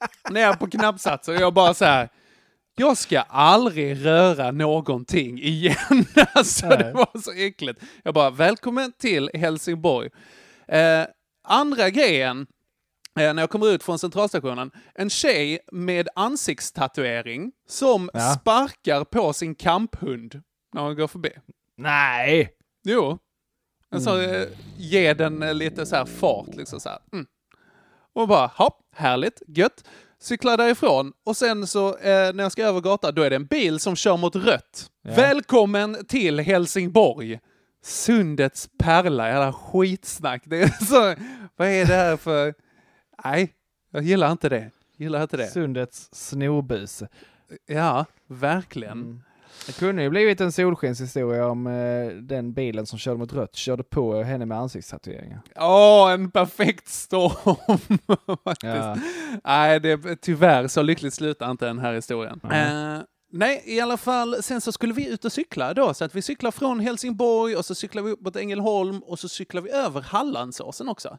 ner 0.31 0.53
på 0.53 0.67
knappsatser 0.67 1.35
och 1.35 1.41
jag 1.41 1.55
bara 1.55 1.75
så 1.75 1.85
här. 1.85 2.09
Jag 2.79 2.97
ska 2.97 3.21
aldrig 3.21 4.05
röra 4.07 4.51
någonting 4.51 5.39
igen. 5.43 5.77
Alltså, 6.33 6.69
det 6.69 6.93
var 6.93 7.21
så 7.21 7.33
äckligt. 7.33 7.81
Jag 8.03 8.15
bara, 8.15 8.31
välkommen 8.31 8.93
till 8.93 9.31
Helsingborg. 9.35 10.11
Eh, 10.69 11.05
andra 11.49 11.91
grejen, 11.91 12.47
eh, 13.19 13.35
när 13.35 13.43
jag 13.43 13.51
kommer 13.51 13.69
ut 13.69 13.83
från 13.83 13.99
centralstationen, 13.99 14.71
en 14.95 15.11
tjej 15.11 15.59
med 15.73 16.09
ansiktstatuering 16.15 17.53
som 17.69 18.11
Ja. 18.15 18.21
sparkar 18.21 19.05
på 19.05 19.33
sin 19.33 19.55
kamphund 19.55 20.43
när 20.75 20.83
hon 20.83 20.97
går 20.97 21.07
förbi. 21.09 21.31
Nej! 21.77 22.51
Jo. 22.85 23.19
Alltså, 23.91 24.23
eh, 24.23 24.49
ge 24.77 25.15
den 25.15 25.43
eh, 25.43 25.55
lite 25.55 25.87
så 25.87 25.97
här 25.97 26.05
fart, 26.05 26.55
liksom 26.55 26.81
så 26.81 26.89
här. 26.89 26.99
Mm. 27.13 27.27
Och 28.15 28.29
bara, 28.29 28.47
hopp, 28.47 28.81
härligt, 28.97 29.43
gött. 29.49 29.85
Cyklar 30.27 30.57
därifrån 30.57 31.13
och 31.25 31.37
sen 31.37 31.67
så 31.67 31.89
eh, 31.89 32.35
när 32.35 32.43
jag 32.43 32.53
ska 32.53 32.65
över 32.65 32.81
gatan, 32.81 33.15
då 33.15 33.23
är 33.23 33.31
det 33.31 33.37
en 33.37 33.47
bil 33.47 33.81
som 33.81 33.97
kör 33.97 34.17
mot 34.17 34.37
rött. 34.37 34.91
Ja. 35.03 35.13
Välkommen 35.17 36.05
till 36.09 36.41
Helsingborg! 36.41 37.41
Sundets 37.85 38.69
pärla, 38.79 39.29
jävla 39.29 39.53
skitsnack. 39.53 40.43
Det 40.45 40.63
är 40.63 40.85
så, 40.85 41.23
vad 41.57 41.69
är 41.69 41.87
det 41.87 41.95
här 41.95 42.17
för... 42.17 42.55
Nej, 43.25 43.53
jag 43.91 44.03
gillar 44.03 44.33
inte 44.33 44.49
det. 44.49 44.71
Gillar 44.97 45.23
inte 45.23 45.37
det. 45.37 45.47
Sundets 45.47 46.09
snorbus. 46.13 47.03
Ja, 47.67 48.05
verkligen. 48.29 49.23
Det 49.67 49.73
kunde 49.79 50.03
ju 50.03 50.11
blivit 50.11 50.41
en 50.41 50.53
solskenshistoria 50.53 51.47
om 51.47 51.67
eh, 51.67 52.09
den 52.09 52.53
bilen 52.53 52.87
som 52.87 52.99
körde 52.99 53.19
mot 53.19 53.33
rött 53.33 53.57
körde 53.57 53.83
på 53.83 54.23
henne 54.23 54.47
med 54.47 54.59
ansiktstatueringar. 54.59 55.41
Åh, 55.57 56.13
en 56.13 56.31
perfekt 56.31 56.89
storm! 56.89 57.57
Ja. 58.63 58.97
Nej, 59.45 59.81
det, 59.81 60.17
tyvärr 60.17 60.69
så 60.69 60.83
lyckligt 60.83 61.15
slutar 61.15 61.51
inte 61.51 61.67
den 61.67 61.79
här 61.79 61.93
historien. 61.93 62.41
Nej. 62.43 62.95
Eh, 62.97 63.03
nej, 63.33 63.63
i 63.67 63.81
alla 63.81 63.97
fall, 63.97 64.43
sen 64.43 64.61
så 64.61 64.73
skulle 64.73 64.95
vi 64.95 65.09
ut 65.09 65.25
och 65.25 65.33
cykla 65.33 65.75
då, 65.75 65.95
så 65.95 66.05
att 66.05 66.15
vi 66.15 66.23
cyklar 66.23 66.51
från 66.51 66.81
Helsingborg 66.81 67.57
och 67.57 67.65
så 67.65 67.75
cyklar 67.75 68.03
vi 68.03 68.11
upp 68.11 68.21
mot 68.21 68.37
Ängelholm 68.37 68.99
och 68.99 69.19
så 69.19 69.29
cyklar 69.29 69.63
vi 69.63 69.71
över 69.71 70.01
Hallandsåsen 70.01 70.89
också. 70.89 71.19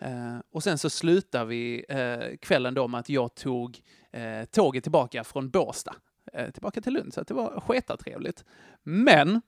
Eh, 0.00 0.38
och 0.52 0.62
sen 0.62 0.78
så 0.78 0.90
slutar 0.90 1.44
vi 1.44 1.84
eh, 1.88 2.36
kvällen 2.40 2.74
då 2.74 2.88
med 2.88 3.00
att 3.00 3.08
jag 3.08 3.34
tog 3.34 3.78
eh, 4.12 4.44
tåget 4.50 4.84
tillbaka 4.84 5.24
från 5.24 5.50
Båstad 5.50 5.94
Eh, 6.34 6.50
tillbaka 6.50 6.80
till 6.80 6.92
Lund, 6.92 7.14
så 7.14 7.20
att 7.20 7.28
det 7.28 7.34
var 7.34 7.60
sketatrevligt. 7.60 8.44
Men 8.82 9.40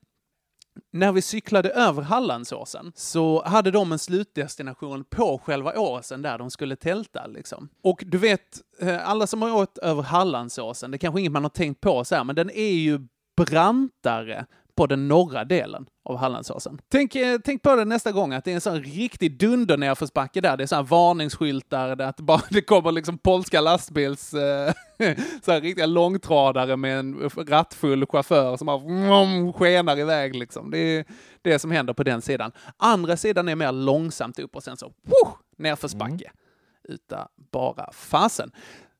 när 0.91 1.11
vi 1.11 1.21
cyklade 1.21 1.69
över 1.69 2.01
Hallandsåsen 2.01 2.91
så 2.95 3.43
hade 3.43 3.71
de 3.71 3.91
en 3.91 3.99
slutdestination 3.99 5.03
på 5.03 5.41
själva 5.43 5.79
åsen 5.79 6.21
där 6.21 6.37
de 6.37 6.51
skulle 6.51 6.75
tälta. 6.75 7.27
Liksom. 7.27 7.69
Och 7.83 8.03
du 8.05 8.17
vet, 8.17 8.61
eh, 8.79 9.09
alla 9.09 9.27
som 9.27 9.41
har 9.41 9.55
åkt 9.55 9.77
över 9.77 10.03
Hallandsåsen, 10.03 10.91
det 10.91 10.95
är 10.95 10.99
kanske 10.99 11.19
inget 11.19 11.31
man 11.31 11.43
har 11.43 11.49
tänkt 11.49 11.81
på 11.81 12.05
så 12.05 12.15
här, 12.15 12.23
men 12.23 12.35
den 12.35 12.49
är 12.49 12.73
ju 12.73 12.99
brantare 13.37 14.45
på 14.75 14.87
den 14.87 15.07
norra 15.07 15.45
delen 15.45 15.85
av 16.05 16.17
Hallandsåsen. 16.17 16.79
Tänk, 16.91 17.15
eh, 17.15 17.39
tänk 17.43 17.61
på 17.61 17.75
det 17.75 17.85
nästa 17.85 18.11
gång, 18.11 18.33
att 18.33 18.45
det 18.45 18.51
är 18.51 18.55
en 18.55 18.61
sån 18.61 18.83
riktig 18.83 19.39
dunder 19.39 19.77
nerförsbacke 19.77 20.41
där. 20.41 20.57
Det 20.57 20.63
är 20.63 20.67
så 20.67 20.75
här 20.75 20.83
varningsskyltar, 20.83 22.01
att 22.01 22.19
bara, 22.19 22.41
det 22.49 22.61
kommer 22.61 22.91
liksom 22.91 23.17
polska 23.17 23.61
lastbils... 23.61 24.33
Eh, 24.33 24.73
så 25.41 25.51
här 25.51 25.61
riktiga 25.61 25.85
långtradare 25.85 26.77
med 26.77 26.99
en 26.99 27.29
rattfull 27.47 28.05
chaufför 28.05 28.57
som 28.57 28.65
bara 28.65 29.53
skenar 29.53 29.99
iväg 29.99 30.35
liksom. 30.35 30.71
Det 30.71 30.77
är 30.77 31.05
det 31.41 31.59
som 31.59 31.71
händer 31.71 31.93
på 31.93 32.03
den 32.03 32.21
sidan. 32.21 32.51
Andra 32.77 33.17
sidan 33.17 33.49
är 33.49 33.55
mer 33.55 33.71
långsamt 33.71 34.39
upp 34.39 34.55
och 34.55 34.63
sen 34.63 34.77
så 34.77 34.85
woo, 34.85 35.37
nerförsbacke. 35.57 36.31
Utan 36.83 37.27
bara 37.51 37.91
fasen. 37.93 38.51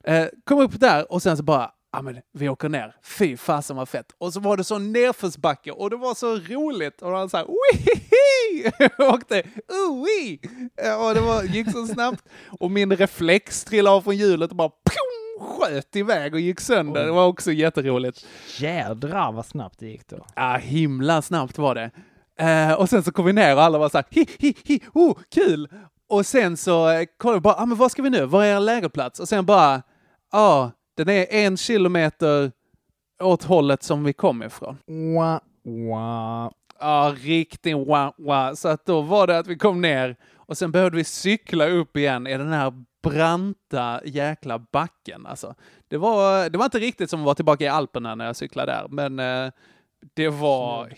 Eh, 0.04 0.26
kom 0.44 0.60
upp 0.60 0.80
där 0.80 1.12
och 1.12 1.22
sen 1.22 1.38
så 1.38 1.44
bara, 1.44 1.72
ja 1.94 2.02
men 2.02 2.18
vi 2.34 2.50
åker 2.50 2.70
ner. 2.70 2.96
Fy 3.04 3.38
fasen 3.38 3.76
vad 3.76 3.90
fett. 3.90 4.06
Och 4.18 4.34
så 4.34 4.40
var 4.40 4.58
det 4.58 4.64
så 4.64 4.78
nerförsbacke 4.78 5.72
och 5.72 5.90
det 5.90 5.96
var 5.96 6.14
så 6.16 6.36
roligt. 6.36 7.02
Och 7.02 7.12
han 7.18 7.30
så 7.30 7.38
här, 7.38 7.46
wihihi! 7.46 8.72
Jag 8.98 9.14
åkte, 9.14 9.44
ui! 9.90 10.40
Eh, 10.84 11.06
Och 11.08 11.14
det 11.14 11.22
var, 11.22 11.44
gick 11.44 11.72
så 11.72 11.88
snabbt. 11.88 12.24
Och 12.60 12.72
min 12.72 12.96
reflex 12.96 13.64
trillade 13.64 13.96
av 13.96 14.02
från 14.02 14.18
hjulet 14.18 14.50
och 14.52 14.58
bara 14.58 14.70
pjong, 14.70 15.48
sköt 15.50 15.96
iväg 15.96 16.34
och 16.34 16.40
gick 16.40 16.60
sönder. 16.60 17.06
Det 17.06 17.12
var 17.12 17.28
också 17.28 17.52
jätteroligt. 17.52 18.26
Jädrar 18.60 19.32
vad 19.32 19.46
snabbt 19.46 19.80
det 19.80 19.88
gick 19.88 20.08
då. 20.08 20.26
Ja, 20.36 20.56
himla 20.58 21.22
snabbt 21.22 21.58
var 21.58 21.76
det. 21.76 21.92
Eh, 22.40 22.74
och 22.74 22.90
sen 22.90 23.04
så 23.04 23.12
kom 23.12 23.26
vi 23.26 23.34
ner 23.34 23.56
och 23.56 23.62
alla 23.64 23.78
var 23.78 23.90
så 23.90 23.98
här, 23.98 24.06
hi, 24.10 24.26
hi, 24.40 24.54
hi, 24.66 24.80
oh, 24.94 25.18
kul! 25.36 25.70
Och 26.10 26.26
sen 26.26 26.58
så 26.58 26.90
eh, 26.90 27.06
kollade 27.18 27.38
vi 27.38 27.42
bara, 27.42 27.56
ah, 27.56 27.66
men 27.66 27.78
vad 27.78 27.92
ska 27.92 28.02
vi 28.02 28.10
nu? 28.10 28.26
Var 28.26 28.44
är 28.46 28.56
er 28.56 28.60
lägerplats? 28.60 29.20
Och 29.20 29.28
sen 29.30 29.46
bara, 29.46 29.82
ja, 30.32 30.40
ah, 30.40 30.72
den 30.96 31.10
är 31.10 31.26
en 31.30 31.58
kilometer 31.58 32.52
åt 33.24 33.44
hållet 33.44 33.84
som 33.84 34.04
vi 34.04 34.14
kom 34.14 34.44
ifrån. 34.44 34.78
Wah, 35.16 35.40
wah. 35.90 36.52
Ja, 36.80 37.16
riktigt 37.18 37.88
wah, 37.88 38.14
wah. 38.18 38.54
Så 38.54 38.68
att 38.68 38.86
då 38.86 39.02
var 39.02 39.28
det 39.28 39.38
att 39.38 39.48
vi 39.48 39.58
kom 39.58 39.82
ner 39.82 40.16
och 40.36 40.58
sen 40.58 40.72
behövde 40.72 40.98
vi 40.98 41.04
cykla 41.04 41.68
upp 41.68 41.98
igen 41.98 42.28
i 42.28 42.38
den 42.38 42.52
här 42.52 42.74
branta 43.04 44.02
jäkla 44.06 44.60
backen. 44.60 45.26
Alltså, 45.26 45.56
det, 45.88 45.98
var, 45.98 46.50
det 46.50 46.58
var 46.58 46.66
inte 46.66 46.80
riktigt 46.80 47.10
som 47.10 47.20
att 47.20 47.26
vara 47.26 47.36
tillbaka 47.36 47.64
i 47.64 47.68
Alperna 47.68 48.16
när 48.16 48.26
jag 48.26 48.36
cyklade 48.36 48.72
där, 48.72 48.88
men 48.90 49.20
eh, 49.20 49.52
det 50.14 50.30
var 50.30 50.94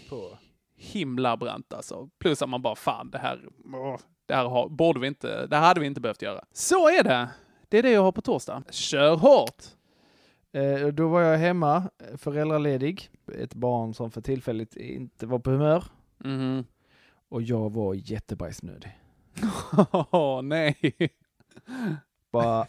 himla 0.78 1.38
brant 1.38 1.74
alltså. 1.74 2.10
Plus 2.20 2.42
att 2.42 2.50
man 2.50 2.62
bara, 2.62 2.76
fan, 2.76 3.10
det 3.12 3.18
här, 3.18 3.42
det 4.26 4.36
här 4.36 4.46
har, 4.46 4.70
borde 4.70 5.00
vi 5.00 5.08
inte, 5.08 5.48
det 5.48 5.56
här 5.56 5.68
hade 5.68 5.80
vi 5.80 5.86
inte 5.88 6.02
behövt 6.02 6.22
göra. 6.22 6.46
Så 6.54 6.90
är 6.90 7.04
det. 7.04 7.30
Det 7.70 7.78
är 7.78 7.84
det 7.84 7.92
jag 7.92 8.04
har 8.04 8.12
på 8.12 8.22
torsdag. 8.22 8.64
Kör 8.70 9.16
hårt! 9.16 9.64
Eh, 10.56 10.88
då 10.88 11.08
var 11.08 11.22
jag 11.22 11.38
hemma, 11.38 11.76
eh, 11.78 12.18
föräldraledig. 12.18 13.10
Ett 13.40 13.54
barn 13.54 13.94
som 13.94 14.12
för 14.12 14.22
tillfället 14.22 14.76
inte 14.76 15.26
var 15.26 15.40
på 15.40 15.52
humör. 15.52 15.84
Mhm. 16.18 16.66
Och 17.30 17.42
jag 17.42 17.74
var 17.74 17.94
jättebajsnödig. 17.94 19.00
Åh, 20.12 20.42
nej. 20.42 20.76
Bara, 22.32 22.68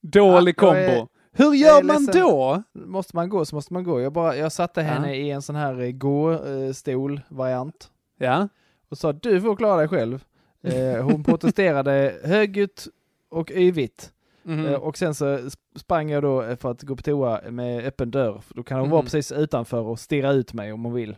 Dålig 0.00 0.54
Ja, 0.58 0.66
jag 0.66 0.78
är- 0.84 0.96
kombo. 0.96 1.08
Hur 1.32 1.54
gör 1.54 1.82
man 1.82 2.06
då? 2.06 2.62
Måste 2.72 3.16
man 3.16 3.28
gå 3.28 3.44
så 3.44 3.54
måste 3.56 3.72
man 3.72 3.84
gå. 3.84 4.00
Jag, 4.00 4.12
bara, 4.12 4.36
jag 4.36 4.52
satte 4.52 4.82
henne 4.82 5.14
i 5.16 5.30
en 5.30 5.42
sån 5.42 5.56
här 5.56 5.80
eh, 5.80 5.90
gå-stol-variant. 5.90 7.90
Ja. 8.18 8.48
Och 8.88 8.98
sa 8.98 9.12
du 9.12 9.40
får 9.40 9.56
klara 9.56 9.76
dig 9.76 9.88
själv. 9.88 10.24
Eh, 10.62 11.04
hon 11.04 11.24
protesterade 11.24 12.18
högljutt 12.24 12.86
och 13.28 13.50
yvigt. 13.50 14.12
Eh, 14.48 14.72
Och 14.74 14.98
sen 14.98 15.14
så 15.14 15.24
sp- 15.36 15.56
sprang 15.78 16.10
jag 16.10 16.22
då 16.22 16.42
eh, 16.42 16.56
för 16.56 16.70
att 16.70 16.82
gå 16.82 16.96
på 16.96 17.02
toa 17.02 17.40
med 17.50 17.84
öppen 17.86 18.10
dörr. 18.10 18.42
Då 18.48 18.62
kan 18.62 18.80
hon 18.80 18.90
vara 18.90 19.00
Mhm. 19.00 19.06
precis 19.06 19.32
utanför 19.32 19.80
och 19.80 19.98
stirra 20.00 20.32
ut 20.32 20.52
mig 20.52 20.72
om 20.72 20.84
hon 20.84 20.94
vill. 20.94 21.16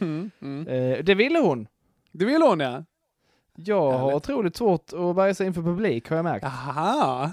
Mm. 0.00 0.30
Det 1.04 1.14
ville 1.14 1.38
hon. 1.38 1.66
Det 2.12 2.24
vill 2.24 2.42
hon 2.42 2.60
ja. 2.60 2.84
Jag 3.54 3.92
har 3.92 4.14
otroligt 4.14 4.56
svårt 4.56 4.92
att 4.92 5.16
värja 5.16 5.34
sig 5.34 5.46
inför 5.46 5.62
publik 5.62 6.08
har 6.08 6.16
jag 6.16 6.24
märkt. 6.24 6.44
Aha. 6.44 7.30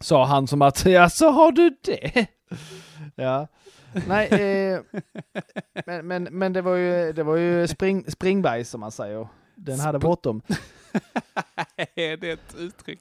Sa 0.00 0.24
han 0.26 0.46
som 0.46 0.62
att, 0.62 0.84
ja 0.84 1.08
så 1.10 1.30
har 1.30 1.52
du 1.52 1.76
det? 1.84 2.26
ja. 3.14 3.46
Nej, 4.08 4.28
eh, 4.28 4.80
men, 5.86 6.06
men, 6.06 6.22
men 6.24 6.52
det 6.52 6.62
var 6.62 6.74
ju, 6.74 7.12
det 7.12 7.22
var 7.22 7.36
ju 7.36 7.66
spring, 7.68 8.04
springbajs 8.10 8.70
som 8.70 8.80
man 8.80 8.90
säger. 8.92 9.28
Den 9.54 9.80
hade 9.80 9.98
bråttom. 9.98 10.42
är 11.94 12.16
det 12.16 12.30
ett 12.30 12.54
uttryck? 12.58 13.00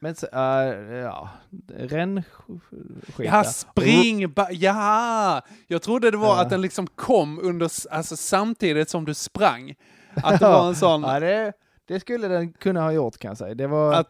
Men 0.00 0.14
så, 0.14 0.26
uh, 0.26 0.94
ja, 0.94 1.28
rännskita. 1.68 3.24
Ja, 3.24 3.44
spring... 3.44 4.34
Ja! 4.50 5.42
Jag 5.66 5.82
trodde 5.82 6.10
det 6.10 6.16
var 6.16 6.36
Ja. 6.36 6.42
att 6.42 6.50
den 6.50 6.60
liksom 6.60 6.86
kom 6.86 7.38
under, 7.42 7.70
alltså 7.90 8.16
samtidigt 8.16 8.90
som 8.90 9.04
du 9.04 9.14
sprang. 9.14 9.74
Att 10.14 10.40
det 10.40 10.46
var 10.48 10.68
en 10.68 10.76
sån... 10.76 11.02
Ja, 11.02 11.20
det, 11.20 11.52
det 11.86 12.00
skulle 12.00 12.28
den 12.28 12.52
kunna 12.52 12.80
ha 12.82 12.92
gjort 12.92 13.18
kan 13.18 13.28
jag 13.28 13.38
säga. 13.38 13.54
Det 13.54 13.66
var... 13.66 13.94
Att 13.94 14.08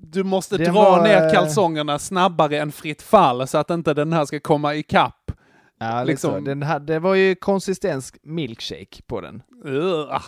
du 0.00 0.24
måste 0.24 0.56
dra 0.56 0.72
var, 0.72 1.02
ner 1.02 1.34
kalsongerna 1.34 1.98
snabbare 1.98 2.58
än 2.58 2.72
fritt 2.72 3.02
fall 3.02 3.48
så 3.48 3.58
att 3.58 3.70
inte 3.70 3.94
den 3.94 4.12
här 4.12 4.24
ska 4.24 4.40
komma 4.40 4.74
ikapp. 4.74 5.32
ja, 5.78 6.04
liksom- 6.04 6.44
den 6.44 6.62
hade, 6.62 6.92
det 6.92 6.98
var 6.98 7.14
ju 7.14 7.34
konsistens 7.34 8.12
milkshake 8.22 9.02
på 9.06 9.20
den. 9.20 9.42
Ugh. 9.64 10.20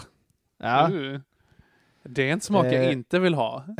Ja. 0.62 0.88
Uh. 0.92 1.18
Det 2.02 2.28
är 2.28 2.32
en 2.32 2.40
smak 2.40 2.66
jag 2.66 2.74
Eh. 2.84 2.92
inte 2.92 3.18
vill 3.18 3.34
ha. 3.34 3.64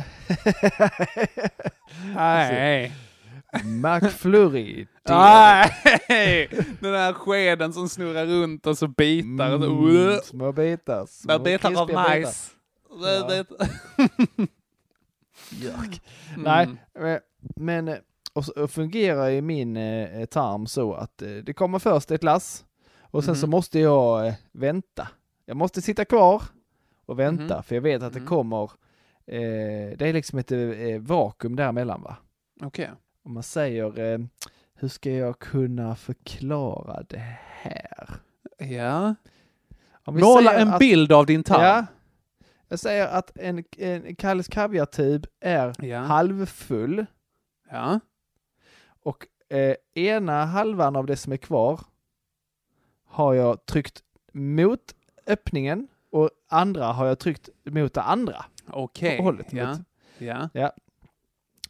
Nej. 2.15 2.93
McFlurry. 3.63 4.87
Nej! 5.07 6.47
Den 6.79 6.91
där 6.93 7.13
skeden 7.13 7.73
som 7.73 7.89
snurrar 7.89 8.25
runt 8.25 8.67
och 8.67 8.77
så 8.77 8.87
bitar. 8.87 9.53
och 9.55 9.61
så, 9.63 9.71
Mm, 9.71 10.19
små 10.23 10.51
bitar. 10.51 11.05
Små 11.05 11.39
bitar 11.39 11.81
av 11.81 11.91
majs. 11.93 12.51
Ja. 12.89 13.27
Bitar. 13.27 13.67
Jörk. 15.49 16.01
Mm. 16.35 16.77
Nej, 16.95 17.19
men 17.55 17.95
och 18.33 18.45
så 18.45 18.51
och 18.63 18.71
fungerar 18.71 19.29
i 19.29 19.41
min 19.41 19.77
eh, 19.77 20.25
tarm 20.25 20.67
så 20.67 20.93
att 20.93 21.21
eh, 21.21 21.29
det 21.29 21.53
kommer 21.53 21.79
först 21.79 22.11
ett 22.11 22.23
lass 22.23 22.65
och 23.01 23.23
sen 23.23 23.35
så 23.35 23.45
Mhm. 23.47 23.51
måste 23.51 23.79
jag 23.79 24.27
eh, 24.27 24.33
vänta. 24.51 25.07
Jag 25.45 25.57
måste 25.57 25.81
sitta 25.81 26.05
kvar 26.05 26.43
och 27.05 27.19
vänta 27.19 27.53
Mhm. 27.55 27.63
för 27.63 27.75
jag 27.75 27.81
vet 27.81 28.03
att 28.03 28.13
det 28.13 28.19
Mhm. 28.19 28.27
kommer, 28.27 28.63
eh, 29.25 29.97
det 29.97 30.01
är 30.07 30.13
liksom 30.13 30.39
ett 30.39 30.51
eh, 30.51 30.99
vakuum 30.99 31.55
däremellan 31.55 32.01
va. 32.01 32.17
Okej. 32.61 32.89
Om 33.23 33.33
man 33.33 33.43
säger, 33.43 33.99
eh, 33.99 34.19
hur 34.73 34.87
ska 34.87 35.11
jag 35.11 35.39
kunna 35.39 35.95
förklara 35.95 37.03
det 37.09 37.37
här? 37.47 38.09
Ja. 38.57 39.15
Om 40.05 40.15
vi 40.15 40.21
Måla 40.21 40.53
en 40.59 40.67
att- 40.67 40.79
bild 40.79 41.11
av 41.11 41.25
din 41.25 41.43
tarm. 41.43 41.61
Ja. 41.63 41.85
Jag 42.67 42.79
säger 42.79 43.07
att 43.07 43.37
en, 43.37 43.63
en 43.77 44.15
Kalles 44.15 44.47
kaviartub 44.47 45.27
är 45.39 45.85
Ja. 45.85 45.99
halvfull 45.99 47.05
Ja. 47.71 47.99
och 49.03 49.27
eh, 49.49 49.75
ena 49.93 50.45
halvan 50.45 50.95
av 50.95 51.05
det 51.05 51.17
som 51.17 51.33
är 51.33 51.37
kvar 51.37 51.79
har 53.05 53.33
jag 53.33 53.65
tryckt 53.65 54.03
mot 54.33 54.95
öppningen 55.27 55.87
och 56.11 56.29
andra 56.49 56.85
har 56.85 57.05
jag 57.07 57.19
tryckt 57.19 57.49
mot 57.63 57.93
det 57.93 58.01
andra. 58.01 58.45
Okej. 58.67 59.21
hållet 59.21 59.53
Ja. 59.53 59.77
Ja. 60.17 60.49
Ja. 60.53 60.71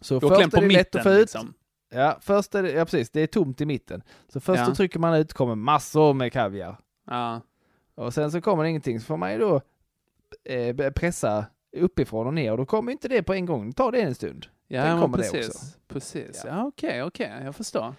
Så 0.02 0.20
Du 0.20 0.28
först 0.28 0.54
är 0.54 0.62
det 0.62 0.68
lätt 0.70 0.96
att 0.96 1.04
få 1.04 1.10
ut. 1.10 1.20
liksom. 1.20 1.54
Ja, 1.94 2.18
först 2.22 2.56
är 2.56 2.64
det, 2.64 2.72
ja 2.72 2.86
precis, 2.86 3.10
det 3.10 3.22
är 3.22 3.28
tomt 3.28 3.62
i 3.62 3.66
mitten. 3.66 4.02
Så 4.28 4.40
först 4.40 4.64
Ja. 4.68 4.76
trycker 4.76 5.00
man 5.00 5.14
ut, 5.16 5.34
kommer 5.34 5.56
massor 5.56 6.14
med 6.14 6.34
kaviar. 6.34 6.78
Ja. 7.08 7.42
Och 7.96 8.14
sen 8.14 8.32
så 8.32 8.42
kommer 8.42 8.64
det 8.64 8.70
ingenting, 8.70 9.00
så 9.00 9.06
får 9.06 9.18
man 9.18 9.32
ju 9.34 9.40
då 9.40 9.62
eh, 10.44 10.92
pressa 10.92 11.46
uppifrån 11.78 12.28
och 12.28 12.34
ner 12.34 12.52
och 12.52 12.58
då 12.58 12.66
kommer 12.66 12.92
inte 12.92 13.08
det 13.08 13.24
på 13.24 13.34
en 13.34 13.46
gång, 13.46 13.68
det 13.70 13.74
tar 13.76 13.92
det 13.92 14.02
en 14.02 14.16
stund. 14.16 14.48
Ja, 14.68 14.84
Sen 14.84 15.02
kommer 15.02 15.18
precis. 15.18 15.32
det 15.32 15.48
också. 15.48 15.66
Precis. 15.88 16.42
Ja, 16.46 16.66
okej, 16.66 17.04
okej. 17.04 17.42
Jag 17.44 17.56
förstår. 17.56 17.94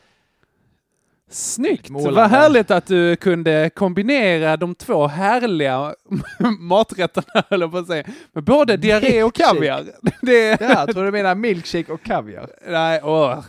Snyggt! 1.32 1.90
Målande. 1.90 2.20
Vad 2.20 2.30
härligt 2.30 2.70
att 2.70 2.86
du 2.86 3.16
kunde 3.16 3.70
kombinera 3.74 4.56
de 4.56 4.74
två 4.74 5.06
härliga 5.06 5.94
maträtterna, 6.58 7.44
höll 7.50 7.60
jag 7.60 7.72
på 7.72 7.78
att 7.78 7.86
säga. 7.86 8.04
Med 8.32 8.44
både 8.44 8.76
diarré 8.76 9.22
och 9.22 9.34
kaviar. 9.34 9.84
Det... 10.22 10.60
Ja, 10.60 10.86
tror 10.86 11.04
du 11.04 11.12
menar 11.12 11.34
milkshake 11.34 11.92
och 11.92 12.02
kaviar. 12.02 12.50
Nej, 12.66 13.00
åh. 13.02 13.44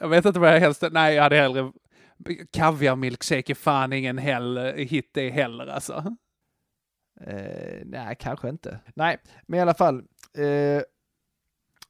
Jag 0.00 0.08
vet 0.08 0.24
inte 0.24 0.40
vad 0.40 0.54
jag 0.54 0.60
helst... 0.60 0.84
Nej, 0.92 1.14
jag 1.14 1.22
hade 1.22 1.36
hellre... 1.36 1.72
Kaviar-milkshake 2.52 3.52
är 3.52 3.54
fan 3.54 3.92
ingen 3.92 4.18
hell, 4.18 4.58
hit 4.76 5.10
det 5.14 5.30
heller 5.30 5.66
alltså. 5.66 6.16
Eh, 7.20 7.82
nej, 7.84 8.16
kanske 8.18 8.48
inte. 8.48 8.78
Nej, 8.94 9.16
men 9.46 9.58
i 9.58 9.62
alla 9.62 9.74
fall. 9.74 9.96
Eh, 10.38 10.82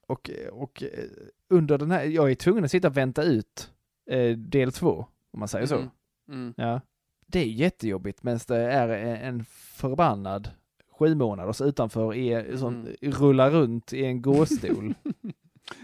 och, 0.06 0.30
och 0.52 0.82
eh, 0.82 1.04
under 1.50 1.78
den 1.78 1.90
här, 1.90 2.04
jag 2.04 2.30
är 2.30 2.34
tvungen 2.34 2.64
att 2.64 2.70
sitta 2.70 2.88
och 2.88 2.96
vänta 2.96 3.22
ut 3.22 3.70
eh, 4.10 4.30
del 4.30 4.72
två, 4.72 5.06
om 5.34 5.38
man 5.38 5.48
säger 5.48 5.66
så. 5.66 5.76
Mm. 5.76 5.88
Mm. 6.28 6.54
Ja. 6.56 6.80
Det 7.26 7.38
är 7.38 7.44
jättejobbigt 7.46 8.22
medan 8.22 8.40
det 8.48 8.56
är 8.56 8.88
en, 8.88 9.44
förbannad 9.50 10.50
sju 10.98 11.14
månaders 11.14 11.60
utanför 11.60 12.14
är, 12.14 12.56
som 12.56 12.74
Mm. 12.74 12.94
rullar 13.02 13.50
runt 13.50 13.92
i 13.92 14.04
en 14.04 14.22
gåstol. 14.22 14.94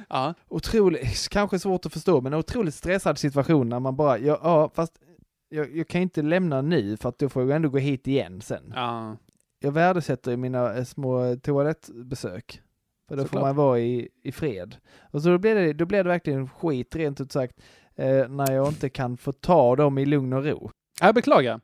Ja. 0.09 0.34
Otroligt, 0.48 1.28
kanske 1.28 1.59
svårt 1.59 1.86
att 1.86 1.92
förstå, 1.92 2.20
men 2.20 2.32
en 2.32 2.38
otroligt 2.38 2.74
stressad 2.74 3.18
situation 3.18 3.68
när 3.68 3.80
man 3.80 3.96
bara, 3.96 4.18
ja, 4.18 4.40
ja 4.42 4.70
fast 4.74 5.01
jag, 5.48 5.76
jag 5.76 5.88
kan 5.88 6.01
inte 6.03 6.22
lämna 6.22 6.62
nu 6.62 6.96
för 6.96 7.09
att 7.09 7.18
då 7.18 7.28
får 7.28 7.42
jag 7.42 7.57
ändå 7.57 7.68
gå 7.68 7.78
hit 7.78 8.07
igen 8.07 8.40
sen. 8.40 8.72
Ja. 8.76 9.16
Jag 9.61 9.72
värdesätter 9.72 10.36
mina 10.36 10.74
eh, 10.74 10.84
små 10.84 11.36
toalettbesök. 11.42 12.62
För 13.09 13.16
då 13.16 13.22
får 13.22 13.26
Såklart. 13.28 13.42
man 13.42 13.57
vara 13.57 13.78
i, 13.80 14.09
i 14.22 14.32
fred. 14.32 14.76
Och 15.01 15.22
så 15.22 15.28
då 15.28 15.38
blir, 15.38 15.55
det, 15.55 15.72
då 15.72 15.86
blir 15.86 16.05
det 16.05 16.09
verkligen 16.11 16.48
skit 16.48 16.96
rent 16.96 17.20
ut 17.20 17.32
sagt 17.32 17.57
eh, 18.01 18.28
när 18.28 18.53
jag 18.53 18.68
inte 18.68 18.88
kan 18.88 19.16
få 19.16 19.32
ta 19.32 19.76
dem 19.76 19.98
i 19.98 20.07
lugn 20.07 20.32
och 20.32 20.44
ro. 20.44 20.70
Jag 21.01 21.14
beklagar. 21.14 21.61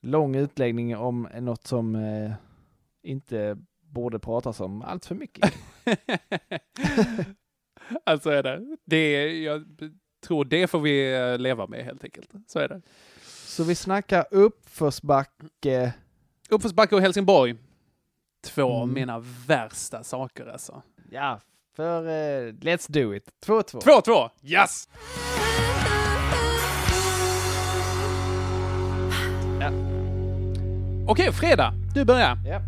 Lång 0.00 0.34
utläggning 0.36 0.96
om 0.96 1.28
något 1.40 1.66
som 1.66 1.94
eh, 1.96 2.32
inte 3.02 3.56
borde 3.80 4.18
pratas 4.18 4.60
om 4.60 4.82
allt 4.82 5.06
för 5.06 5.14
mycket. 5.14 5.54
alltså 8.04 8.30
är 8.30 8.42
det. 8.42 8.76
det 8.84 8.96
är, 8.96 9.28
jag 9.42 9.64
tror 10.26 10.44
det 10.44 10.66
får 10.66 10.80
vi 10.80 11.14
eh, 11.14 11.38
leva 11.38 11.66
med 11.66 11.84
helt 11.84 12.04
enkelt. 12.04 12.30
Så 12.46 12.58
är 12.58 12.68
det. 12.68 12.82
Så 13.24 13.64
vi 13.64 13.74
snackar 13.74 14.26
uppförsbacke. 14.30 15.94
Uppförsbacke 16.50 16.94
och 16.94 17.00
Helsingborg. 17.00 17.54
Två 18.44 18.62
av 18.72 18.82
Mm. 18.82 18.94
mina 18.94 19.24
värsta 19.46 20.04
saker 20.04 20.46
alltså. 20.46 20.82
Ja, 21.10 21.40
för 21.76 22.06
eh, 22.06 22.52
let's 22.52 22.92
do 22.92 23.14
it. 23.14 23.28
2-2. 23.46 23.80
2-2! 23.80 24.30
Yes! 24.42 24.88
Ja. 29.60 29.70
Okej, 31.08 31.32
fredag. 31.32 31.72
Du 31.94 32.04
börjar. 32.04 32.38
Ja. 32.46 32.60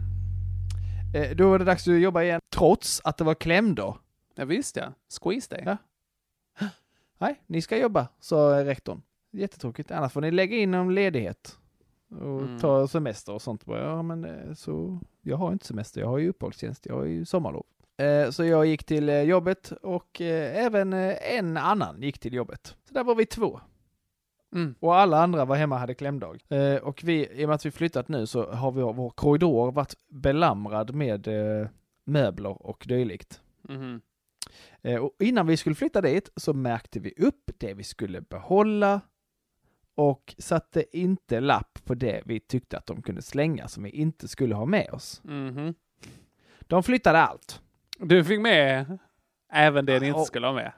Eh, 1.20 1.36
då 1.36 1.50
var 1.50 1.58
det 1.58 1.64
dags 1.64 1.88
att 1.88 2.00
jobba 2.00 2.22
igen, 2.22 2.40
trots 2.54 3.00
att 3.04 3.16
det 3.16 3.24
var 3.24 3.34
klämdag. 3.34 3.98
Ja, 4.34 4.44
visst 4.44 4.76
ja. 4.76 4.92
Squeeze 5.22 5.54
day. 5.54 5.62
Ja. 5.66 5.76
Nej, 7.18 7.40
ni 7.46 7.62
ska 7.62 7.76
jobba, 7.78 8.08
sa 8.20 8.64
rektorn. 8.64 9.02
Jättetråkigt, 9.32 9.90
annars 9.90 10.12
får 10.12 10.20
ni 10.20 10.30
lägga 10.30 10.56
in 10.56 10.74
en 10.74 10.94
ledighet. 10.94 11.56
Och 12.10 12.40
Mm. 12.42 12.58
ta 12.60 12.88
semester 12.88 13.32
och 13.34 13.42
sånt. 13.42 13.62
Ja, 13.66 14.02
men 14.02 14.24
eh, 14.24 14.54
så, 14.54 14.98
jag 15.22 15.36
har 15.36 15.52
inte 15.52 15.66
semester, 15.66 16.00
jag 16.00 16.08
har 16.08 16.18
ju 16.18 16.28
uppehållstjänst, 16.28 16.86
jag 16.86 16.94
har 16.94 17.04
ju 17.04 17.24
sommarlov. 17.24 17.64
Eh, 17.96 18.30
Så 18.30 18.44
jag 18.44 18.66
gick 18.66 18.84
till 18.84 19.08
jobbet 19.08 19.72
och 19.82 20.20
eh, 20.20 20.64
även 20.64 20.92
en 20.92 21.56
annan 21.56 22.02
gick 22.02 22.18
till 22.18 22.34
jobbet. 22.34 22.76
Så 22.88 22.94
där 22.94 23.04
var 23.04 23.14
vi 23.14 23.26
två. 23.26 23.60
Mm. 24.54 24.74
Och 24.80 24.96
alla 24.96 25.22
andra 25.22 25.44
var 25.44 25.56
hemma 25.56 25.74
och 25.74 25.80
hade 25.80 25.94
klämdag. 25.94 26.38
Eh, 26.48 26.74
Och 26.76 27.00
vi, 27.04 27.28
i 27.40 27.44
och 27.44 27.48
med 27.48 27.54
att 27.54 27.66
vi 27.66 27.70
flyttat 27.70 28.08
nu 28.08 28.26
så 28.26 28.52
har 28.52 28.72
vi, 28.72 28.80
vår 28.82 29.10
korridor 29.10 29.72
varit 29.72 29.94
belamrad 30.08 30.94
med 30.94 31.28
eh, 31.28 31.68
möbler 32.04 32.62
och 32.66 32.84
dylikt. 32.88 33.40
Mhm. 33.62 34.00
Eh, 34.82 34.96
Och 34.96 35.12
innan 35.18 35.46
vi 35.46 35.56
skulle 35.56 35.74
flytta 35.74 36.00
dit 36.00 36.30
så 36.36 36.52
märkte 36.52 37.00
vi 37.00 37.14
upp 37.16 37.50
det 37.58 37.74
vi 37.74 37.84
skulle 37.84 38.20
behålla 38.20 39.00
och 39.94 40.34
satte 40.38 40.98
inte 40.98 41.40
lapp 41.40 41.78
på 41.84 41.94
det 41.94 42.22
vi 42.24 42.40
tyckte 42.40 42.78
att 42.78 42.86
de 42.86 43.02
kunde 43.02 43.22
slänga 43.22 43.68
som 43.68 43.82
vi 43.82 43.90
inte 43.90 44.28
skulle 44.28 44.54
ha 44.54 44.64
med 44.66 44.90
oss. 44.90 45.20
Mhm. 45.24 45.74
De 46.60 46.82
flyttade 46.82 47.18
allt. 47.18 47.60
Du 47.98 48.24
fick 48.24 48.40
med 48.40 48.98
även 49.52 49.86
det 49.86 50.00
ni 50.00 50.06
inte 50.06 50.18
Ja. 50.20 50.24
skulle 50.24 50.46
ha 50.46 50.54
med. 50.54 50.72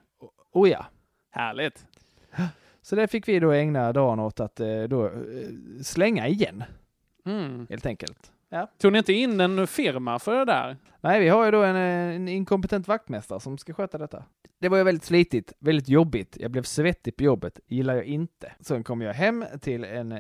Oh 0.53 0.69
ja. 0.71 0.87
Härligt. 1.31 1.87
Så 2.83 2.97
det 2.97 3.09
fick 3.09 3.29
vi 3.29 3.39
då 3.41 3.51
ägna 3.53 3.93
dagen 3.93 4.21
åt 4.21 4.41
att 4.41 4.61
eh, 4.61 4.83
då, 4.83 5.07
eh, 5.07 5.13
slänga 5.83 6.29
igen, 6.29 6.65
Mm. 7.25 7.67
helt 7.71 7.87
enkelt. 7.87 8.33
Ja. 8.49 8.71
Tog 8.79 8.93
ni 8.93 8.99
inte 8.99 9.13
in 9.13 9.41
en 9.41 9.67
firma 9.67 10.19
för 10.19 10.39
det 10.39 10.45
där? 10.45 10.77
Nej, 11.01 11.21
vi 11.21 11.29
har 11.29 11.45
ju 11.45 11.51
då 11.51 11.63
en, 11.63 11.77
eh, 11.77 12.17
en 12.17 12.29
inkompetent 12.29 12.89
vaktmästare 12.89 13.41
som 13.41 13.59
ska 13.59 13.73
sköta 13.75 13.99
detta. 13.99 14.25
Det 14.59 14.69
var 14.69 14.79
ju 14.79 14.85
väldigt 14.85 15.05
slitigt, 15.05 15.53
väldigt 15.59 15.89
jobbigt. 15.89 16.37
Jag 16.41 16.51
blev 16.51 16.63
svettig 16.63 17.17
på 17.17 17.23
jobbet, 17.23 17.61
gillar 17.67 17.95
jag 17.95 18.05
inte. 18.05 18.53
Sen 18.61 18.85
kom 18.85 19.01
jag 19.03 19.15
hem 19.15 19.45
till 19.61 19.85
en 19.85 20.11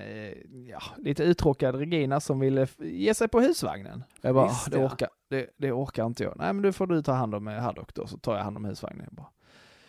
ja, 0.70 0.82
lite 0.96 1.22
uttråkad 1.24 1.74
Regina 1.74 2.20
som 2.20 2.40
ville 2.40 2.66
ge 2.78 3.14
sig 3.14 3.28
på 3.28 3.40
husvagnen. 3.40 4.04
Jag 4.20 4.34
bara, 4.34 4.48
Visst, 4.48 4.66
"Ah, 4.66 4.70
det, 4.70 4.78
ja. 4.80 4.86
orkar, 4.86 5.08
det, 5.28 5.46
det 5.56 5.72
orkar 5.72 6.06
inte 6.06 6.22
jag. 6.24 6.34
Nej, 6.36 6.52
men 6.52 6.62
då 6.62 6.72
får 6.72 6.86
du 6.86 7.02
ta 7.02 7.12
hand 7.12 7.34
om 7.34 7.46
Haddock 7.46 7.94
då, 7.94 8.06
så 8.06 8.18
tar 8.18 8.36
jag 8.36 8.44
hand 8.44 8.56
om 8.56 8.64
husvagnen. 8.64 9.04
Jag 9.06 9.14
bara, 9.14 9.30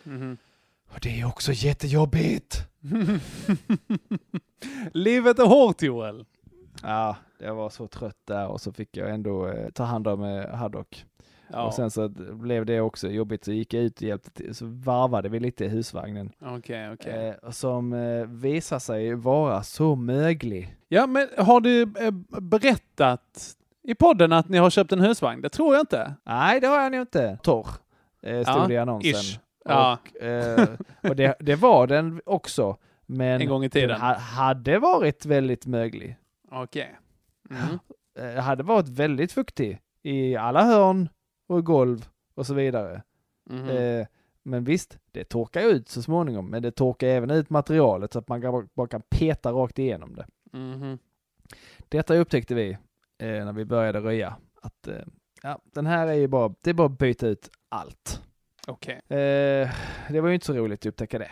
Mhm. 0.02 0.36
Och 0.94 1.00
det 1.02 1.20
är 1.20 1.26
också 1.26 1.52
jättejobbigt. 1.52 2.66
Livet 4.92 5.38
är 5.38 5.46
hårt 5.46 5.82
Joel. 5.82 6.24
Ja, 6.82 7.16
jag 7.38 7.54
var 7.54 7.70
så 7.70 7.86
trött 7.86 8.18
där 8.24 8.46
och 8.48 8.60
så 8.60 8.72
fick 8.72 8.96
jag 8.96 9.10
ändå 9.10 9.46
eh, 9.48 9.70
ta 9.70 9.84
hand 9.84 10.08
om 10.08 10.22
eh, 10.24 10.48
Haddock. 10.50 11.04
Ja. 11.52 11.66
Och 11.66 11.74
sen 11.74 11.90
så 11.90 12.08
blev 12.32 12.66
det 12.66 12.80
också 12.80 13.08
jobbigt, 13.08 13.44
så 13.44 13.52
gick 13.52 13.74
jag 13.74 13.82
ut 13.82 13.96
och 13.96 14.02
hjälpte 14.02 14.30
till, 14.30 14.54
så 14.54 14.66
varvade 14.66 15.28
vi 15.28 15.40
lite 15.40 15.64
i 15.64 15.68
husvagnen. 15.68 16.32
Okej, 16.40 16.92
okej. 16.92 17.34
Eh, 17.42 17.50
som 17.50 17.92
eh, 17.92 18.26
visar 18.26 18.78
sig 18.78 19.14
vara 19.14 19.62
så 19.62 19.94
möglig. 19.94 20.76
Ja, 20.88 21.06
men 21.06 21.28
har 21.38 21.60
du 21.60 21.82
eh, 21.82 22.10
berättat 22.40 23.56
i 23.82 23.94
podden 23.94 24.32
att 24.32 24.48
ni 24.48 24.58
har 24.58 24.70
köpt 24.70 24.92
en 24.92 25.00
husvagn? 25.00 25.40
Det 25.40 25.48
tror 25.48 25.74
jag 25.74 25.82
inte. 25.82 26.14
Nej, 26.24 26.60
det 26.60 26.66
har 26.66 26.82
jag 26.82 26.92
nog 26.92 27.00
inte. 27.00 27.38
Torr, 27.42 27.66
eh, 28.22 28.42
stod 28.42 28.56
Ja, 28.56 28.66
det 28.68 28.74
i 28.74 28.78
annonsen. 28.78 29.10
ish. 29.10 29.38
Ja. 29.64 29.98
Och, 30.14 30.22
eh, 30.22 30.68
och 31.02 31.16
det, 31.16 31.36
det 31.40 31.54
var 31.56 31.86
den 31.86 32.20
också. 32.26 32.76
Men 33.06 33.40
En 33.40 33.48
gång 33.48 33.64
i 33.64 33.70
tiden. 33.70 33.88
den 33.88 34.00
ha, 34.00 34.14
hade 34.14 34.78
varit 34.78 35.26
väldigt 35.26 35.66
möglig. 35.66 36.16
Okej. 36.50 36.98
Mm. 37.50 37.78
Eh, 38.36 38.42
hade 38.42 38.62
varit 38.62 38.88
väldigt 38.88 39.32
fuktig 39.32 39.80
i 40.02 40.36
alla 40.36 40.64
hörn 40.64 41.08
och 41.48 41.64
golv 41.64 42.08
och 42.34 42.46
så 42.46 42.54
vidare. 42.54 43.02
Mhm. 43.50 43.68
Eh, 43.68 44.06
men 44.42 44.64
visst, 44.64 44.98
det 45.12 45.24
torkar 45.24 45.62
ut 45.62 45.88
så 45.88 46.02
småningom, 46.02 46.46
men 46.50 46.62
det 46.62 46.70
torkar 46.70 47.06
även 47.06 47.30
ut 47.30 47.50
materialet 47.50 48.12
så 48.12 48.18
att 48.18 48.28
man 48.28 48.68
bara 48.74 48.88
kan 48.88 49.02
peta 49.10 49.52
rakt 49.52 49.78
igenom 49.78 50.14
det. 50.16 50.26
Mhm. 50.58 50.98
Detta 51.88 52.14
upptäckte 52.16 52.54
vi 52.54 52.70
eh, 53.18 53.28
när 53.44 53.52
vi 53.52 53.64
började 53.64 54.00
röja, 54.00 54.36
att 54.62 54.88
eh, 54.88 54.94
ja, 55.42 55.60
den 55.64 55.86
här 55.86 56.06
är 56.06 56.12
ju 56.14 56.26
bara, 56.28 56.54
det 56.60 56.70
är 56.70 56.74
bara 56.74 56.86
att 56.86 56.98
byta 56.98 57.26
ut 57.26 57.50
allt. 57.68 58.22
Okej. 58.66 58.94
Eh, 59.08 59.68
det 60.08 60.20
var 60.20 60.28
ju 60.28 60.34
inte 60.34 60.46
så 60.46 60.52
roligt 60.52 60.80
att 60.80 60.86
upptäcka 60.86 61.18
det. 61.18 61.30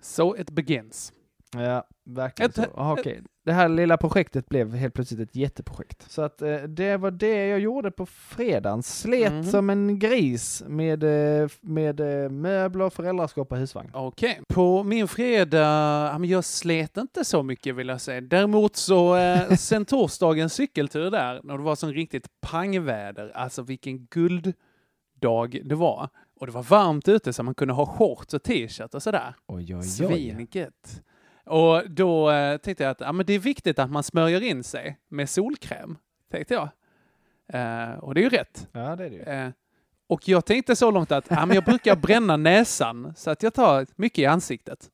So 0.00 0.36
it 0.36 0.50
begins. 0.50 1.12
Ja, 1.54 1.84
verkligen 2.04 2.50
Ett- 2.50 2.54
så. 2.56 2.62
Aha, 2.76 2.92
okej. 2.98 3.22
Det 3.44 3.52
här 3.52 3.68
lilla 3.68 3.96
projektet 3.96 4.48
blev 4.48 4.74
helt 4.74 4.94
plötsligt 4.94 5.20
ett 5.20 5.36
jätteprojekt. 5.36 6.10
Så 6.10 6.22
att 6.22 6.42
eh, 6.42 6.56
det 6.56 6.96
var 6.96 7.10
det 7.10 7.46
jag 7.46 7.60
gjorde 7.60 7.90
på 7.90 8.06
fredagen. 8.06 8.82
Slet 8.82 9.32
Mhm. 9.32 9.44
som 9.44 9.70
en 9.70 9.98
gris 9.98 10.62
med, 10.66 11.02
eh, 11.42 11.48
med 11.60 12.00
eh, 12.24 12.30
möbler, 12.30 12.90
föräldraskap 12.90 13.52
och 13.52 13.58
husvagn. 13.58 13.90
Okej. 13.94 14.40
På 14.48 14.82
min 14.82 15.08
fredag, 15.08 16.18
jag 16.24 16.44
slet 16.44 16.96
inte 16.96 17.24
så 17.24 17.42
mycket 17.42 17.74
vill 17.76 17.88
jag 17.88 18.00
säga. 18.00 18.20
Däremot 18.20 18.76
så, 18.76 19.16
eh, 19.16 19.48
sen 19.56 19.84
torsdagens 19.84 20.54
cykeltur 20.54 21.10
där, 21.10 21.40
när 21.44 21.56
det 21.58 21.64
var 21.64 21.76
sån 21.76 21.92
riktigt 21.92 22.26
pangväder, 22.40 23.30
alltså 23.34 23.62
vilken 23.62 24.06
gulddag 24.06 25.60
det 25.64 25.74
var. 25.74 26.08
Och 26.40 26.46
det 26.46 26.52
var 26.52 26.62
varmt 26.62 27.08
ute 27.08 27.32
så 27.32 27.42
man 27.42 27.54
kunde 27.54 27.74
ha 27.74 27.86
shorts 27.86 28.34
och 28.34 28.42
t-shirt 28.42 28.94
och 28.94 29.02
sådär. 29.02 29.34
Svingött. 29.82 31.02
Och 31.44 31.90
då 31.90 32.30
eh, 32.30 32.56
tänkte 32.56 32.84
jag 32.84 32.90
att 32.90 33.00
ja, 33.00 33.12
men 33.12 33.26
det 33.26 33.32
är 33.32 33.38
viktigt 33.38 33.78
att 33.78 33.90
man 33.90 34.02
smörjer 34.02 34.40
in 34.40 34.64
sig 34.64 34.98
med 35.08 35.30
solkräm, 35.30 35.98
tänkte 36.30 36.54
jag. 36.54 36.68
Eh, 37.52 37.98
och 37.98 38.14
det 38.14 38.20
är 38.20 38.22
ju 38.22 38.28
rätt. 38.28 38.68
Ja, 38.72 38.96
det 38.96 39.04
är 39.04 39.10
det 39.10 39.16
ju. 39.16 39.22
Eh, 39.22 39.50
och 40.06 40.28
jag 40.28 40.44
tänkte 40.44 40.76
så 40.76 40.90
långt 40.90 41.12
att 41.12 41.26
ja, 41.30 41.46
men 41.46 41.54
jag 41.54 41.64
brukar 41.64 41.96
bränna 41.96 42.36
näsan 42.36 43.12
så 43.16 43.30
att 43.30 43.42
jag 43.42 43.54
tar 43.54 43.86
mycket 43.96 44.18
i 44.18 44.26
ansiktet. 44.26 44.90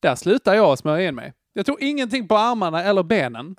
Där 0.00 0.14
slutar 0.14 0.54
jag 0.54 0.78
smörja 0.78 1.08
in 1.08 1.14
mig. 1.14 1.32
Jag 1.52 1.66
tog 1.66 1.82
ingenting 1.82 2.28
på 2.28 2.36
armarna 2.36 2.84
eller 2.84 3.02
benen. 3.02 3.56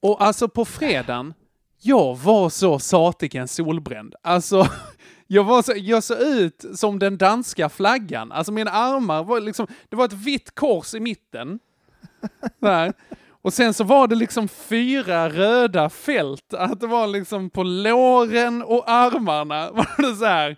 Och 0.00 0.22
alltså 0.22 0.48
på 0.48 0.64
fredagen, 0.64 1.34
jag 1.80 2.16
var 2.16 2.48
så 2.48 2.78
satiken 2.78 3.48
solbränd. 3.48 4.14
Alltså, 4.22 4.66
jag, 5.26 5.44
var 5.44 5.62
så, 5.62 5.72
jag 5.76 6.02
såg 6.02 6.18
ut 6.20 6.64
som 6.74 6.98
den 6.98 7.16
danska 7.16 7.68
flaggan. 7.68 8.32
Alltså 8.32 8.52
mina 8.52 8.70
armar 8.70 9.24
var 9.24 9.40
liksom, 9.40 9.66
det 9.88 9.96
var 9.96 10.04
ett 10.04 10.12
vitt 10.12 10.54
kors 10.54 10.94
i 10.94 11.00
mitten. 11.00 11.58
Där. 12.60 12.92
Och 13.42 13.52
sen 13.52 13.74
så 13.74 13.84
var 13.84 14.08
det 14.08 14.14
liksom 14.14 14.48
fyra 14.48 15.28
röda 15.28 15.90
fält. 15.90 16.54
Att 16.54 16.80
det 16.80 16.86
var 16.86 17.06
liksom 17.06 17.50
på 17.50 17.62
låren 17.62 18.62
och 18.62 18.90
armarna. 18.90 19.70
Var 19.72 20.10
det 20.10 20.16
så 20.16 20.24
här. 20.24 20.56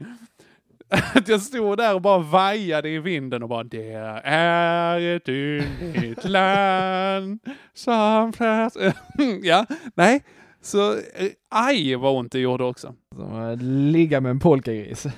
Att 1.14 1.28
jag 1.28 1.42
stod 1.42 1.78
där 1.78 1.94
och 1.94 2.00
bara 2.00 2.18
vajade 2.18 2.88
i 2.88 2.98
vinden 2.98 3.42
och 3.42 3.48
bara 3.48 3.64
Det 3.64 3.92
är 4.24 5.16
ett 5.16 5.28
unikt 5.28 6.24
land 6.24 7.40
som. 7.74 8.32
Ja, 9.42 9.66
nej. 9.94 10.22
Så 10.60 10.92
eh, 10.92 11.30
aj 11.48 11.94
vad 11.94 12.16
ont 12.16 12.32
det 12.32 12.38
gjorde 12.38 12.64
också. 12.64 12.94
Ligga 13.60 14.20
med 14.20 14.30
en 14.30 14.40
polkagris. 14.40 15.06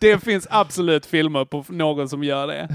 Det 0.00 0.18
finns 0.18 0.46
absolut 0.50 1.06
filmer 1.06 1.44
på 1.44 1.64
någon 1.68 2.08
som 2.08 2.24
gör 2.24 2.46
det. 2.46 2.68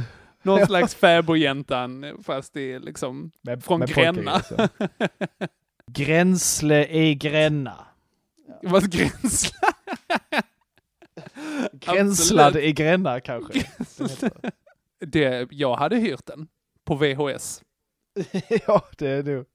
Någon 0.44 0.66
slags 0.66 0.96
fäbodjäntan 1.02 2.06
fast 2.24 2.54
det 2.54 2.74
är 2.74 2.80
liksom 2.80 3.32
från 3.62 3.80
med 3.80 3.90
Gränna. 3.90 4.42
Gränsle 5.92 6.88
i 6.88 7.16
Gränna. 7.16 7.86
Vad 8.62 8.92
gränsla? 8.92 9.58
Gränslad 11.72 12.48
Absolut. 12.48 12.66
i 12.66 12.74
Gränna 12.74 13.20
kanske. 13.20 13.66
Det, 15.00 15.48
jag 15.52 15.76
hade 15.76 15.96
hyrt 15.96 16.26
den 16.26 16.48
på 16.86 16.96
VHS. 16.96 17.62
ja, 18.68 18.86
det 18.98 19.08
är 19.08 19.24
nog 19.24 19.46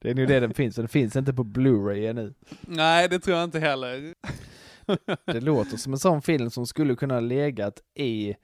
det, 0.00 0.10
är 0.10 0.14
nog 0.14 0.28
det 0.28 0.40
den 0.40 0.54
finns. 0.54 0.76
Den 0.76 0.88
finns 0.88 1.16
inte 1.16 1.32
på 1.32 1.44
Blu-ray 1.44 2.10
ännu. 2.10 2.34
Nej, 2.60 3.08
det 3.08 3.18
tror 3.18 3.36
jag 3.36 3.44
inte 3.44 3.58
heller. 3.58 4.14
Det 5.24 5.40
låter 5.40 5.76
som 5.76 5.92
en 5.92 5.98
sån 5.98 6.22
film 6.22 6.50
som 6.50 6.66
skulle 6.66 6.96
kunna 6.96 7.20
legat 7.20 7.80
i 7.94 8.34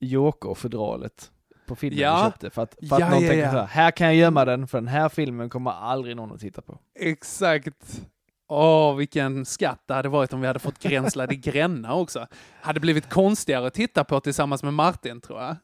Joker-fodralet 0.00 1.30
på 1.66 1.76
filmen 1.76 1.98
Ja. 2.00 2.16
vi 2.24 2.30
köpte. 2.30 2.50
För 2.50 2.62
att, 2.62 2.74
för 2.88 2.94
att 2.94 3.00
Ja, 3.00 3.10
någon 3.10 3.22
ja, 3.22 3.28
tänker 3.28 3.44
ja. 3.44 3.50
så 3.50 3.56
här, 3.58 3.66
här 3.66 3.90
kan 3.90 4.06
jag 4.06 4.16
gömma 4.16 4.44
den 4.44 4.66
för 4.68 4.78
den 4.78 4.88
här 4.88 5.08
filmen 5.08 5.50
kommer 5.50 5.70
aldrig 5.70 6.16
någon 6.16 6.32
att 6.32 6.40
titta 6.40 6.62
på. 6.62 6.78
Exakt. 7.00 8.02
Åh, 8.48 8.94
vilken 8.96 9.44
skatt 9.44 9.82
det 9.86 9.94
hade 9.94 10.08
varit 10.08 10.32
om 10.32 10.40
vi 10.40 10.46
hade 10.46 10.58
fått 10.58 10.78
Gränslad 10.78 11.32
i 11.32 11.36
Gränna 11.50 11.94
också. 11.94 12.26
Hade 12.60 12.80
blivit 12.80 13.08
konstigare 13.10 13.66
att 13.66 13.74
titta 13.74 14.04
på 14.04 14.20
tillsammans 14.20 14.62
med 14.62 14.74
Martin, 14.74 15.20
tror 15.20 15.40
jag. 15.40 15.56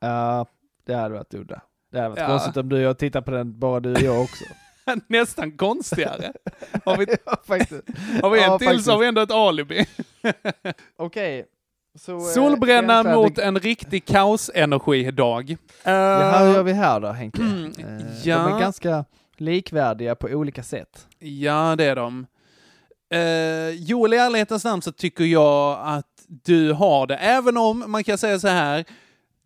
Ja, 0.00 0.46
det 0.86 0.94
hade 0.94 1.14
varit 1.14 1.34
udda. 1.34 1.62
Det 1.94 2.00
hade 2.00 2.08
varit 2.10 2.18
Ja. 2.20 2.26
konstigt 2.26 2.56
om 2.56 2.68
du 2.68 2.76
och 2.76 2.82
jag 2.82 2.98
tittar 2.98 3.20
på 3.20 3.30
den, 3.30 3.58
bara 3.58 3.80
du 3.80 3.92
och 3.92 4.00
jag 4.02 4.22
också. 4.22 4.44
Nästan 5.06 5.52
konstigare. 5.56 6.32
Har 6.84 6.96
vi, 6.96 7.06
ja, 7.26 7.36
har 8.22 8.30
vi 8.30 8.38
en 8.38 8.44
Ja, 8.50 8.58
till 8.58 8.66
faktiskt. 8.68 8.84
så 8.86 8.92
har 8.92 8.98
vi 8.98 9.06
ändå 9.06 9.20
ett 9.20 9.30
alibi. 9.32 9.86
Okej. 10.98 11.46
Så, 11.98 12.12
eh, 12.12 12.54
Gränslad 12.56 13.06
i- 13.06 13.14
mot 13.14 13.38
en 13.38 13.58
riktig 13.58 14.04
kaosenergidag. 14.04 15.50
Uh, 15.50 15.56
Ja, 15.92 16.38
hur 16.38 16.54
gör 16.54 16.62
vi 16.62 16.72
här 16.72 17.00
då 17.00 17.08
Henke? 17.08 17.42
Mm, 17.42 17.64
Eh, 17.78 18.28
ja. 18.28 18.38
De 18.38 18.54
är 18.54 18.60
ganska 18.60 19.04
likvärdiga 19.36 20.14
på 20.14 20.26
olika 20.26 20.62
sätt. 20.62 21.06
Ja, 21.18 21.74
det 21.78 21.84
är 21.84 21.96
de. 21.96 22.26
Uh, 23.14 23.70
Joel, 23.70 24.14
i 24.14 24.16
ärlighetens 24.16 24.64
namn 24.64 24.82
så 24.82 24.92
tycker 24.92 25.24
jag 25.24 25.78
att 25.84 26.06
du 26.26 26.72
har 26.72 27.06
det. 27.06 27.16
Även 27.16 27.56
om 27.56 27.84
man 27.86 28.04
kan 28.04 28.18
säga 28.18 28.38
så 28.38 28.48
här, 28.48 28.84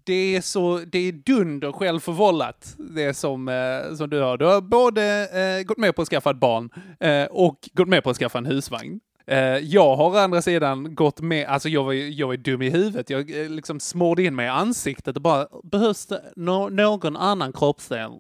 det 0.09 0.37
är, 0.37 0.41
så, 0.41 0.79
det 0.79 0.99
är 0.99 1.13
dunder 1.13 1.73
självförvållat, 1.73 2.75
det 2.79 3.15
som, 3.15 3.49
eh, 3.49 3.95
som 3.95 4.11
du 4.11 4.21
har. 4.21 4.39
Du 4.39 4.45
har 4.45 4.61
både 4.61 5.29
eh, 5.59 5.63
gått 5.63 5.79
med 5.79 5.97
på 5.97 6.03
att 6.03 6.09
skaffa 6.09 6.31
ett 6.31 6.41
barn 6.41 6.71
eh, 7.01 7.25
och 7.25 7.69
gått 7.73 7.89
med 7.89 8.05
på 8.05 8.11
att 8.11 8.17
skaffa 8.17 8.39
en 8.39 8.47
husvagn. 8.47 9.01
Eh, 9.27 9.39
jag 9.59 9.97
har 9.97 10.11
å 10.11 10.17
andra 10.17 10.43
sidan 10.43 10.95
gått 10.95 11.21
med, 11.21 11.47
alltså 11.47 11.69
jag 11.69 11.85
var, 11.85 11.93
jag 11.93 12.27
var 12.27 12.37
dum 12.37 12.63
i 12.63 12.71
huvudet. 12.71 13.11
Jag 13.11 13.41
eh, 13.41 13.49
liksom 13.49 13.81
smorde 13.81 14.23
in 14.23 14.35
mig 14.35 14.47
i 14.47 14.49
ansiktet 14.49 15.17
och 15.17 15.23
bara, 15.23 15.47
behövs 15.63 16.07
det 16.07 16.23
no 16.37 16.69
någon 16.69 17.17
annan 17.17 17.53
kroppsdel? 17.53 18.11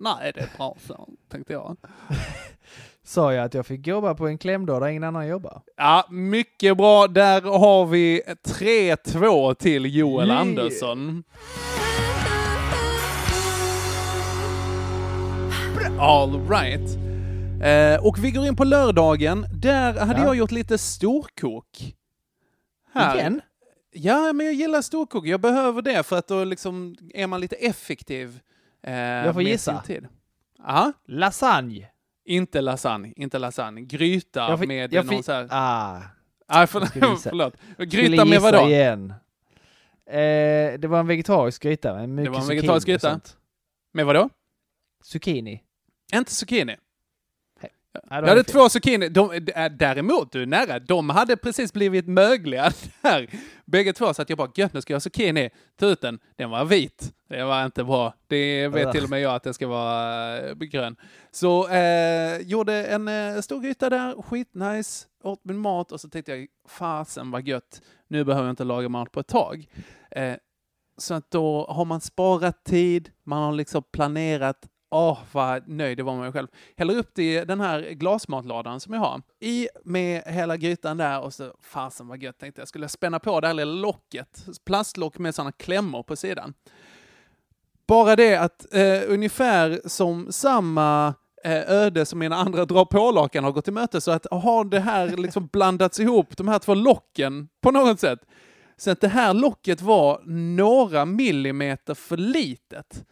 Nej, 0.00 0.32
det 0.34 0.40
är 0.40 0.56
bra 0.56 0.76
så, 0.86 1.08
tänkte 1.28 1.52
jag. 1.52 1.76
Sa 3.04 3.32
jag 3.34 3.44
att 3.44 3.54
jag 3.54 3.66
fick 3.66 3.86
jobba 3.86 4.14
på 4.14 4.26
en 4.28 4.38
klämdag 4.38 4.80
där 4.80 4.86
ingen 4.88 5.04
annan 5.04 5.26
jobbar? 5.28 5.62
Ja, 5.76 6.06
mycket 6.10 6.76
bra. 6.76 7.06
Där 7.06 7.42
har 7.42 7.86
vi 7.86 8.22
3-2 8.46 9.54
till 9.54 9.96
Joel 9.96 10.28
Yeah. 10.28 10.40
Andersson. 10.40 11.24
All 16.00 16.48
right. 16.48 16.98
Eh, 17.62 18.06
och 18.06 18.24
vi 18.24 18.30
går 18.30 18.46
in 18.46 18.56
på 18.56 18.64
lördagen. 18.64 19.46
Där 19.62 19.92
hade 20.00 20.20
Ja. 20.20 20.26
jag 20.26 20.36
gjort 20.36 20.50
lite 20.50 20.78
storkok. 20.78 21.94
Här. 22.94 23.16
Igen? 23.18 23.40
Ja, 23.92 24.32
men 24.32 24.46
jag 24.46 24.54
gillar 24.54 24.82
storkok. 24.82 25.26
Jag 25.26 25.40
behöver 25.40 25.82
det 25.82 26.02
för 26.02 26.18
att 26.18 26.28
då 26.28 26.44
liksom 26.44 26.96
är 27.14 27.26
man 27.26 27.40
lite 27.40 27.56
effektiv. 27.56 28.40
Eh, 28.82 28.94
Jag 28.94 29.34
får 29.34 29.42
gissa. 29.42 29.82
sin 29.82 29.94
Tid. 29.96 30.08
Aha. 30.66 30.92
Lasagne. 31.08 31.86
Inte 32.24 32.60
lasagne, 32.60 33.12
inte 33.16 33.38
lasagne. 33.38 33.80
Gryta 33.80 34.58
fick- 34.58 34.68
med 34.68 34.92
någon 34.92 35.08
fick- 35.08 35.24
så 35.24 35.32
här... 35.32 35.48
Ah. 35.50 36.02
Ah, 36.46 36.66
för, 36.66 36.80
förlåt. 37.30 37.56
Gryta 37.78 38.24
med 38.24 38.40
vadå? 38.40 38.68
igen. 38.68 39.14
Eh, 40.06 40.78
det 40.78 40.86
var 40.88 41.00
en 41.00 41.06
vegetarisk 41.06 41.62
gryta 41.62 42.06
mycket 42.06 42.24
Det 42.24 42.30
var 42.30 42.40
en 42.40 42.48
vegetarisk 42.48 42.86
gryta? 42.86 43.20
Med 43.92 44.06
vadå? 44.06 44.28
Zucchini. 45.04 45.62
Inte 46.14 46.32
zucchini. 46.32 46.76
Jag 48.10 48.26
hade 48.26 48.44
två 48.44 48.68
zucchini. 48.68 49.08
De, 49.08 49.32
äh, 49.32 49.72
däremot, 49.72 50.32
du 50.32 50.42
är 50.42 50.46
nära. 50.46 50.78
De 50.78 51.10
hade 51.10 51.36
precis 51.36 51.72
blivit 51.72 52.08
mögliga 52.08 52.72
där. 53.02 53.30
Bägge 53.64 53.92
två. 53.92 54.14
Så 54.14 54.22
att 54.22 54.28
jag 54.28 54.38
bara, 54.38 54.50
gött, 54.54 54.72
nu 54.72 54.80
ska 54.80 54.92
jag 54.92 54.96
ha 54.96 55.00
zucchini. 55.00 55.50
Ta 55.76 55.86
ut 55.86 56.00
den. 56.00 56.18
Den 56.36 56.50
var 56.50 56.64
vit. 56.64 57.12
Det 57.28 57.44
var 57.44 57.64
inte 57.64 57.84
bra. 57.84 58.14
Det 58.26 58.68
vet 58.68 58.92
till 58.92 59.04
och 59.04 59.10
med 59.10 59.20
jag 59.20 59.34
att 59.34 59.42
den 59.42 59.54
ska 59.54 59.66
vara 59.66 60.38
äh, 60.48 60.54
grön. 60.54 60.96
Så 61.30 61.68
eh, 61.68 62.38
gjorde 62.38 62.84
en 62.84 63.08
eh, 63.08 63.40
stor 63.40 63.60
gryta 63.60 63.90
där. 63.90 64.22
Skitnice. 64.22 65.06
Åt 65.24 65.44
min 65.44 65.58
mat 65.58 65.92
och 65.92 66.00
så 66.00 66.08
tänkte 66.08 66.32
jag, 66.32 66.46
fasen 66.68 67.30
vad 67.30 67.48
gött. 67.48 67.82
Nu 68.08 68.24
behöver 68.24 68.46
jag 68.46 68.52
inte 68.52 68.64
laga 68.64 68.88
mat 68.88 69.12
på 69.12 69.20
ett 69.20 69.28
tag. 69.28 69.66
Eh, 70.10 70.34
så 70.96 71.14
att 71.14 71.30
då 71.30 71.66
har 71.70 71.84
man 71.84 72.00
sparat 72.00 72.64
tid, 72.64 73.10
man 73.24 73.42
har 73.42 73.52
liksom 73.52 73.82
planerat. 73.92 74.68
Åh, 74.94 75.18
vad 75.32 75.68
nöjd 75.68 75.96
det 75.96 76.02
var 76.02 76.12
med 76.12 76.22
mig 76.22 76.32
själv. 76.32 76.48
Häller 76.76 76.96
upp 76.96 77.10
det 77.14 77.34
i 77.34 77.44
den 77.44 77.60
här 77.60 77.80
glasmatlådan 77.80 78.80
som 78.80 78.94
jag 78.94 79.00
har. 79.00 79.22
I 79.40 79.68
med 79.84 80.22
hela 80.26 80.56
grytan 80.56 80.96
där 80.96 81.20
och 81.20 81.34
så, 81.34 81.52
fasen 81.60 82.08
vad 82.08 82.22
gött 82.22 82.38
tänkte 82.38 82.60
jag. 82.60 82.68
Skulle 82.68 82.84
jag 82.84 82.90
spänna 82.90 83.18
på 83.18 83.40
det 83.40 83.46
här 83.46 83.54
lilla 83.54 83.72
locket. 83.72 84.46
Plastlock 84.64 85.18
med 85.18 85.34
sådana 85.34 85.52
klämmor 85.52 86.02
på 86.02 86.16
sidan. 86.16 86.54
Bara 87.86 88.16
det 88.16 88.36
att 88.36 88.74
eh, 88.74 89.02
ungefär 89.06 89.80
som 89.86 90.32
samma 90.32 91.14
eh, 91.44 91.70
öde 91.70 92.06
som 92.06 92.18
mina 92.18 92.36
andra 92.36 92.64
dra 92.64 92.84
på-lakan 92.84 93.44
har 93.44 93.52
gått 93.52 93.64
till 93.64 93.72
möte 93.72 94.00
så 94.00 94.10
att 94.10 94.26
har 94.30 94.64
det 94.64 94.80
här 94.80 95.16
liksom 95.16 95.46
blandats 95.52 96.00
ihop, 96.00 96.36
de 96.36 96.48
här 96.48 96.58
två 96.58 96.74
locken 96.74 97.48
på 97.60 97.70
något 97.70 98.00
sätt. 98.00 98.18
Så 98.76 98.90
att 98.90 99.00
det 99.00 99.08
här 99.08 99.34
locket 99.34 99.80
var 99.80 100.20
några 100.56 101.04
millimeter 101.04 101.94
för 101.94 102.16
litet. 102.16 103.04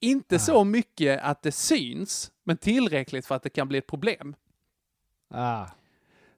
Inte 0.00 0.38
så 0.38 0.64
mycket 0.64 1.20
att 1.22 1.42
det 1.42 1.52
syns, 1.52 2.30
men 2.44 2.56
tillräckligt 2.56 3.26
för 3.26 3.34
att 3.34 3.42
det 3.42 3.50
kan 3.50 3.68
bli 3.68 3.78
ett 3.78 3.86
problem. 3.86 4.34
Ah. 5.30 5.66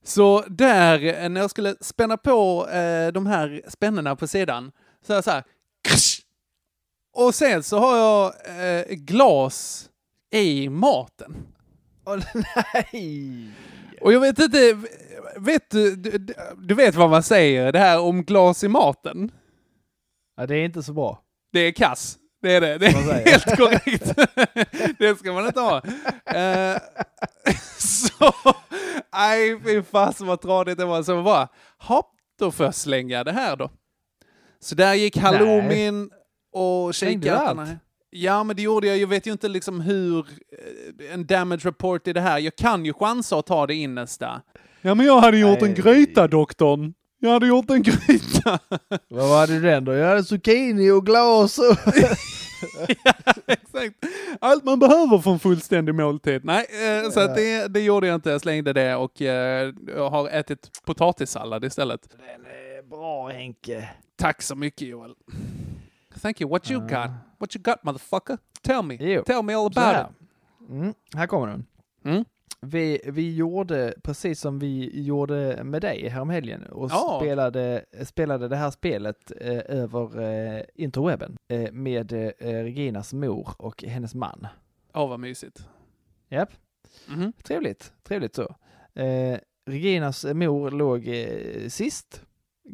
Så 0.03 0.45
där, 0.49 1.23
eh, 1.23 1.29
när 1.29 1.41
jag 1.41 1.51
skulle 1.51 1.77
spänna 1.81 2.17
på 2.17 2.69
eh, 2.69 3.13
de 3.13 3.27
här 3.27 3.63
spännena 3.69 4.17
på 4.17 4.27
sidan, 4.27 4.73
så 5.03 5.13
är 5.13 5.17
jag 5.17 5.25
så 5.25 5.31
här, 5.31 5.45
och 7.13 7.35
sen 7.35 7.63
så 7.63 7.79
har 7.79 7.97
jag 7.97 8.33
eh, 8.79 8.87
glas 8.95 9.91
i 10.31 10.69
maten. 10.69 11.37
Åh 12.05 12.19
nej! 12.35 13.51
Och 14.01 14.13
jag 14.13 14.21
vet 14.21 14.39
inte, 14.39 14.79
vet 15.37 15.71
du, 15.71 15.97
du, 15.97 16.35
du 16.57 16.75
vet 16.75 16.95
vad 16.95 17.11
man 17.11 17.23
säger, 17.23 17.73
det 17.73 17.79
här 17.79 18.01
om 18.01 18.25
glas 18.25 18.65
i 18.65 18.69
maten? 18.69 19.33
Ja, 20.37 20.47
det 20.47 20.57
är 20.57 20.65
inte 20.65 20.83
så 20.83 20.93
bra. 20.93 21.23
Det 21.53 21.61
är 21.61 21.73
kass. 21.73 22.19
Det 22.43 22.55
är 22.55 22.61
det. 22.61 22.79
Det 22.79 22.87
är 22.87 23.31
helt 23.31 23.57
korrekt. 23.57 24.15
det 24.99 25.19
ska 25.19 25.33
man 25.33 25.47
inte 25.47 25.61
ha. 25.61 25.77
Eh, 26.25 26.77
så, 27.79 28.33
nej 29.13 29.61
fy 29.65 29.83
fasen 29.83 30.27
vad 30.27 30.41
tradigt 30.41 30.79
det 30.79 30.85
var. 30.85 31.03
Så 31.03 31.23
bara, 31.23 31.49
hopp, 31.79 32.11
då 32.39 32.51
får 32.51 32.67
jag 32.67 32.75
slänga 32.75 33.25
det 33.25 33.33
här 33.33 33.57
då. 33.57 33.71
Så 34.61 34.75
där 34.75 34.95
gick 34.95 35.17
halloumin 35.17 36.11
och 36.53 36.95
kikärtorna. 36.95 37.79
Ja, 38.11 38.45
men 38.45 38.57
det 38.57 38.63
gjorde 38.63 38.87
jag. 38.87 38.99
Jag 38.99 39.09
vet 39.09 39.27
ju 39.27 39.33
inte 39.33 39.49
liksom 39.49 39.81
hur 39.81 40.19
eh, 40.19 41.15
en 41.15 41.27
damage 41.27 41.67
report 41.67 42.09
i 42.09 42.13
det 42.13 42.21
här. 42.21 42.39
Jag 42.39 42.57
kan 42.57 42.85
ju 42.85 42.93
chansa 42.93 43.39
att 43.39 43.47
ta 43.47 43.67
det 43.67 43.75
innersta. 43.75 44.43
Ja, 44.81 44.95
men 44.95 45.07
jag 45.07 45.21
hade 45.21 45.39
gjort 45.39 45.63
en 45.63 45.75
gryta, 45.75 46.29
doktorn. 46.29 46.95
Jag 47.21 47.31
hade 47.31 47.47
gjort 47.47 47.71
en 47.71 47.83
gryta. 47.83 48.59
Vad 49.09 49.29
var 49.29 49.47
det 49.47 49.61
den 49.61 49.85
då? 49.85 49.93
Jag 49.95 50.09
hade 50.09 50.25
zucchini 50.25 50.91
och 50.91 51.07
glas 51.07 51.59
och... 51.59 51.65
ja, 53.05 53.13
exakt. 53.47 53.95
Allt 54.41 54.65
man 54.65 54.79
behöver 54.79 55.19
för 55.19 55.31
en 55.31 55.39
fullständig 55.39 55.95
måltid. 55.95 56.45
Nej, 56.45 56.67
eh, 57.05 57.11
så 57.11 57.21
att 57.21 57.35
det, 57.35 57.69
det 57.69 57.81
gjorde 57.81 58.07
jag 58.07 58.15
inte. 58.15 58.31
Jag 58.31 58.41
slängde 58.41 58.73
det 58.73 58.97
och 58.97 59.23
eh, 59.23 59.75
jag 59.97 60.11
har 60.11 60.29
ätit 60.29 60.71
potatissallad 60.85 61.65
istället. 61.65 62.09
Den 62.11 62.47
är 62.47 62.83
bra 62.83 63.29
Henke. 63.29 63.89
Tack 64.17 64.43
så 64.43 64.55
mycket 64.55 64.89
Joel. 64.89 65.15
Thank 66.23 66.41
you. 66.41 66.51
What 66.51 66.71
you 66.71 66.81
got? 66.81 67.11
What 67.39 67.57
you 67.57 67.63
got 67.63 67.83
motherfucker? 67.83 68.39
Tell 68.63 68.83
me. 68.83 68.97
Jo. 69.01 69.23
Tell 69.27 69.43
me 69.43 69.55
all 69.55 69.67
about 69.77 70.11
it. 70.11 70.17
Mm, 70.71 70.95
här 71.15 71.27
kommer 71.27 71.47
den. 71.47 71.67
Mm. 72.05 72.25
Vi, 72.61 73.01
vi 73.05 73.35
gjorde 73.37 73.95
precis 74.03 74.41
som 74.41 74.59
vi 74.59 75.03
gjorde 75.03 75.65
med 75.65 75.83
dig 75.83 76.09
häromhelgen 76.09 76.65
och 76.67 76.91
Ja. 76.91 77.19
spelade, 77.21 77.85
spelade 78.05 78.49
det 78.49 78.57
här 78.57 78.71
spelet 78.71 79.33
eh, 79.41 79.63
över 79.79 80.21
eh, 80.23 80.63
interwebben 80.75 81.37
eh, 81.49 81.73
med 81.73 82.13
eh, 82.13 82.49
Reginas 82.63 83.13
mor 83.13 83.49
och 83.59 83.85
hennes 83.85 84.15
man. 84.15 84.47
Åh, 84.95 85.09
vad 85.09 85.21
mysigt. 85.21 85.69
Japp, 86.29 86.51
Mhm. 87.09 87.33
trevligt, 87.45 87.93
trevligt 88.03 88.35
så. 88.35 88.55
Eh, 88.95 89.39
Reginas 89.67 90.25
mor 90.25 90.71
låg 90.71 91.09
eh, 91.09 91.69
sist, 91.69 92.23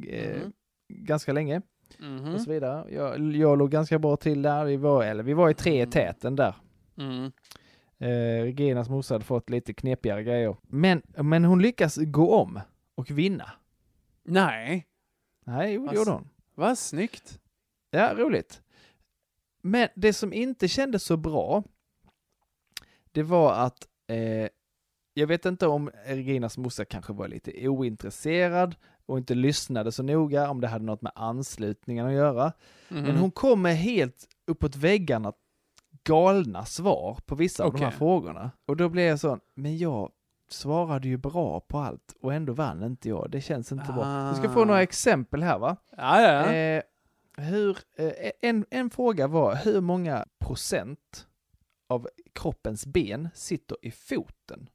eh, 0.08 0.36
Mhm. 0.36 0.52
ganska 0.88 1.32
länge 1.32 1.62
Mhm. 1.98 2.34
och 2.34 2.40
så 2.40 2.50
vidare. 2.50 2.94
Jag, 2.94 3.34
jag 3.36 3.58
låg 3.58 3.70
ganska 3.70 3.98
bra 3.98 4.16
till 4.16 4.42
där, 4.42 4.64
vi 4.64 4.76
var, 4.76 5.04
eller 5.04 5.22
vi 5.22 5.34
var 5.34 5.50
i 5.50 5.54
tre 5.54 5.72
i 5.74 5.78
Mm. 5.78 5.90
täten 5.90 6.36
där. 6.36 6.54
Mm. 7.98 8.12
Eh, 8.12 8.42
Reginas 8.42 8.88
morsa 8.88 9.14
hade 9.14 9.24
fått 9.24 9.50
lite 9.50 9.74
knepigare 9.74 10.22
grejer. 10.24 10.56
Men, 10.62 11.02
men 11.06 11.44
hon 11.44 11.62
lyckas 11.62 11.96
gå 11.96 12.34
om 12.34 12.60
och 12.94 13.10
vinna. 13.10 13.50
Nej, 14.22 14.86
Nej, 15.46 15.72
det 15.72 15.78
Vad 15.78 15.94
gjorde 15.94 16.10
hon. 16.10 16.28
vad 16.54 16.78
snyggt. 16.78 17.40
Ja, 17.90 18.14
roligt. 18.14 18.62
Men 19.62 19.88
det 19.94 20.12
som 20.12 20.32
inte 20.32 20.68
kändes 20.68 21.02
så 21.04 21.16
bra, 21.16 21.64
det 23.12 23.22
var 23.22 23.52
att 23.52 23.88
eh, 24.06 24.48
jag 25.14 25.26
vet 25.26 25.44
inte 25.46 25.66
om 25.66 25.90
Reginas 26.06 26.58
morsa 26.58 26.84
kanske 26.84 27.12
var 27.12 27.28
lite 27.28 27.68
ointresserad 27.68 28.76
och 29.06 29.18
inte 29.18 29.34
lyssnade 29.34 29.92
så 29.92 30.02
noga, 30.02 30.50
om 30.50 30.60
det 30.60 30.68
hade 30.68 30.84
något 30.84 31.02
med 31.02 31.12
anslutningen 31.14 32.06
att 32.06 32.12
göra. 32.12 32.52
Men 32.88 33.04
Mhm. 33.04 33.16
hon 33.16 33.30
kom 33.30 33.62
med 33.62 33.76
helt 33.76 34.28
uppåt 34.46 34.76
väggarna 34.76 35.32
galna 36.04 36.64
svar 36.64 37.18
på 37.26 37.34
vissa 37.34 37.64
av 37.64 37.72
de 37.72 37.78
här 37.82 37.90
frågorna. 37.90 38.50
Och 38.66 38.76
då 38.76 38.88
blev 38.88 39.04
jag 39.06 39.20
så, 39.20 39.38
men 39.54 39.78
jag 39.78 40.10
svarade 40.48 41.08
ju 41.08 41.16
bra 41.16 41.60
på 41.60 41.78
allt 41.78 42.14
och 42.20 42.32
ändå 42.34 42.52
vann 42.52 42.82
inte 42.82 43.08
jag. 43.08 43.30
Det 43.30 43.40
känns 43.40 43.72
inte 43.72 43.92
bra. 43.92 44.30
Du 44.30 44.36
ska 44.36 44.48
få 44.50 44.62
Ah. 44.62 44.64
några 44.64 44.82
exempel 44.82 45.42
här 45.42 45.58
va? 45.58 45.76
Ja, 45.96 46.20
ja. 46.22 46.52
Eh, 46.52 46.82
hur, 47.36 47.78
eh, 47.96 48.12
en, 48.42 48.66
en 48.70 48.90
fråga 48.90 49.26
var 49.26 49.54
hur 49.56 49.80
många 49.80 50.26
procent 50.38 51.26
av 51.88 52.08
kroppens 52.34 52.86
ben 52.86 53.28
sitter 53.34 53.76
i 53.82 53.90
foten? 53.90 54.68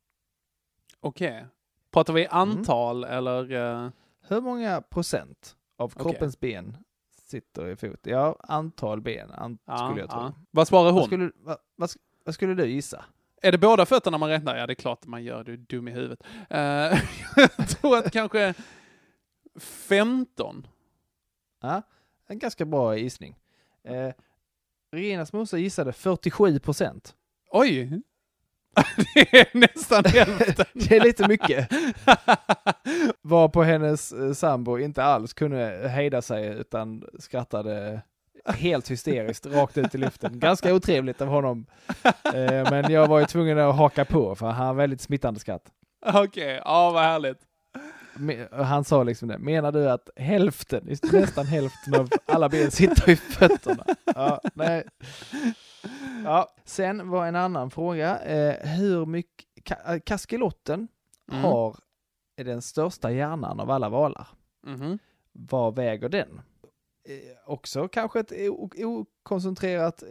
Okej. 0.99 1.45
Pratar 1.91 2.13
vi 2.13 2.25
Mm. 2.25 2.31
antal 2.49 3.03
eller? 3.03 3.51
eh, 3.85 3.89
Hur 4.27 4.41
många 4.41 4.81
procent 4.81 5.55
av 5.77 5.89
kroppens 5.89 6.39
ben 6.39 6.77
sitter 7.29 7.67
i 7.69 7.75
foten? 7.75 8.13
Ja, 8.13 8.35
antal 8.39 9.01
ben 9.01 9.31
an, 9.31 9.57
ja, 9.65 9.77
skulle 9.77 9.99
jag 10.01 10.09
tro. 10.09 10.19
ja. 10.19 10.33
Vad 10.51 10.67
svarar 10.67 10.91
hon? 10.91 10.95
Vad 10.95 11.05
skulle, 11.05 11.31
vad, 11.35 11.57
vad, 11.75 11.89
vad 12.25 12.35
skulle 12.35 12.53
du 12.53 12.65
gissa? 12.67 13.05
Är 13.41 13.51
det 13.51 13.57
båda 13.57 13.85
fötterna 13.85 14.17
man 14.17 14.29
räknar? 14.29 14.57
Ja, 14.57 14.67
det 14.67 14.73
är 14.73 14.75
klart 14.75 15.05
man 15.05 15.23
gör. 15.23 15.43
Du 15.43 15.53
är 15.53 15.57
dum 15.57 15.87
i 15.87 15.91
huvudet. 15.91 16.23
Eh, 16.49 16.59
jag 17.57 17.69
tror 17.69 17.97
att 17.97 18.11
kanske 18.11 18.53
15. 19.59 20.67
Ja, 21.61 21.81
en 22.27 22.39
ganska 22.39 22.65
bra 22.65 22.97
gissning. 22.97 23.35
Eh, 23.83 24.11
Reginas 24.91 25.33
morsa 25.33 25.57
gissade 25.57 25.93
47 25.93 26.59
procent. 26.59 27.15
Oj! 27.51 28.01
det 29.13 29.39
är 29.39 29.57
nästan 29.57 30.05
hälften. 30.05 30.65
Det 30.73 30.97
är 30.97 31.03
lite 31.03 31.27
mycket. 31.27 31.69
Var 33.21 33.49
på 33.49 33.63
hennes 33.63 34.11
eh, 34.11 34.33
sambo 34.33 34.77
inte 34.79 35.03
alls 35.03 35.33
kunde 35.33 35.89
hejda 35.89 36.21
sig 36.21 36.47
utan 36.47 37.03
skrattade 37.19 38.01
helt 38.45 38.91
hysteriskt 38.91 39.45
rakt 39.45 39.77
ut 39.77 39.95
i 39.95 39.97
luften. 39.97 40.39
Ganska 40.39 40.73
otrevligt 40.73 41.21
av 41.21 41.27
honom. 41.27 41.65
Eh, 42.33 42.71
men 42.71 42.91
jag 42.91 43.07
var 43.07 43.19
ju 43.19 43.25
tvungen 43.25 43.59
att 43.59 43.75
haka 43.75 44.05
på 44.05 44.35
för 44.35 44.45
han 44.45 44.67
har 44.67 44.73
väldigt 44.73 45.01
smittande 45.01 45.39
skratt. 45.39 45.63
Okej, 46.05 46.61
ja 46.65 46.91
vad 46.91 47.03
härligt. 47.03 47.37
Han 48.51 48.83
sa 48.83 49.03
liksom 49.03 49.27
det, 49.27 49.37
menar 49.37 49.71
du 49.71 49.89
att 49.89 50.09
hälften, 50.15 50.97
nästan 51.11 51.45
hälften 51.45 51.95
av 51.95 52.09
alla 52.25 52.49
ben 52.49 52.71
sitter 52.71 53.09
i 53.09 53.15
fötterna? 53.15 53.85
Ja, 54.15 54.41
nej. 54.53 54.83
Ja, 56.23 56.53
sen 56.65 57.09
var 57.09 57.25
en 57.27 57.35
annan 57.35 57.71
fråga, 57.71 58.19
eh, 58.19 58.67
hur 58.69 59.05
mycket, 59.05 59.45
ka- 59.63 59.93
eh, 59.93 59.99
kaskelotten 59.99 60.87
Mm. 61.31 61.43
har 61.43 61.75
den 62.37 62.61
största 62.61 63.11
hjärnan 63.11 63.59
av 63.59 63.71
alla 63.71 63.89
valar. 63.89 64.27
Mhm. 64.63 64.99
Vad 65.31 65.75
väger 65.75 66.09
den? 66.09 66.41
Eh, 67.07 67.15
också 67.51 67.87
kanske 67.87 68.19
ett 68.19 68.31
okoncentrerat, 68.83 70.03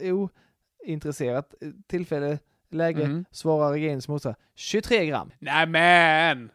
ointresserat 0.87 1.55
eh, 1.61 1.69
tillfälle. 1.87 2.39
läge 2.71 3.05
Mm. 3.05 3.25
svarar 3.31 3.73
Regins 3.73 4.09
morsa 4.09 4.35
23 4.55 5.07
gram. 5.07 5.31
Nämen! 5.39 6.51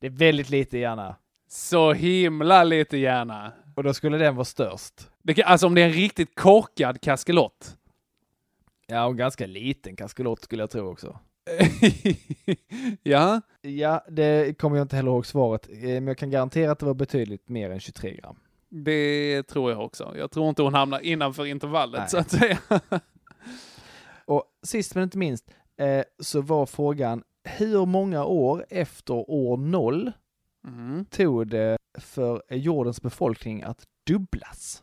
Det 0.00 0.06
är 0.06 0.10
väldigt 0.10 0.50
lite 0.50 0.78
gärna. 0.78 1.16
Så 1.48 1.92
himla 1.92 2.64
lite 2.64 2.96
gärna. 2.96 3.52
Och 3.76 3.82
då 3.84 3.94
skulle 3.94 4.18
den 4.18 4.34
vara 4.36 4.44
störst. 4.44 5.10
Det 5.22 5.42
alltså 5.42 5.66
om 5.66 5.74
det 5.74 5.80
är 5.82 5.86
en 5.86 5.92
riktigt 5.92 6.34
korkad 6.34 7.00
kaskelott. 7.00 7.76
Ja, 8.86 9.06
och 9.06 9.18
ganska 9.18 9.46
liten 9.46 9.96
kaskelott 9.96 10.42
skulle 10.42 10.62
jag 10.62 10.70
tro 10.70 10.88
också. 10.90 11.18
ja. 13.02 13.40
Ja, 13.60 14.04
det 14.08 14.58
kommer 14.58 14.76
jag 14.76 14.84
inte 14.84 14.96
heller 14.96 15.10
ihåg 15.10 15.26
svaret, 15.26 15.68
eh, 15.68 15.78
men 15.80 16.06
jag 16.06 16.18
kan 16.18 16.30
garantera 16.30 16.72
att 16.72 16.78
det 16.78 16.86
var 16.86 16.94
betydligt 16.94 17.48
mer 17.48 17.70
än 17.70 17.80
23 17.80 18.14
gram. 18.14 18.36
Det 18.68 19.42
tror 19.42 19.70
jag 19.70 19.84
också. 19.84 20.14
Jag 20.16 20.30
tror 20.30 20.48
inte 20.48 20.62
hon 20.62 20.74
hamnar 20.74 21.00
innanför 21.00 21.46
intervallet 21.46 22.00
Nej. 22.00 22.08
så 22.08 22.18
att 22.18 22.30
säga. 22.30 22.58
Och 24.24 24.44
sist 24.62 24.94
men 24.94 25.04
inte 25.04 25.18
minst 25.18 25.50
eh, 25.76 26.04
så 26.18 26.40
var 26.40 26.66
frågan 26.66 27.22
hur 27.44 27.86
många 27.86 28.24
år 28.24 28.66
efter 28.70 29.14
år 29.30 29.56
noll 29.56 30.12
Mm. 30.66 31.04
tog 31.04 31.46
det 31.48 31.78
för 31.98 32.42
jordens 32.50 33.02
befolkning 33.02 33.62
att 33.62 33.84
dubblas? 34.06 34.82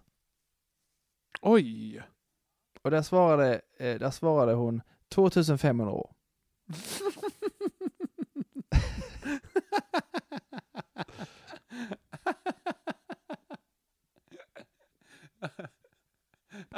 Oj! 1.42 2.02
Och 2.84 2.92
där 2.92 3.02
svarade, 3.02 3.62
eh, 3.80 4.00
där 4.00 4.12
svarade 4.12 4.54
hon 4.54 4.82
2500 5.10 5.92
år. 5.92 6.12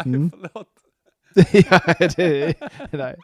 Mm. 0.06 0.32
Förlåt. 0.40 0.70
ja, 1.70 2.08
det, 2.16 2.56
nej. 2.92 3.16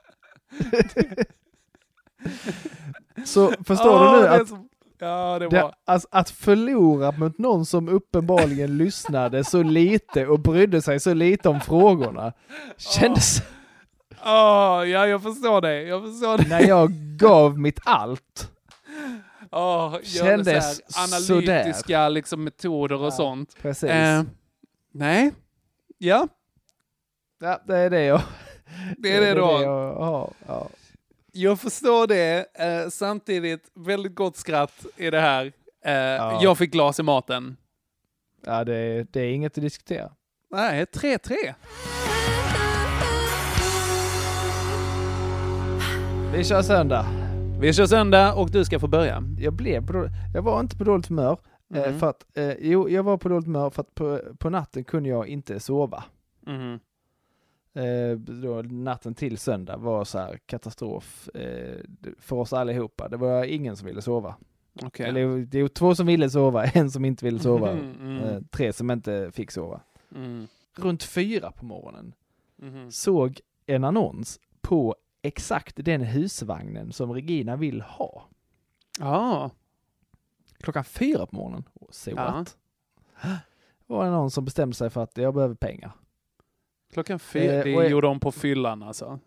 Så 3.26 3.52
förstår 3.64 3.90
Åh, 3.90 4.12
du 4.14 4.18
nu 4.18 4.22
det 4.24 4.28
är 4.28 4.42
att, 4.42 4.48
så- 4.48 4.68
Ja, 5.02 5.40
det 5.40 5.50
det, 5.50 5.62
var... 5.62 5.76
alltså, 5.86 6.08
att 6.12 6.30
förlora 6.30 7.12
mot 7.12 7.38
någon 7.38 7.66
som 7.66 7.90
uppenbarligen 7.90 8.78
lyssnade 8.78 9.44
så 9.44 9.64
lite 9.64 10.28
och 10.28 10.40
brydde 10.40 10.82
sig 10.82 11.00
så 11.00 11.14
lite 11.14 11.50
om 11.50 11.62
frågorna 11.62 12.34
kändes 12.78 13.42
Åh, 14.26 14.84
ja, 14.90 15.08
jag 15.08 15.24
förstår 15.24 15.62
det. 15.62 15.82
Jag 15.84 16.02
förstår 16.04 16.38
det. 16.38 16.48
när 16.50 16.68
jag 16.68 16.92
gav 17.18 17.60
mitt 17.60 17.80
allt. 17.84 18.52
Gör 19.52 20.04
Kändes 20.04 20.82
så 20.94 21.16
analytiska 21.16 22.10
liksom, 22.10 22.44
metoder 22.44 22.96
och 22.96 23.06
Ja, 23.06 23.12
sånt. 23.12 23.56
precis. 23.62 23.90
Eh, 23.90 24.24
nej. 24.92 25.32
Ja, 25.98 26.28
Ja, 27.42 27.62
det 27.68 27.78
är 27.78 27.90
det 27.90 28.04
jag... 28.04 28.22
det 28.98 29.16
är 29.16 29.22
det 29.22 29.34
du 29.34 29.42
har. 29.42 29.62
jag 29.62 29.94
har. 29.96 30.34
Ja. 30.48 30.68
Jag 31.32 31.60
förstår 31.60 32.08
det. 32.08 32.46
Eh, 32.54 32.90
samtidigt, 32.90 33.72
väldigt 33.76 34.16
gott 34.16 34.38
skratt 34.38 34.86
i 34.98 35.10
det 35.10 35.20
här. 35.20 35.46
Eh, 35.86 35.92
Ja. 35.94 36.40
Jag 36.44 36.58
fick 36.58 36.72
glas 36.72 37.00
i 37.00 37.04
maten. 37.04 37.58
Ja, 38.46 38.64
det, 38.64 38.76
är- 38.76 39.08
det 39.12 39.20
är 39.22 39.34
inget 39.34 39.58
att 39.58 39.62
diskutera. 39.64 40.12
Nej, 40.52 40.86
3-3. 40.86 41.36
Vi 46.34 46.44
kör 46.44 46.62
söndag. 46.62 47.06
Vi 47.62 47.74
kör 47.74 47.86
söndag 47.86 48.34
och 48.34 48.52
du 48.52 48.66
ska 48.66 48.80
få 48.80 48.88
börja. 48.88 49.24
Jag 49.40 49.54
blev 49.54 49.88
på 49.88 49.94
dåligt, 49.94 50.12
Jag 50.34 50.42
var 50.42 50.60
inte 50.60 50.78
på 50.78 50.84
dåligt 50.84 51.08
humör. 51.08 51.38
Eh, 51.76 51.82
Mhm. 51.90 52.00
för 52.00 52.10
att, 52.10 52.26
eh, 52.38 52.54
jo, 52.60 52.90
jag 52.90 53.04
var 53.04 53.18
på 53.18 53.30
dåligt 53.30 53.46
humör 53.46 53.70
för 53.70 53.82
att 53.82 53.96
på, 53.96 54.20
på 54.40 54.50
natten 54.50 54.84
kunde 54.84 55.10
jag 55.10 55.28
inte 55.28 55.60
sova. 55.60 56.04
Mhm. 56.48 56.80
Eh, 57.74 58.18
då, 58.18 58.62
natten 58.62 59.16
till 59.16 59.38
söndag 59.38 59.78
var 59.78 60.06
så 60.06 60.18
här 60.20 60.38
katastrof 60.46 61.30
eh, 61.34 61.80
för 62.20 62.36
oss 62.36 62.54
allihopa. 62.54 63.10
Det 63.10 63.18
var 63.18 63.44
ingen 63.44 63.78
som 63.78 63.88
ville 63.88 64.02
sova. 64.02 64.36
Okej. 64.84 65.06
Eller 65.10 65.38
det 65.46 65.60
är 65.60 65.68
två 65.68 65.96
som 65.96 66.06
ville 66.06 66.30
sova, 66.30 66.66
en 66.74 66.92
som 66.92 67.06
inte 67.06 67.26
ville 67.26 67.40
sova, 67.50 67.74
Mhm, 67.74 67.92
mm. 68.02 68.18
eh, 68.24 68.42
tre 68.52 68.74
som 68.74 68.92
inte 68.92 69.32
fick 69.34 69.52
sova. 69.52 69.82
Mm. 70.16 70.48
Runt 70.78 71.04
fyra 71.04 71.52
på 71.52 71.66
morgonen 71.66 72.14
Mhm. 72.56 72.92
såg 72.92 73.40
en 73.66 73.84
annons 73.84 74.40
på 74.62 74.96
exakt 75.22 75.76
den 75.86 76.02
husvagnen 76.02 76.92
som 76.92 77.14
Regina 77.14 77.56
vill 77.56 77.82
ha. 77.82 78.24
Ja. 79.00 79.50
Klockan 80.60 80.84
fyra 80.84 81.26
på 81.26 81.36
morgonen. 81.36 81.64
Så 81.90 82.10
Ja. 82.10 82.16
what? 82.16 82.58
var 83.88 84.06
det 84.06 84.12
någon 84.12 84.32
som 84.32 84.46
bestämde 84.46 84.76
sig 84.76 84.90
för 84.90 85.04
att 85.04 85.18
jag 85.18 85.34
behöver 85.34 85.56
pengar. 85.56 85.92
Klockan 86.94 87.20
fyra. 87.20 87.54
Eh, 87.54 87.64
det 87.64 87.70
gjorde 87.90 88.08
de 88.08 88.20
på 88.20 88.32
fyllan 88.32 88.84
alltså. 88.84 89.20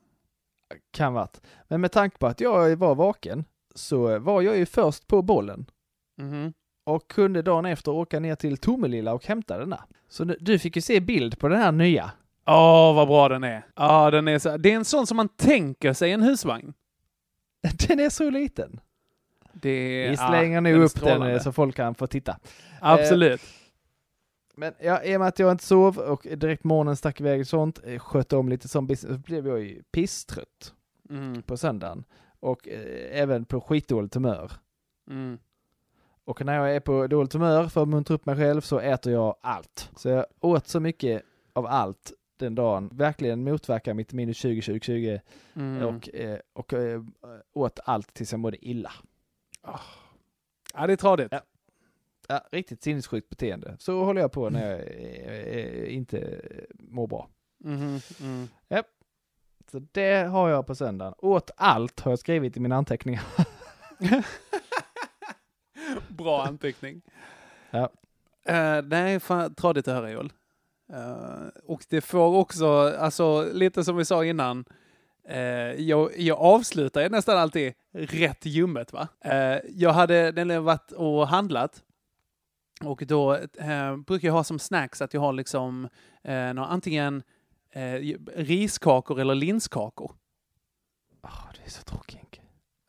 Kan 0.91 1.15
varit. 1.15 1.41
Men 1.69 1.81
med 1.81 1.93
tanke 1.93 2.19
på 2.19 2.27
att 2.27 2.41
jag 2.41 2.77
var 2.77 2.95
vaken 2.95 3.45
så 3.75 4.19
var 4.19 4.43
jag 4.43 4.57
ju 4.57 4.67
först 4.67 5.07
på 5.07 5.23
bollen 5.23 5.67
Mhm. 6.19 6.53
och 6.85 7.09
kunde 7.09 7.43
dagen 7.43 7.65
efter 7.67 7.93
åka 7.93 8.21
ner 8.21 8.35
till 8.35 8.57
Tomelilla 8.57 9.15
och 9.15 9.27
hämta 9.27 9.59
denna. 9.59 9.85
Så 10.09 10.25
nu- 10.25 10.37
du 10.41 10.59
fick 10.59 10.77
ju 10.77 10.83
se 10.83 11.01
bild 11.01 11.39
på 11.39 11.49
den 11.49 11.59
här 11.59 11.73
nya. 11.73 12.11
Åh, 12.47 12.95
vad 12.95 13.09
bra 13.09 13.29
den 13.29 13.45
är. 13.45 13.67
Ja, 13.77 14.11
den 14.11 14.29
är 14.29 14.39
så, 14.39 14.57
det 14.57 14.73
är 14.73 14.77
en 14.77 14.85
sån 14.85 15.07
som 15.07 15.17
man 15.17 15.29
tänker 15.29 15.93
sig 15.93 16.13
en 16.13 16.23
husvagn. 16.23 16.75
Den 17.89 18.01
är 18.01 18.11
så 18.11 18.31
liten. 18.31 18.81
Det 19.53 19.71
är, 19.71 20.11
Vi 20.11 20.17
slänger 20.17 20.61
nu 20.61 20.73
den 20.73 20.81
är 20.81 20.85
upp 20.85 20.93
den 20.95 21.01
strålande. 21.01 21.33
eh, 21.35 21.41
så 21.43 21.53
folk 21.53 21.77
kan 21.77 21.95
få 21.95 22.07
titta. 22.07 22.39
Absolut. 22.81 23.41
Men 24.57 24.75
ja, 24.81 25.03
i 25.03 25.17
och 25.17 25.21
med 25.21 25.29
att 25.29 25.39
jag 25.39 25.51
inte 25.53 25.65
sov 25.65 25.99
och 25.99 26.27
direkt 26.37 26.65
morgonen 26.65 26.97
stack 26.97 27.21
iväg 27.21 27.41
och 27.41 27.47
sånt, 27.47 27.81
eh, 27.85 27.99
skötte 27.99 28.37
om 28.37 28.49
lite 28.49 28.69
sån 28.69 28.87
business, 28.87 29.19
blev 29.19 29.47
jag 29.47 29.61
ju 29.61 29.83
pisstrött 29.83 30.75
Mm. 31.11 31.43
på 31.43 31.57
söndagen. 31.57 32.05
Och 32.41 32.69
eh, 32.69 33.21
även 33.23 33.45
på 33.45 33.61
skitdåligt 33.61 34.15
humör. 34.15 34.53
Mm. 35.11 35.39
Och 36.25 36.45
när 36.45 36.55
jag 36.57 36.77
är 36.77 36.81
på 36.81 37.07
dåligt 37.07 37.33
humör 37.33 37.69
för 37.69 37.83
att 37.83 37.89
muntra 37.89 38.15
upp 38.15 38.27
mig 38.27 38.37
själv 38.37 38.61
så 38.61 38.79
äter 38.79 39.13
jag 39.13 39.37
allt. 39.41 39.91
Så 39.97 40.09
jag 40.09 40.27
åt 40.41 40.69
så 40.69 40.81
mycket 40.81 41.23
av 41.53 41.67
allt 41.67 42.13
den 42.37 42.55
dagen, 42.55 42.91
verkligen 42.93 43.45
motverkar 43.45 43.95
mitt 43.95 44.13
minus 44.13 44.37
20 44.37 44.61
20 44.63 44.81
20 44.81 45.21
Mm. 45.55 45.83
och, 45.97 46.15
eh, 46.15 46.39
och 46.53 46.73
eh, 46.73 47.03
åt 47.53 47.81
allt 47.85 48.15
tills 48.15 48.33
jag 48.33 48.41
mådde 48.41 48.69
illa. 48.69 48.93
Ja, 49.63 50.87
det 50.87 50.93
är 50.93 50.97
tradigt. 50.97 51.29
Ja. 51.31 51.41
Ja, 52.29 52.47
riktigt 52.53 52.83
sinnessjukt 52.83 53.29
beteende. 53.29 53.77
Så 53.79 54.05
håller 54.05 54.21
jag 54.21 54.33
på 54.33 54.51
när 54.51 54.71
jag 54.71 54.81
eh, 54.81 55.95
inte 55.95 56.41
mår 56.79 57.07
bra. 57.07 57.29
Mhm, 57.65 58.01
mm. 58.21 58.49
Japp. 58.69 58.87
Så 59.71 59.79
det 59.93 60.29
har 60.29 60.49
jag 60.49 60.67
på 60.67 60.75
söndagen. 60.75 61.15
Åt 61.19 61.51
allt 61.57 62.01
har 62.01 62.13
jag 62.13 62.19
skrivit 62.19 62.57
i 62.57 62.61
mina 62.61 62.77
anteckningar. 62.77 63.23
Bra 66.09 66.45
anteckning. 66.47 67.03
Ja. 67.71 67.91
Uh, 68.51 68.83
nej, 68.89 69.21
fan, 69.21 69.55
tradigt 69.55 69.89
att 69.89 69.95
höra 69.95 70.11
Joel. 70.11 70.33
Eh, 70.93 71.49
och 71.65 71.85
det 71.89 72.01
får 72.01 72.37
också, 72.37 72.97
alltså 72.99 73.53
lite 73.53 73.85
som 73.85 73.97
vi 73.97 74.05
sa 74.05 74.25
innan, 74.25 74.65
eh, 75.29 75.41
jag, 75.81 76.19
jag 76.19 76.39
avslutar 76.39 77.11
nästan 77.11 77.39
alltid 77.39 77.75
rätt 77.93 78.47
ljummet 78.47 78.93
va. 78.93 79.09
Eh, 79.25 79.59
jag 79.69 79.93
hade 79.93 80.33
nämligen 80.33 80.65
varit 80.65 80.93
och 80.93 81.29
handlat 81.29 81.83
och 82.85 83.03
då 83.07 83.35
eh, 83.59 83.97
brukar 83.97 84.29
jag 84.29 84.33
ha 84.33 84.45
som 84.45 84.59
snacks 84.59 85.03
att 85.03 85.15
jag 85.15 85.21
har 85.21 85.33
liksom 85.33 85.89
eh, 86.23 86.35
några, 86.55 86.67
antingen 86.69 87.23
eh, 87.71 87.93
riskakor 88.37 89.21
eller 89.21 89.35
linskakor. 89.35 90.13
Åh, 91.23 91.49
det 91.59 91.67
är 91.67 91.71
så 91.71 91.83
tråkigt. 91.83 92.41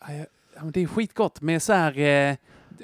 Ja, 0.08 0.14
jag- 0.14 0.28
ja, 0.56 0.64
men 0.64 0.72
det 0.72 0.80
är 0.84 0.88
skitgott 0.88 1.42
med 1.42 1.62
så 1.62 1.74
här 1.74 1.98
eh, 2.00 2.36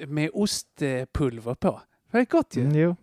med 0.07 0.29
ostpulver 0.33 1.53
på. 1.55 1.81
Det 2.11 2.17
är 2.17 2.25
gott 2.25 2.55
ju. 2.55 2.61
Mm, 2.61 2.75
jo. 2.75 2.95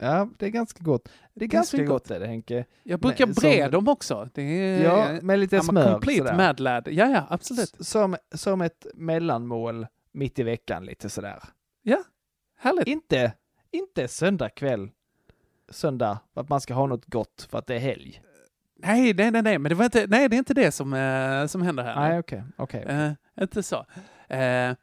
Ja, 0.00 0.28
det 0.38 0.46
är 0.46 0.50
ganska 0.50 0.84
gott. 0.84 1.08
Det 1.34 1.44
är 1.44 1.48
ganska 1.48 1.76
svingott. 1.76 1.88
gott 2.02 2.10
är 2.10 2.20
det 2.20 2.26
Henke. 2.26 2.64
Jag 2.82 3.00
brukar 3.00 3.26
Men 3.26 3.34
bre 3.34 3.62
som- 3.62 3.70
dem 3.72 3.88
också. 3.88 4.28
Det 4.34 4.42
är, 4.42 4.84
Ja, 4.84 5.18
med 5.22 5.38
lite 5.38 5.58
I'm 5.58 5.62
smör. 5.62 5.92
Complete 5.92 6.18
sådär. 6.18 6.36
mad 6.36 6.60
lad. 6.60 6.88
Ja, 6.90 7.06
ja, 7.08 7.26
absolut. 7.30 7.74
S- 7.80 7.88
Som, 7.88 8.16
som 8.34 8.60
ett 8.60 8.86
mellanmål 8.94 9.86
mitt 10.12 10.38
i 10.38 10.42
veckan 10.42 10.84
lite 10.84 11.08
sådär. 11.10 11.42
Ja, 11.82 11.98
härligt. 12.58 12.86
Inte, 12.86 13.32
inte 13.70 14.08
söndag 14.08 14.48
kväll, 14.48 14.90
söndag, 15.68 16.18
att 16.34 16.48
man 16.48 16.60
ska 16.60 16.74
ha 16.74 16.86
något 16.86 17.06
gott 17.06 17.46
för 17.50 17.58
att 17.58 17.66
det 17.66 17.74
är 17.74 17.78
helg. 17.78 18.22
Nej, 18.76 19.14
nej, 19.14 19.30
nej, 19.30 19.42
nej, 19.42 19.58
men 19.58 19.68
det 19.68 19.74
var 19.74 19.84
inte, 19.84 20.06
nej, 20.06 20.28
det 20.28 20.36
är 20.36 20.38
inte 20.38 20.54
det 20.54 20.72
som, 20.72 20.94
eh, 20.94 21.46
som 21.46 21.62
händer 21.62 21.84
här. 21.84 22.08
Nej, 22.08 22.18
okej, 22.18 22.42
okej. 22.56 22.82
Eh, 22.82 23.12
inte 23.40 23.62
så. 23.62 23.86
Eh, 24.28 24.74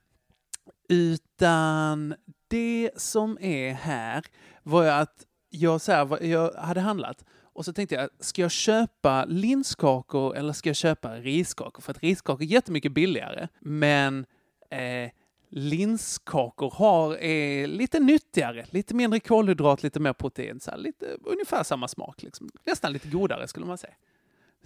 utan 0.90 2.16
det 2.48 2.92
som 2.96 3.38
är 3.42 3.74
här 3.74 4.26
var 4.64 4.86
att 4.86 5.26
jag, 5.50 5.82
så 5.82 5.92
här, 5.92 6.24
jag 6.24 6.54
hade 6.54 6.82
handlat 6.82 7.24
och 7.56 7.66
så 7.66 7.74
tänkte 7.74 7.96
jag, 7.96 8.10
ska 8.20 8.42
jag 8.42 8.52
köpa 8.52 9.26
linskakor 9.26 10.36
eller 10.36 10.54
ska 10.54 10.70
jag 10.70 10.76
köpa 10.76 11.16
riskakor? 11.16 11.82
För 11.82 11.92
att 11.92 12.04
riskakor 12.04 12.42
är 12.42 12.48
jättemycket 12.48 12.92
billigare, 12.92 13.48
men 13.60 14.26
eh, 14.70 15.12
linskakor 15.56 16.72
har, 16.76 17.16
är 17.18 17.68
lite 17.68 18.00
nyttigare, 18.00 18.66
lite 18.70 18.96
mindre 18.96 19.20
kolhydrat, 19.20 19.84
lite 19.84 20.00
mer 20.00 20.14
protein, 20.14 20.60
så 20.60 20.72
här, 20.72 20.78
lite, 20.78 21.18
ungefär 21.24 21.64
samma 21.64 21.88
smak. 21.88 22.24
Liksom. 22.24 22.50
Nästan 22.66 22.94
lite 22.94 23.08
godare 23.10 23.48
skulle 23.48 23.66
man 23.66 23.78
säga. 23.78 23.94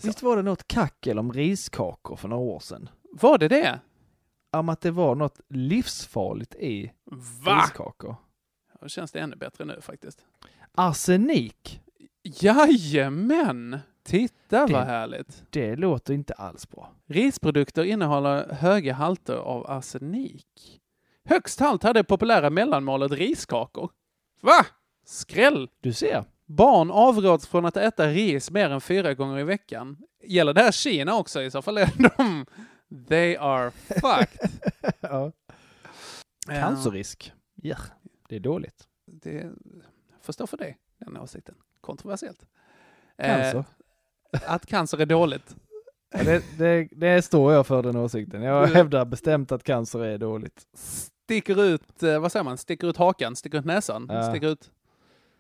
Visst 0.02 0.22
var 0.22 0.36
det 0.38 0.42
något 0.44 0.68
kackel 0.68 1.20
om 1.20 1.34
riskakor 1.34 2.16
för 2.16 2.28
några 2.28 2.44
år 2.44 2.60
sedan? 2.60 2.90
Var 3.12 3.38
det 3.38 3.48
det? 3.48 3.80
Om 4.52 4.70
att 4.70 4.82
det 4.82 4.92
var 4.92 5.16
något 5.16 5.40
livsfarligt 5.50 6.56
i 6.56 6.92
Va? 7.46 7.62
riskakor. 7.64 8.16
Då 8.82 8.88
känns 8.88 9.12
det 9.12 9.20
ännu 9.20 9.36
bättre 9.36 9.66
nu 9.66 9.82
faktiskt. 9.82 10.26
Arsenik, 10.76 11.82
Jajamän! 12.24 13.80
Titta 14.04 14.66
Det- 14.68 14.74
vad 14.74 14.84
härligt. 14.86 15.44
det 15.50 15.76
låter 15.76 16.14
inte 16.14 16.34
alls 16.34 16.70
bra. 16.70 16.92
Risprodukter 17.06 17.84
innehåller 17.84 18.54
höga 18.54 18.94
halter 18.94 19.36
av 19.36 19.72
arsenik. 19.72 20.79
Högst 21.30 21.60
halt 21.60 21.84
hade 21.84 22.04
populära 22.04 22.50
mellanmålet 22.50 23.12
riskakor. 23.12 23.92
Va? 24.42 24.66
Skräll! 25.06 25.70
Du 25.82 25.94
ser. 25.94 26.24
Barn 26.46 26.92
avråds 26.92 27.48
från 27.48 27.66
att 27.66 27.78
äta 27.78 28.08
ris 28.08 28.52
mer 28.52 28.70
än 28.70 28.82
fyra 28.82 29.14
gånger 29.14 29.40
i 29.40 29.44
veckan. 29.44 29.98
Gäller 30.24 30.54
det 30.54 30.62
här 30.62 30.72
Kina 30.72 31.18
också? 31.18 31.42
I 31.42 31.52
så 31.52 31.62
fall 31.62 31.78
är 31.78 31.92
de... 32.18 32.46
They 33.08 33.36
are 33.36 33.72
fucked. 33.72 34.50
ja. 35.00 35.32
Cancerrisk. 36.46 37.34
Ja, 37.56 37.78
det 38.30 38.36
är 38.36 38.40
dåligt. 38.40 38.88
Det 39.06 39.52
förstår 40.22 40.48
för 40.48 40.58
dig, 40.58 40.78
den 40.98 41.18
åsikten. 41.18 41.56
Kontroversiellt. 41.82 42.46
Cancer. 43.18 43.66
Eh, 44.34 44.54
att 44.54 44.66
cancer 44.66 45.02
är 45.02 45.06
dåligt. 45.06 45.56
Ja, 46.12 46.24
det, 46.24 46.44
det, 46.58 46.88
det 46.92 47.22
står 47.22 47.54
jag 47.54 47.68
för 47.68 47.84
den 47.84 47.96
åsikten. 47.96 48.42
Jag 48.42 48.68
hävdar 48.68 49.06
bestämt 49.06 49.52
att 49.52 49.64
cancer 49.64 50.00
är 50.00 50.18
dåligt. 50.18 50.66
Sticker 51.30 51.64
ut, 51.64 52.04
eh, 52.04 52.20
vad 52.20 52.32
säger 52.32 52.44
man, 52.44 52.58
sticker 52.58 52.88
ut 52.88 52.98
hakan, 52.98 53.36
sticker 53.36 53.58
ut 53.58 53.66
näsan, 53.66 54.08
Ja. 54.10 54.24
sticker 54.30 54.48
ut 54.48 54.72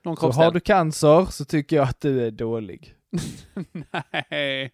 någon 0.04 0.18
Så 0.18 0.32
har 0.32 0.52
du 0.52 0.60
cancer 0.60 1.26
så 1.26 1.46
tycker 1.46 1.76
jag 1.76 1.88
att 1.90 2.02
du 2.02 2.26
är 2.28 2.32
dålig. 2.32 2.96
Nej. 3.72 4.72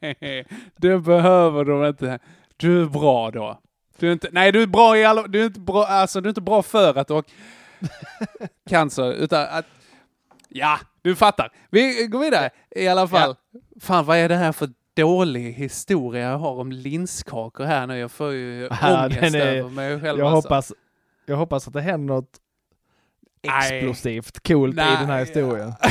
Nej. 0.00 0.46
Det 0.76 0.98
behöver 0.98 1.64
de 1.64 1.84
inte. 1.84 2.18
Du 2.56 2.82
är 2.82 2.86
bra 2.86 3.30
då. 3.30 3.60
Du 3.98 4.08
är 4.08 4.12
inte, 4.12 4.28
nej, 4.32 4.52
du 4.52 4.62
är 4.62 4.66
bra 4.66 4.96
i 4.98 5.04
alla, 5.04 5.26
du 5.26 5.40
är 5.40 5.46
inte 5.46 5.60
bra, 5.60 5.86
alltså 5.86 6.20
du 6.20 6.26
är 6.26 6.30
inte 6.30 6.40
bra 6.40 6.62
för 6.62 6.98
att 6.98 7.08
du 7.08 7.14
har 7.14 7.24
cancer, 8.68 9.12
utan 9.12 9.46
att, 9.50 9.66
ja, 10.48 10.78
du 11.02 11.16
fattar. 11.16 11.52
Vi 11.70 12.06
går 12.06 12.18
vidare 12.18 12.50
i 12.70 12.88
alla 12.88 13.08
fall. 13.08 13.36
Fan, 13.80 14.04
vad 14.04 14.16
är 14.16 14.28
det 14.28 14.36
här 14.36 14.52
för 14.52 14.68
dålig 15.00 15.52
historia 15.52 16.30
jag 16.30 16.38
har 16.38 16.52
om 16.52 16.72
linskakor 16.72 17.64
här 17.64 17.86
nu? 17.86 17.98
Jag 17.98 18.10
får 18.12 18.32
ju 18.32 18.68
Ja, 18.82 19.06
ångest 19.06 19.34
är- 19.34 19.46
över 19.56 19.70
mig 19.70 20.00
själv. 20.00 20.18
Jag 20.18 20.26
alltså. 20.32 20.48
hoppas, 20.48 20.72
jag 21.26 21.36
hoppas 21.36 21.66
att 21.68 21.72
det 21.74 21.80
händer 21.80 22.14
något 22.14 22.40
explosivt 23.42 24.48
coolt 24.48 24.72
i 24.74 24.76
Nej. 24.76 24.96
den 24.96 25.06
här 25.06 25.20
historien. 25.20 25.72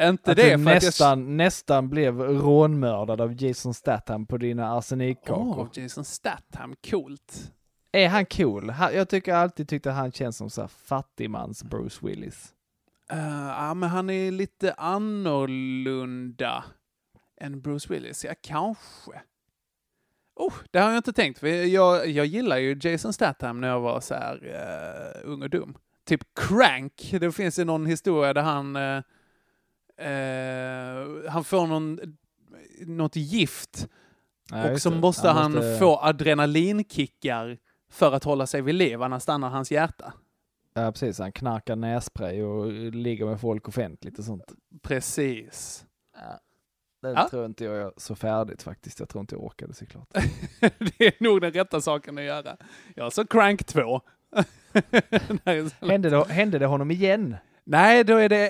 Inte 0.00 0.30
att 0.30 0.36
det, 0.36 0.42
du 0.42 0.42
att 0.42 0.50
jag- 0.50 0.60
nästan, 0.60 1.36
nästan 1.36 1.88
blev 1.88 2.20
rånmördad 2.20 3.20
av 3.20 3.42
Jason 3.42 3.74
Statham 3.74 4.26
på 4.26 4.36
dina 4.36 4.72
arsenikkakor. 4.78 5.58
Åh, 5.60 5.82
Jason 5.82 6.04
Statham, 6.04 6.74
coolt. 6.90 7.52
Är 7.92 8.08
han 8.08 8.26
cool? 8.26 8.72
Jag 8.94 9.08
tycker 9.08 9.34
alltid 9.34 9.68
tyckte 9.68 9.90
han 9.90 10.12
känns 10.12 10.36
som 10.36 10.50
så 10.50 10.60
här 10.60 10.68
fattigmans 10.68 11.64
Bruce 11.64 12.06
Willis. 12.06 12.52
Uh, 13.12 13.48
ja, 13.58 13.74
men 13.74 13.88
han 13.88 14.10
är 14.10 14.30
lite 14.30 14.72
annorlunda 14.72 16.64
än 17.40 17.60
Bruce 17.60 17.92
Willis. 17.92 18.24
Ja, 18.24 18.34
kanske. 18.40 19.22
Oh, 20.36 20.54
det 20.70 20.78
har 20.78 20.88
jag 20.88 20.96
inte 20.98 21.12
tänkt. 21.12 21.38
För 21.38 21.46
jag, 21.48 22.08
jag 22.08 22.26
gillar 22.26 22.56
ju 22.56 22.78
Jason 22.82 23.12
Statham 23.12 23.60
när 23.60 23.68
jag 23.68 23.80
var 23.80 24.00
så 24.00 24.14
här 24.14 24.44
uh, 25.24 25.30
ung 25.32 25.42
och 25.42 25.50
dum. 25.50 25.78
Typ 26.04 26.20
Crank. 26.34 27.14
Det 27.20 27.32
finns 27.32 27.58
ju 27.58 27.64
någon 27.64 27.86
historia 27.86 28.34
där 28.34 28.42
han 28.42 28.76
eh, 28.76 29.02
eh, 30.06 31.30
han 31.30 31.44
får 31.44 31.66
någon, 31.66 32.00
något 32.86 33.16
gift 33.16 33.88
Ja, 34.52 34.72
och 34.72 34.80
så 34.82 34.90
måste 34.90 35.28
Han 35.28 35.36
han, 35.36 35.52
måste- 35.52 35.78
få 35.78 35.98
adrenalinkickar 35.98 37.58
för 37.90 38.12
att 38.12 38.24
hålla 38.24 38.46
sig 38.46 38.62
vid 38.62 38.74
liv, 38.74 39.02
annars 39.02 39.22
stannar 39.22 39.48
hans 39.48 39.72
hjärta. 39.72 40.12
Ja 40.74 40.92
precis, 40.92 41.18
han 41.18 41.32
knarkar 41.32 41.76
nässpray 41.76 42.42
och 42.42 42.72
ligger 42.92 43.26
med 43.26 43.40
folk 43.40 43.68
offentligt 43.68 44.18
och 44.18 44.24
sånt. 44.24 44.52
Precis. 44.82 45.84
Det 47.02 47.10
Ja. 47.10 47.28
tror 47.30 47.44
inte 47.46 47.64
jag 47.64 47.76
är 47.76 47.92
så 47.96 48.14
färdigt 48.14 48.62
faktiskt. 48.62 49.00
Jag 49.00 49.08
tror 49.08 49.20
inte 49.20 49.34
jag 49.34 49.44
orkade 49.44 49.74
såklart. 49.74 50.08
det 50.98 51.06
är 51.06 51.22
nog 51.22 51.40
den 51.40 51.52
rätta 51.52 51.80
saken 51.80 52.18
att 52.18 52.24
göra. 52.24 52.56
Jag 52.94 53.12
så 53.12 53.26
Crank 53.26 53.64
2. 53.64 54.00
hände, 55.80 56.10
det, 56.10 56.24
hände 56.28 56.58
det 56.58 56.66
honom 56.66 56.90
igen? 56.90 57.36
Nej, 57.64 58.04
då 58.04 58.16
är 58.16 58.28
det 58.28 58.48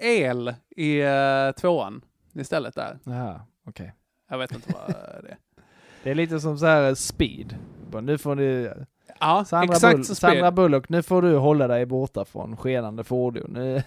eh, 0.00 0.20
el 0.22 0.54
i 0.76 1.00
eh, 1.00 1.50
tvåan 1.60 2.04
istället 2.34 2.74
där. 2.74 2.98
Jaha, 3.04 3.40
okej. 3.68 3.94
Jag 4.30 4.38
vet 4.38 4.52
inte 4.52 4.72
vad 4.72 4.88
det 4.88 4.94
är. 5.28 5.36
Det 6.02 6.10
är 6.10 6.14
lite 6.14 6.40
som 6.40 6.58
så 6.58 6.66
här 6.66 6.94
speed. 6.94 7.56
Bara, 7.90 8.02
Nu 8.02 8.18
får 8.18 8.36
du... 8.36 8.72
Ja, 9.20 9.44
Sandra, 9.44 9.74
exakt 9.74 9.96
Bull, 9.96 10.04
så 10.04 10.14
Sandra 10.14 10.38
Speed. 10.40 10.54
Bullock, 10.54 10.88
nu 10.88 11.02
får 11.02 11.22
du 11.22 11.36
hålla 11.36 11.68
dig 11.68 11.86
borta 11.86 12.24
från 12.24 12.56
skenande 12.56 13.04
fordon. 13.04 13.50
Nu, 13.52 13.82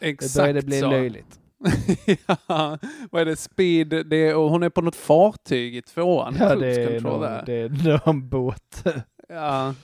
Exakt 0.00 0.34
det 0.34 0.40
börjar 0.40 0.54
det 0.54 0.62
bli 0.62 0.80
så. 0.80 0.90
löjligt. 0.90 1.40
ja, 2.26 2.78
vad 3.10 3.22
är 3.22 3.24
det? 3.24 3.36
Speed, 3.36 3.88
det 3.88 4.16
är, 4.16 4.36
och 4.36 4.50
hon 4.50 4.62
är 4.62 4.68
på 4.68 4.80
något 4.80 4.96
fartyg 4.96 5.76
i 5.76 5.82
tvåan. 5.82 6.36
Ja, 6.38 6.50
Cruise 6.50 6.80
det 6.80 6.96
är, 6.96 7.00
någon, 7.00 7.20
där. 7.20 7.42
det 7.46 7.54
är 7.54 8.06
någon 8.06 8.28
båt. 8.28 8.84
Ja. 9.28 9.74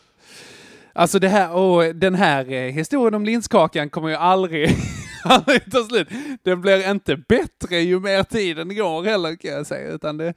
Alltså 0.93 1.19
det 1.19 1.29
här, 1.29 1.53
och 1.53 1.97
den 1.97 2.15
här 2.15 2.53
eh, 2.53 2.73
historien 2.73 3.15
om 3.15 3.25
linskakan 3.25 3.91
kommer 3.91 4.09
ju 4.09 4.15
aldrig, 4.15 4.71
aldrig 5.25 5.73
ta 5.73 5.85
slut. 5.85 6.09
Den 6.43 6.61
blir 6.61 6.91
inte 6.91 7.17
bättre 7.17 7.77
ju 7.77 8.01
mer 8.01 8.23
tiden 8.23 8.77
går 8.77 9.05
heller 9.05 9.37
kan 9.37 9.51
jag 9.51 9.67
säga. 9.67 9.91
Utan 9.91 10.17
det, 10.17 10.35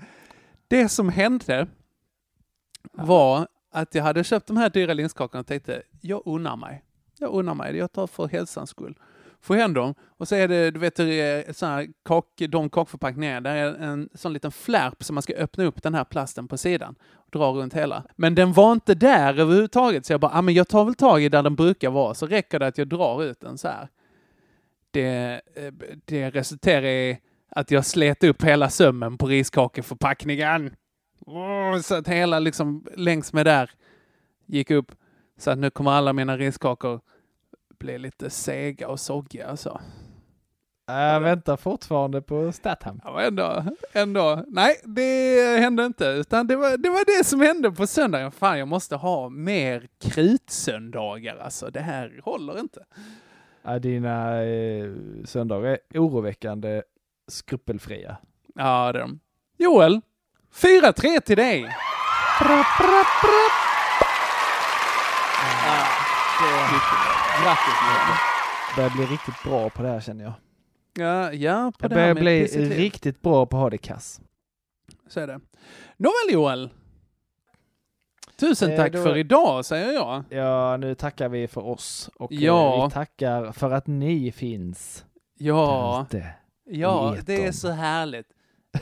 det 0.68 0.90
som 0.90 1.10
hände 1.10 1.68
var 2.92 3.48
att 3.72 3.96
jag 3.96 4.04
hade 4.04 4.24
köpt 4.24 4.48
de 4.48 4.58
här 4.58 4.70
dyra 4.70 4.94
linskakorna 4.94 5.40
och 5.40 5.48
tänkte, 5.48 5.82
jag 6.02 6.22
unnar 6.26 6.56
mig. 6.56 6.84
Jag 7.20 7.34
unnar 7.34 7.54
mig, 7.54 7.78
jag 7.78 7.92
tar 7.92 8.08
för 8.08 8.28
hälsans 8.28 8.70
skull. 8.70 8.96
Får 9.42 9.56
hem 9.56 9.74
dem 9.74 9.96
och 10.08 10.28
så 10.28 10.36
är 10.36 10.48
det, 10.48 10.72
du 10.72 10.80
vet, 10.80 10.98
så 11.58 11.66
här 11.66 11.88
kak, 12.06 12.26
de 12.50 12.70
kakförpackningar, 12.70 13.42
där 13.42 13.56
är 13.56 13.74
en 13.74 14.10
sån 14.14 14.34
liten 14.34 14.52
flärp 14.52 15.04
som 15.04 15.14
man 15.14 15.22
ska 15.22 15.34
öppna 15.34 15.64
upp 15.64 15.84
den 15.84 15.96
här 15.96 16.04
plasten 16.04 16.48
på 16.48 16.58
sidan 16.58 16.96
och 17.14 17.30
dra 17.32 17.52
runt 17.52 17.74
hela. 17.74 18.04
Men 18.16 18.36
den 18.36 18.54
var 18.54 18.72
inte 18.72 18.96
där 18.96 19.40
överhuvudtaget, 19.40 20.06
så 20.06 20.14
jag 20.14 20.20
bara, 20.20 20.32
ah, 20.34 20.42
men 20.42 20.54
jag 20.54 20.68
tar 20.68 20.86
väl 20.86 20.96
tag 20.96 21.24
i 21.24 21.30
där 21.30 21.44
den 21.44 21.56
brukar 21.56 21.90
vara, 21.90 22.14
så 22.14 22.28
räcker 22.28 22.60
det 22.60 22.68
att 22.68 22.78
jag 22.78 22.88
drar 22.88 23.24
ut 23.24 23.40
den 23.40 23.58
så 23.58 23.68
här. 23.68 23.88
Det, 24.92 25.42
eh, 25.56 25.74
det 26.06 26.30
resulterar 26.30 26.86
i 26.86 27.20
att 27.50 27.72
jag 27.72 27.86
slet 27.86 28.24
upp 28.24 28.44
hela 28.44 28.70
sömmen 28.70 29.18
på 29.18 29.28
riskakeförpackningen. 29.28 30.76
Så 31.84 31.96
att 31.96 32.08
hela 32.08 32.40
liksom 32.40 32.86
längs 32.96 33.34
med 33.34 33.46
där 33.46 33.72
gick 34.46 34.72
upp. 34.72 34.92
Så 35.38 35.52
att 35.52 35.58
nu 35.58 35.70
kommer 35.70 35.92
alla 35.92 36.14
mina 36.14 36.38
riskakor 36.38 37.02
bli 37.80 37.98
lite 37.98 38.30
sega 38.30 38.88
och 38.88 39.00
soggiga 39.00 39.52
och 39.52 39.60
så. 39.60 39.82
Jag 40.88 41.20
väntar 41.20 41.58
fortfarande 41.58 42.22
på 42.22 42.52
Statham. 42.52 43.02
Ja, 43.04 43.22
ändå, 43.22 43.64
ändå. 43.94 44.44
Nej, 44.48 44.76
det 44.84 45.60
hände 45.60 45.86
inte. 45.86 46.06
Utan 46.06 46.48
det 46.48 46.56
var, 46.56 46.78
det 46.78 46.90
var 46.90 47.20
det 47.20 47.24
som 47.24 47.42
hände 47.42 47.72
på 47.72 47.88
söndagen. 47.88 48.32
Fan, 48.32 48.60
jag 48.60 48.68
måste 48.68 48.96
ha 48.96 49.30
mer 49.30 49.88
krutsöndagar 50.02 51.38
alltså. 51.38 51.70
Det 51.70 51.80
här 51.80 52.22
håller 52.24 52.60
inte. 52.60 52.86
Ja, 53.64 53.80
dina 53.80 54.44
eh, 54.44 54.92
söndagar 55.26 55.78
är 55.90 56.00
oroväckande 56.00 56.84
skrupelfria. 57.28 58.18
Ja, 58.56 58.92
det 58.92 59.00
är 59.00 59.04
de. 59.04 59.20
Joel, 59.58 60.02
4-3 60.54 61.20
till 61.20 61.38
dig. 61.38 61.70
Grattis 66.40 67.74
Joel. 67.84 68.18
Börjar 68.76 68.90
bli 68.90 69.06
riktigt 69.16 69.44
bra 69.44 69.70
på 69.70 69.82
det 69.84 69.90
här 69.90 70.00
känner 70.00 70.24
jag. 70.24 70.34
Ja, 70.94 71.34
ja, 71.34 71.72
på 71.72 71.84
Jag 71.84 71.92
det 71.92 71.96
börjar 71.96 72.14
bli 72.16 72.46
riktigt 72.70 73.22
bra 73.22 73.46
på 73.46 73.58
att 73.58 73.62
ha 73.64 73.70
det 73.70 73.78
kass. 73.78 74.22
Så 75.08 75.20
är 75.20 75.28
det. 75.28 75.40
Nåväl 75.98 76.14
Joel. 76.34 76.70
Tusen 78.40 78.72
Eh, 78.72 78.78
tack 78.78 78.92
då- 78.94 79.04
för 79.04 79.18
idag, 79.18 79.66
säger 79.66 79.94
jag. 79.94 80.24
Ja, 80.30 80.78
nu 80.78 80.96
tackar 80.96 81.30
vi 81.30 81.48
för 81.48 81.62
oss 81.68 82.10
och 82.16 82.34
eh, 82.34 82.44
Ja. 82.44 82.86
vi 82.86 82.92
tackar 82.94 83.52
för 83.52 83.72
att 83.72 83.88
ni 83.88 84.32
finns. 84.32 85.06
Ja, 85.38 86.06
ja 86.66 87.16
det 87.26 87.46
är 87.46 87.52
så 87.52 87.70
härligt. 87.72 88.28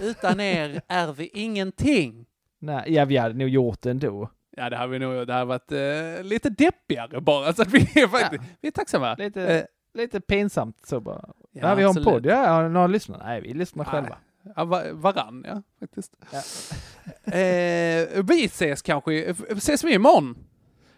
Utan 0.01 0.39
er 0.39 0.81
är 0.87 1.13
vi 1.13 1.27
ingenting. 1.33 2.25
Nej, 2.59 2.93
ja, 2.93 3.05
vi 3.05 3.17
hade 3.17 3.35
nog 3.35 3.49
gjort 3.49 3.81
det 3.81 3.91
ändå. 3.91 4.29
Ja, 4.59 4.69
det 4.69 4.77
har 4.77 4.87
vi 4.87 4.99
nog. 4.99 5.27
Det 5.27 5.33
har 5.33 5.45
varit 5.45 5.71
eh, 5.71 6.23
lite 6.23 6.49
deppigare 6.49 7.21
bara. 7.21 7.53
Så 7.53 7.61
att 7.61 7.67
vi 7.73 7.79
är 7.79 8.07
faktiskt 8.07 8.43
vi 8.61 8.67
är 8.67 8.71
tacksamma. 8.71 9.15
Lite, 9.15 9.41
Eh, 9.57 9.63
lite 9.93 10.21
pinsamt 10.21 10.85
så 10.85 10.99
bara. 10.99 11.21
Ja, 11.51 11.69
Ja, 11.69 11.75
vi 11.75 11.83
har 11.83 11.97
en 11.97 12.03
podd. 12.03 12.25
Ja, 12.25 12.67
några 12.67 12.87
lyssnare? 12.87 13.21
Nej, 13.25 13.41
vi 13.41 13.53
lyssnar 13.53 13.83
Nej. 13.85 13.91
själva. 13.91 14.17
Ja, 14.55 14.63
va- 14.65 14.83
varann, 14.93 15.45
ja, 15.47 15.61
faktiskt. 15.79 16.13
eh, 17.23 18.23
vi 18.23 18.45
ses 18.45 18.81
kanske. 18.81 19.13
Ses 19.49 19.83
vi 19.83 19.93
imorgon? 19.93 20.37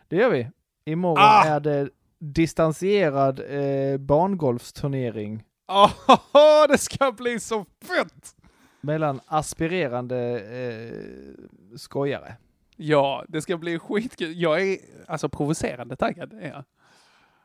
Det 0.07 0.15
gör 0.15 0.29
vi. 0.29 0.49
Imorgon 0.85 1.17
Ah! 1.23 1.43
är 1.45 1.59
det 1.59 1.89
distanserad 2.19 3.39
eh, 3.39 3.97
barngolfsturnering. 3.97 5.43
Ja, 5.67 5.91
det 6.69 6.77
ska 6.77 7.11
bli 7.11 7.39
så 7.39 7.65
fett! 7.81 8.35
mellan 8.81 9.19
aspirerande 9.25 10.39
eh, 10.39 11.77
skojare. 11.77 12.35
Ja, 12.81 13.25
det 13.27 13.41
ska 13.41 13.57
bli 13.57 13.79
skitkul. 13.79 14.41
Jag 14.41 14.61
är 14.61 14.77
alltså 15.07 15.29
provocerande 15.29 15.95
taggad. 15.95 16.33
Är 16.33 16.47
jag. 16.47 16.63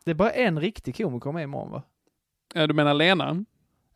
Det 0.04 0.10
är 0.10 0.14
bara 0.14 0.30
en 0.30 0.60
riktig 0.60 0.96
komiker 0.96 1.32
med 1.32 1.42
imorgon 1.42 1.70
va? 1.70 1.82
Ja, 2.54 2.66
du 2.66 2.74
menar 2.74 2.94
Lena? 2.94 3.44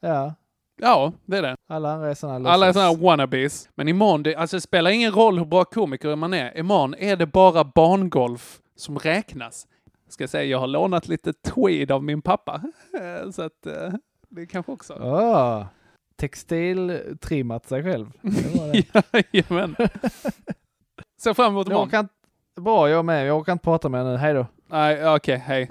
Ja. 0.00 0.34
Ja, 0.80 1.12
det 1.24 1.38
är 1.38 1.42
det. 1.42 1.56
Alla 1.68 1.92
andra 1.92 2.10
är 2.10 2.14
sådana 2.14 2.50
Alla 2.50 2.66
är 2.66 2.70
låtsas- 2.72 2.74
sådana 2.92 3.02
wannabes. 3.06 3.68
Men 3.74 3.88
imorgon, 3.88 4.22
det, 4.22 4.36
alltså, 4.36 4.56
det 4.56 4.60
spelar 4.60 4.90
ingen 4.90 5.12
roll 5.12 5.38
hur 5.38 5.44
bra 5.44 5.64
komiker 5.64 6.16
man 6.16 6.34
är. 6.34 6.58
Imorgon 6.58 6.94
är 6.94 7.16
det 7.16 7.26
bara 7.26 7.64
barngolf 7.64 8.60
som 8.76 8.98
räknas. 8.98 9.66
Ska 10.08 10.22
jag 10.22 10.30
säga, 10.30 10.44
jag 10.44 10.58
har 10.58 10.66
lånat 10.66 11.08
lite 11.08 11.32
tweed 11.32 11.90
av 11.90 12.04
min 12.04 12.22
pappa. 12.22 12.62
Så 13.32 13.42
att 13.42 13.66
eh, 13.66 13.92
det 14.28 14.46
kanske 14.46 14.72
också... 14.72 14.92
Ah, 14.94 15.66
textiltrimmat 16.16 17.66
sig 17.68 17.82
själv. 17.82 18.10
Det 18.22 18.58
var 18.58 18.72
det. 18.72 19.32
Jajamän. 19.32 19.76
Ser 21.18 21.34
fram 21.34 21.52
emot 21.52 21.66
Jag 21.66 21.72
imorgon. 21.72 21.88
orkar 21.88 21.98
inte, 22.00 22.12
bra 22.60 22.88
jag 22.88 23.04
med, 23.04 23.26
jag 23.26 23.38
orkar 23.38 23.52
inte 23.52 23.64
prata 23.64 23.88
med 23.88 24.04
henne. 24.04 24.16
Hej 24.18 24.34
då. 24.34 24.46
Nej, 24.66 25.14
okej, 25.14 25.42
hej. 25.46 25.68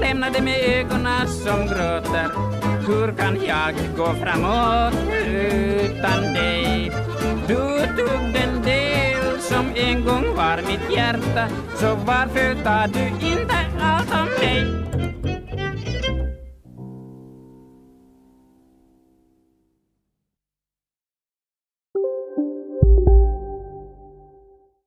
Lämnade 0.00 0.42
med 0.42 0.60
ögonen 0.60 1.28
som 1.28 1.66
gråter 1.66 2.30
hur 2.86 3.12
kan 3.12 3.38
jag 3.46 3.74
gå 3.96 4.06
framåt 4.06 4.94
utan 5.26 6.34
dig? 6.34 6.90
Du 7.48 7.56
tog 7.96 8.32
den 8.32 8.62
del 8.62 9.40
som 9.40 9.66
en 9.74 10.04
gång 10.04 10.36
var 10.36 10.56
mitt 10.56 10.96
hjärta 10.96 11.48
Så 11.74 11.94
varför 11.94 12.54
tar 12.64 12.88
du 12.88 13.26
inte 13.26 13.54
allt 13.80 14.12
om 14.12 14.28
mig? 14.40 14.85